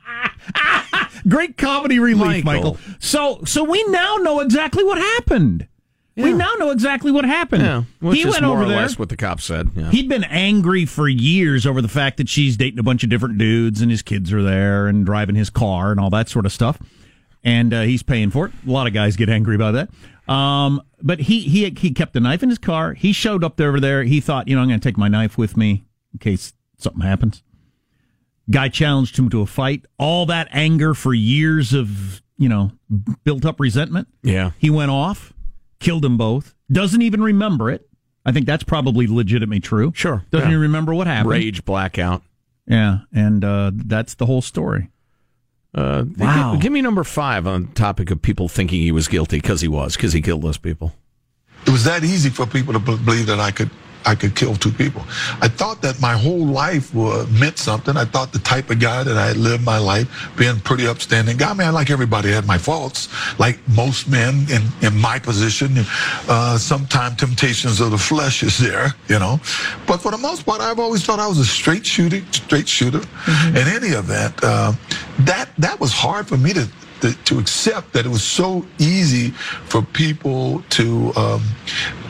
Great 1.27 1.57
comedy 1.57 1.99
relief, 1.99 2.43
Michael. 2.43 2.73
Michael. 2.73 2.77
So 2.99 3.41
so 3.45 3.63
we 3.63 3.83
now 3.85 4.15
know 4.17 4.39
exactly 4.39 4.83
what 4.83 4.97
happened. 4.97 5.67
We 6.15 6.33
now 6.33 6.51
know 6.57 6.71
exactly 6.71 7.11
what 7.11 7.25
happened. 7.25 7.61
Yeah, 7.61 7.83
which 7.99 8.15
he 8.17 8.23
is 8.23 8.31
went 8.33 8.43
more 8.43 8.53
over 8.55 8.63
or 8.63 8.67
there. 8.69 8.77
less 8.77 8.97
what 8.97 9.09
the 9.09 9.15
cop 9.17 9.39
said. 9.39 9.69
Yeah. 9.75 9.91
He'd 9.91 10.09
been 10.09 10.23
angry 10.23 10.85
for 10.85 11.07
years 11.07 11.67
over 11.67 11.79
the 11.79 11.87
fact 11.87 12.17
that 12.17 12.27
she's 12.27 12.57
dating 12.57 12.79
a 12.79 12.83
bunch 12.83 13.03
of 13.03 13.11
different 13.11 13.37
dudes 13.37 13.81
and 13.83 13.91
his 13.91 14.01
kids 14.01 14.33
are 14.33 14.41
there 14.41 14.87
and 14.87 15.05
driving 15.05 15.35
his 15.35 15.51
car 15.51 15.91
and 15.91 15.99
all 15.99 16.09
that 16.09 16.27
sort 16.27 16.47
of 16.47 16.51
stuff. 16.51 16.79
And 17.47 17.73
uh, 17.73 17.81
he's 17.83 18.03
paying 18.03 18.29
for 18.29 18.47
it. 18.47 18.51
A 18.67 18.69
lot 18.69 18.87
of 18.87 18.93
guys 18.93 19.15
get 19.15 19.29
angry 19.29 19.55
about 19.55 19.71
that. 19.71 20.31
Um, 20.33 20.81
but 21.01 21.21
he, 21.21 21.39
he 21.41 21.69
he 21.69 21.91
kept 21.91 22.11
the 22.13 22.19
knife 22.19 22.43
in 22.43 22.49
his 22.49 22.57
car. 22.57 22.93
He 22.93 23.13
showed 23.13 23.41
up 23.43 23.55
there 23.55 23.69
over 23.69 23.79
there. 23.79 24.03
He 24.03 24.19
thought, 24.19 24.49
you 24.49 24.55
know, 24.55 24.61
I'm 24.61 24.67
going 24.67 24.79
to 24.81 24.83
take 24.89 24.97
my 24.97 25.07
knife 25.07 25.37
with 25.37 25.55
me 25.55 25.85
in 26.11 26.19
case 26.19 26.51
something 26.77 27.01
happens. 27.03 27.43
Guy 28.51 28.67
challenged 28.67 29.17
him 29.17 29.29
to 29.29 29.41
a 29.41 29.45
fight. 29.45 29.85
All 29.97 30.25
that 30.25 30.49
anger 30.51 30.93
for 30.93 31.13
years 31.13 31.73
of, 31.73 32.21
you 32.37 32.49
know, 32.49 32.71
built 33.23 33.45
up 33.45 33.59
resentment. 33.61 34.09
yeah. 34.23 34.51
He 34.57 34.69
went 34.69 34.91
off, 34.91 35.31
killed 35.79 36.01
them 36.03 36.17
both. 36.17 36.53
Doesn't 36.69 37.01
even 37.01 37.21
remember 37.23 37.69
it. 37.71 37.87
I 38.25 38.33
think 38.33 38.45
that's 38.45 38.63
probably 38.63 39.07
legitimately 39.07 39.61
true. 39.61 39.93
Sure. 39.95 40.25
Doesn't 40.31 40.47
Yeah. 40.49 40.51
even 40.55 40.61
remember 40.61 40.93
what 40.93 41.07
happened. 41.07 41.29
Rage 41.29 41.63
blackout. 41.63 42.23
Yeah, 42.67 42.99
and 43.13 43.45
uh, 43.45 43.71
that's 43.73 44.15
the 44.15 44.25
whole 44.25 44.41
story. 44.41 44.89
Uh, 45.75 46.05
Wow. 46.17 46.53
Give, 46.53 46.61
give 46.61 46.71
me 46.71 46.81
number 46.81 47.03
five 47.03 47.45
on 47.47 47.67
the 47.67 47.73
topic 47.73 48.09
of 48.11 48.21
people 48.21 48.47
thinking 48.47 48.81
he 48.81 48.91
was 48.91 49.07
guilty 49.07 49.37
because 49.37 49.61
he 49.61 49.67
was, 49.67 49.95
because 49.95 50.13
he 50.13 50.21
killed 50.21 50.41
those 50.41 50.57
people. 50.57 50.93
It 51.65 51.71
was 51.71 51.83
that 51.83 52.03
easy 52.03 52.29
for 52.29 52.45
people 52.45 52.73
to 52.73 52.79
believe 52.79 53.25
that 53.27 53.39
I 53.39 53.51
could 53.51 53.69
I 54.07 54.15
could 54.15 54.35
kill 54.35 54.55
two 54.55 54.71
people. 54.71 55.01
I 55.41 55.49
thought 55.49 55.81
that 55.81 55.99
my 55.99 56.13
whole 56.13 56.45
life 56.45 56.95
uh, 56.95 57.25
meant 57.29 57.57
something. 57.57 57.97
I 57.97 58.05
thought 58.05 58.31
the 58.31 58.39
type 58.39 58.69
of 58.69 58.79
guy 58.79 59.03
that 59.03 59.17
I 59.17 59.27
had 59.27 59.37
lived 59.37 59.65
my 59.65 59.77
life, 59.77 60.07
being 60.37 60.59
pretty 60.61 60.87
upstanding 60.87 61.35
guy. 61.35 61.51
I 61.51 61.53
mean, 61.53 61.73
like 61.73 61.89
everybody 61.89 62.31
had 62.31 62.47
my 62.47 62.57
faults, 62.57 63.09
like 63.37 63.59
most 63.67 64.09
men 64.09 64.45
in, 64.49 64.63
in 64.81 64.97
my 64.97 65.19
position. 65.19 65.69
Uh, 66.29 66.57
Sometimes 66.57 67.17
temptations 67.17 67.81
of 67.81 67.91
the 67.91 67.97
flesh 67.97 68.43
is 68.43 68.57
there, 68.57 68.93
you 69.09 69.19
know. 69.19 69.39
But 69.85 69.97
for 70.01 70.11
the 70.11 70.17
most 70.17 70.45
part, 70.45 70.61
I've 70.61 70.79
always 70.79 71.03
thought 71.03 71.19
I 71.19 71.27
was 71.27 71.39
a 71.39 71.45
straight 71.45 71.85
shooter, 71.85 72.21
straight 72.31 72.67
shooter. 72.67 73.01
In 73.49 73.67
any 73.77 73.89
event, 73.89 74.33
uh, 74.43 74.73
that 75.19 75.49
that 75.57 75.79
was 75.79 75.91
hard 75.91 76.27
for 76.27 76.37
me 76.37 76.53
to 76.53 76.67
to, 77.01 77.13
to 77.25 77.39
accept 77.39 77.93
that 77.93 78.05
it 78.05 78.09
was 78.09 78.23
so 78.23 78.65
easy 78.79 79.31
for 79.71 79.81
people 79.81 80.63
to 80.69 81.13
um, 81.15 81.41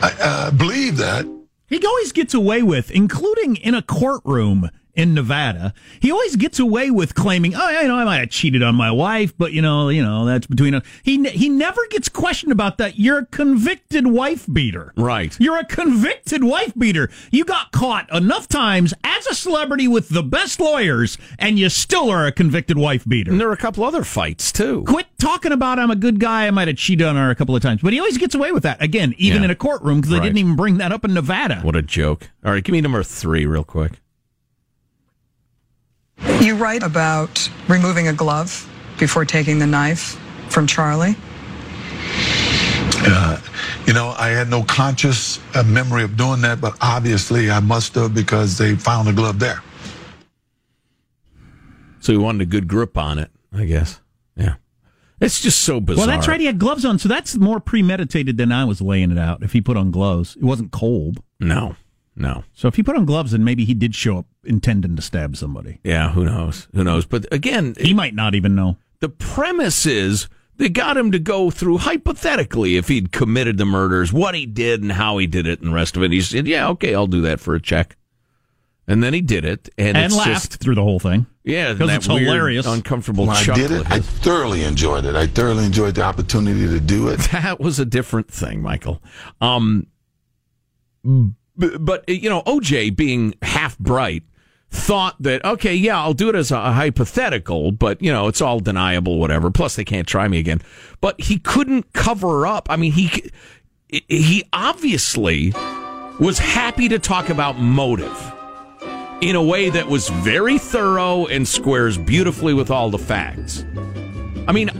uh, 0.02 0.50
believe 0.52 0.96
that. 0.96 1.37
He 1.68 1.84
always 1.84 2.12
gets 2.12 2.32
away 2.32 2.62
with, 2.62 2.90
including 2.90 3.56
in 3.56 3.74
a 3.74 3.82
courtroom 3.82 4.70
in 4.98 5.14
Nevada, 5.14 5.72
he 6.00 6.10
always 6.10 6.36
gets 6.36 6.58
away 6.58 6.90
with 6.90 7.14
claiming, 7.14 7.54
"Oh, 7.54 7.70
you 7.80 7.88
know, 7.88 7.96
I 7.96 8.04
might 8.04 8.18
have 8.18 8.28
cheated 8.30 8.62
on 8.62 8.74
my 8.74 8.90
wife, 8.90 9.32
but 9.38 9.52
you 9.52 9.62
know, 9.62 9.88
you 9.88 10.02
know, 10.02 10.26
that's 10.26 10.46
between 10.46 10.74
us." 10.74 10.82
He 11.02 11.22
he 11.30 11.48
never 11.48 11.80
gets 11.90 12.08
questioned 12.08 12.52
about 12.52 12.76
that. 12.78 12.98
You're 12.98 13.18
a 13.18 13.26
convicted 13.26 14.08
wife 14.08 14.46
beater. 14.52 14.92
Right. 14.96 15.34
You're 15.40 15.58
a 15.58 15.64
convicted 15.64 16.42
wife 16.44 16.74
beater. 16.76 17.08
You 17.30 17.44
got 17.44 17.72
caught 17.72 18.12
enough 18.12 18.48
times 18.48 18.92
as 19.04 19.26
a 19.28 19.34
celebrity 19.34 19.86
with 19.88 20.08
the 20.10 20.22
best 20.22 20.58
lawyers, 20.60 21.16
and 21.38 21.58
you 21.58 21.68
still 21.68 22.10
are 22.10 22.26
a 22.26 22.32
convicted 22.32 22.76
wife 22.76 23.06
beater. 23.08 23.30
And 23.30 23.40
there 23.40 23.48
are 23.48 23.52
a 23.52 23.56
couple 23.56 23.84
other 23.84 24.02
fights, 24.02 24.50
too. 24.50 24.82
Quit 24.86 25.06
talking 25.18 25.52
about 25.52 25.78
I'm 25.78 25.90
a 25.92 25.96
good 25.96 26.18
guy. 26.18 26.46
I 26.46 26.50
might 26.50 26.66
have 26.68 26.76
cheated 26.76 27.06
on 27.06 27.14
her 27.16 27.30
a 27.30 27.34
couple 27.36 27.54
of 27.54 27.62
times, 27.62 27.80
but 27.82 27.92
he 27.92 28.00
always 28.00 28.18
gets 28.18 28.34
away 28.34 28.50
with 28.50 28.64
that. 28.64 28.82
Again, 28.82 29.14
even 29.16 29.42
Yeah. 29.42 29.44
in 29.46 29.50
a 29.50 29.54
courtroom 29.54 29.98
because 30.00 30.10
they 30.10 30.18
Right. 30.18 30.24
didn't 30.24 30.38
even 30.38 30.56
bring 30.56 30.78
that 30.78 30.90
up 30.90 31.04
in 31.04 31.14
Nevada. 31.14 31.60
What 31.62 31.76
a 31.76 31.82
joke. 31.82 32.30
All 32.44 32.50
right, 32.52 32.64
give 32.64 32.72
me 32.72 32.80
number 32.80 33.02
three 33.04 33.46
real 33.46 33.64
quick. 33.64 34.00
You 36.40 36.54
write 36.56 36.82
about 36.82 37.50
removing 37.68 38.08
a 38.08 38.12
glove 38.12 38.66
before 38.98 39.24
taking 39.24 39.58
the 39.58 39.66
knife 39.66 40.18
from 40.50 40.66
Charlie. 40.66 41.16
Uh, 43.00 43.40
you 43.86 43.92
know, 43.92 44.14
I 44.18 44.28
had 44.28 44.48
no 44.48 44.62
conscious 44.62 45.40
uh, 45.54 45.62
memory 45.62 46.04
of 46.04 46.16
doing 46.16 46.40
that, 46.42 46.60
but 46.60 46.76
obviously 46.80 47.50
I 47.50 47.60
must 47.60 47.94
have 47.96 48.14
because 48.14 48.56
they 48.56 48.76
found 48.76 49.08
a 49.08 49.12
glove 49.12 49.38
there. 49.38 49.62
So 52.00 52.12
he 52.12 52.18
wanted 52.18 52.42
a 52.42 52.46
good 52.46 52.68
grip 52.68 52.96
on 52.96 53.18
it, 53.18 53.30
I 53.52 53.64
guess. 53.64 54.00
Yeah. 54.36 54.54
It's 55.20 55.40
just 55.40 55.62
so 55.62 55.80
bizarre. 55.80 56.06
Well, 56.06 56.16
that's 56.16 56.28
right. 56.28 56.38
He 56.38 56.46
had 56.46 56.58
gloves 56.58 56.84
on, 56.84 56.98
so 56.98 57.08
that's 57.08 57.36
more 57.36 57.58
premeditated 57.60 58.36
than 58.36 58.52
I 58.52 58.64
was 58.64 58.80
laying 58.80 59.10
it 59.10 59.18
out. 59.18 59.42
If 59.42 59.52
he 59.52 59.60
put 59.60 59.76
on 59.76 59.90
gloves, 59.90 60.36
it 60.36 60.42
wasn't 60.44 60.70
cold. 60.70 61.22
No, 61.40 61.74
no. 62.18 62.44
So 62.52 62.68
if 62.68 62.74
he 62.74 62.82
put 62.82 62.96
on 62.96 63.04
gloves, 63.06 63.32
then 63.32 63.44
maybe 63.44 63.64
he 63.64 63.74
did 63.74 63.94
show 63.94 64.18
up 64.18 64.26
intending 64.44 64.96
to 64.96 65.02
stab 65.02 65.36
somebody. 65.36 65.80
Yeah, 65.84 66.12
who 66.12 66.24
knows? 66.24 66.68
Who 66.74 66.84
knows? 66.84 67.06
But 67.06 67.26
again, 67.32 67.74
he 67.80 67.94
might 67.94 68.14
not 68.14 68.34
even 68.34 68.54
know. 68.54 68.76
The 69.00 69.08
premise 69.08 69.86
is 69.86 70.28
they 70.56 70.68
got 70.68 70.96
him 70.96 71.12
to 71.12 71.18
go 71.18 71.50
through 71.50 71.78
hypothetically 71.78 72.76
if 72.76 72.88
he'd 72.88 73.12
committed 73.12 73.56
the 73.58 73.64
murders, 73.64 74.12
what 74.12 74.34
he 74.34 74.44
did 74.44 74.82
and 74.82 74.92
how 74.92 75.18
he 75.18 75.26
did 75.26 75.46
it, 75.46 75.60
and 75.60 75.70
the 75.70 75.74
rest 75.74 75.96
of 75.96 76.02
it. 76.02 76.10
He 76.12 76.20
said, 76.20 76.46
"Yeah, 76.48 76.68
okay, 76.70 76.94
I'll 76.94 77.06
do 77.06 77.22
that 77.22 77.40
for 77.40 77.54
a 77.54 77.60
check." 77.60 77.96
And 78.88 79.02
then 79.02 79.12
he 79.12 79.20
did 79.20 79.44
it, 79.44 79.68
and, 79.76 79.98
And 79.98 80.06
it's 80.06 80.16
laughed 80.16 80.32
just, 80.50 80.60
through 80.60 80.74
the 80.74 80.82
whole 80.82 80.98
thing. 80.98 81.26
Yeah, 81.44 81.74
because 81.74 81.92
it's 81.94 82.08
weird, 82.08 82.22
hilarious. 82.22 82.66
uncomfortable 82.66 83.26
When 83.26 83.36
I 83.36 83.44
did 83.54 83.70
it, 83.70 83.90
I 83.90 84.00
thoroughly 84.00 84.64
enjoyed 84.64 85.04
it. 85.04 85.14
I 85.14 85.26
thoroughly 85.26 85.66
enjoyed 85.66 85.94
the 85.94 86.02
opportunity 86.02 86.66
to 86.66 86.80
do 86.80 87.08
it. 87.08 87.20
That 87.32 87.60
was 87.60 87.78
a 87.78 87.84
different 87.84 88.30
thing, 88.30 88.62
Michael. 88.62 89.02
Um, 89.42 89.86
b- 91.04 91.32
but 91.58 92.08
you 92.08 92.28
know, 92.30 92.42
OJ 92.42 92.94
being 92.96 93.34
half 93.42 93.78
bright 93.78 94.22
thought 94.70 95.16
that 95.20 95.44
okay, 95.44 95.74
yeah, 95.74 95.98
I'll 95.98 96.14
do 96.14 96.28
it 96.28 96.34
as 96.34 96.50
a, 96.50 96.72
hypothetical, 96.72 97.72
but 97.72 98.00
you 98.02 98.12
know, 98.12 98.28
it's 98.28 98.40
all 98.40 98.60
deniable, 98.60 99.18
whatever. 99.18 99.50
Plus, 99.50 99.76
they 99.76 99.84
can't 99.84 100.06
try 100.06 100.28
me 100.28 100.38
again. 100.38 100.60
But 101.00 101.20
he 101.20 101.38
couldn't 101.38 101.92
cover 101.92 102.46
up. 102.46 102.68
I 102.70 102.76
mean, 102.76 102.92
he 102.92 103.30
he 103.88 104.44
obviously 104.52 105.52
was 106.20 106.38
happy 106.38 106.88
to 106.88 106.98
talk 106.98 107.30
about 107.30 107.58
motive 107.58 108.34
in 109.20 109.34
a 109.34 109.42
way 109.42 109.70
that 109.70 109.86
was 109.88 110.08
very 110.08 110.58
thorough 110.58 111.26
and 111.26 111.46
squares 111.46 111.98
beautifully 111.98 112.54
with 112.54 112.70
all 112.70 112.90
the 112.90 112.98
facts. 112.98 113.64
I 114.46 114.52
mean, 114.52 114.70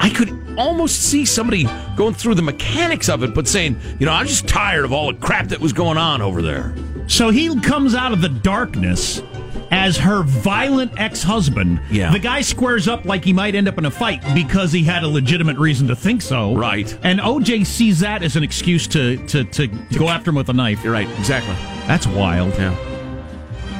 I 0.00 0.10
could 0.10 0.43
almost 0.56 1.02
see 1.02 1.24
somebody 1.24 1.66
going 1.96 2.14
through 2.14 2.34
the 2.34 2.42
mechanics 2.42 3.08
of 3.08 3.22
it, 3.22 3.34
but 3.34 3.48
saying, 3.48 3.78
you 3.98 4.06
know, 4.06 4.12
I'm 4.12 4.26
just 4.26 4.46
tired 4.48 4.84
of 4.84 4.92
all 4.92 5.12
the 5.12 5.18
crap 5.18 5.48
that 5.48 5.60
was 5.60 5.72
going 5.72 5.98
on 5.98 6.22
over 6.22 6.42
there. 6.42 6.74
So 7.06 7.30
he 7.30 7.60
comes 7.60 7.94
out 7.94 8.12
of 8.12 8.20
the 8.22 8.28
darkness 8.28 9.22
as 9.70 9.96
her 9.98 10.22
violent 10.22 10.92
ex-husband. 10.98 11.80
Yeah. 11.90 12.12
The 12.12 12.18
guy 12.18 12.42
squares 12.42 12.86
up 12.86 13.04
like 13.04 13.24
he 13.24 13.32
might 13.32 13.54
end 13.54 13.68
up 13.68 13.76
in 13.76 13.84
a 13.84 13.90
fight 13.90 14.22
because 14.34 14.72
he 14.72 14.84
had 14.84 15.02
a 15.02 15.08
legitimate 15.08 15.58
reason 15.58 15.88
to 15.88 15.96
think 15.96 16.22
so. 16.22 16.54
Right. 16.54 16.96
And 17.02 17.18
OJ 17.18 17.66
sees 17.66 18.00
that 18.00 18.22
as 18.22 18.36
an 18.36 18.42
excuse 18.42 18.86
to 18.88 19.16
to, 19.26 19.44
to 19.44 19.66
go 19.98 20.08
after 20.08 20.30
him 20.30 20.36
with 20.36 20.48
a 20.48 20.52
knife. 20.52 20.84
You're 20.84 20.92
right. 20.92 21.08
Exactly. 21.18 21.54
That's 21.86 22.06
wild. 22.06 22.54
Yeah. 22.54 22.76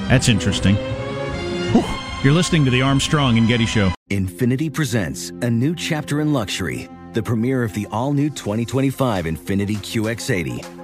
That's 0.09 0.29
interesting. 0.29 0.77
Whew. 1.72 2.04
You're 2.25 2.33
listening 2.33 2.64
to 2.64 2.70
the 2.70 2.81
Armstrong 2.81 3.37
and 3.37 3.47
Getty 3.47 3.66
Show. 3.66 3.93
Infiniti 4.09 4.72
presents 4.72 5.29
a 5.43 5.51
new 5.51 5.75
chapter 5.75 6.22
in 6.22 6.33
luxury, 6.33 6.89
the 7.12 7.22
premiere 7.22 7.62
of 7.62 7.75
the 7.75 7.87
all 7.93 8.14
new 8.14 8.31
2025 8.31 9.27
Infiniti 9.27 9.77
QX80, 9.77 10.84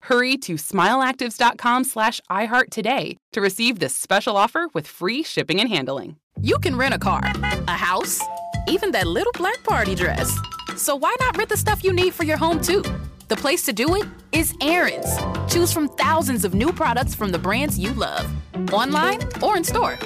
Hurry 0.00 0.36
to 0.38 0.54
smileactives.com 0.54 1.84
slash 1.84 2.20
iHeart 2.30 2.70
today 2.70 3.16
to 3.32 3.40
receive 3.40 3.78
this 3.78 3.94
special 3.94 4.36
offer 4.36 4.68
with 4.72 4.86
free 4.86 5.22
shipping 5.22 5.60
and 5.60 5.68
handling. 5.68 6.16
You 6.40 6.58
can 6.58 6.76
rent 6.76 6.94
a 6.94 6.98
car, 6.98 7.22
a 7.24 7.72
house, 7.72 8.20
even 8.68 8.92
that 8.92 9.06
little 9.06 9.32
black 9.32 9.62
party 9.64 9.94
dress. 9.94 10.38
So 10.76 10.94
why 10.94 11.14
not 11.20 11.36
rent 11.36 11.50
the 11.50 11.56
stuff 11.56 11.82
you 11.82 11.92
need 11.92 12.14
for 12.14 12.24
your 12.24 12.36
home 12.36 12.60
too? 12.60 12.82
The 13.28 13.36
place 13.36 13.64
to 13.66 13.72
do 13.72 13.96
it 13.96 14.06
is 14.32 14.54
Aaron's. 14.62 15.18
Choose 15.52 15.72
from 15.72 15.88
thousands 15.88 16.44
of 16.44 16.54
new 16.54 16.72
products 16.72 17.14
from 17.14 17.30
the 17.30 17.38
brands 17.38 17.78
you 17.78 17.92
love, 17.92 18.30
online 18.72 19.18
or 19.42 19.56
in 19.56 19.64
store. 19.64 19.98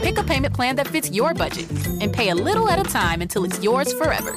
Pick 0.00 0.18
a 0.18 0.22
payment 0.22 0.54
plan 0.54 0.76
that 0.76 0.86
fits 0.86 1.10
your 1.10 1.34
budget 1.34 1.68
and 2.00 2.12
pay 2.12 2.28
a 2.28 2.34
little 2.34 2.68
at 2.68 2.78
a 2.78 2.84
time 2.84 3.20
until 3.20 3.44
it's 3.44 3.60
yours 3.62 3.92
forever. 3.94 4.36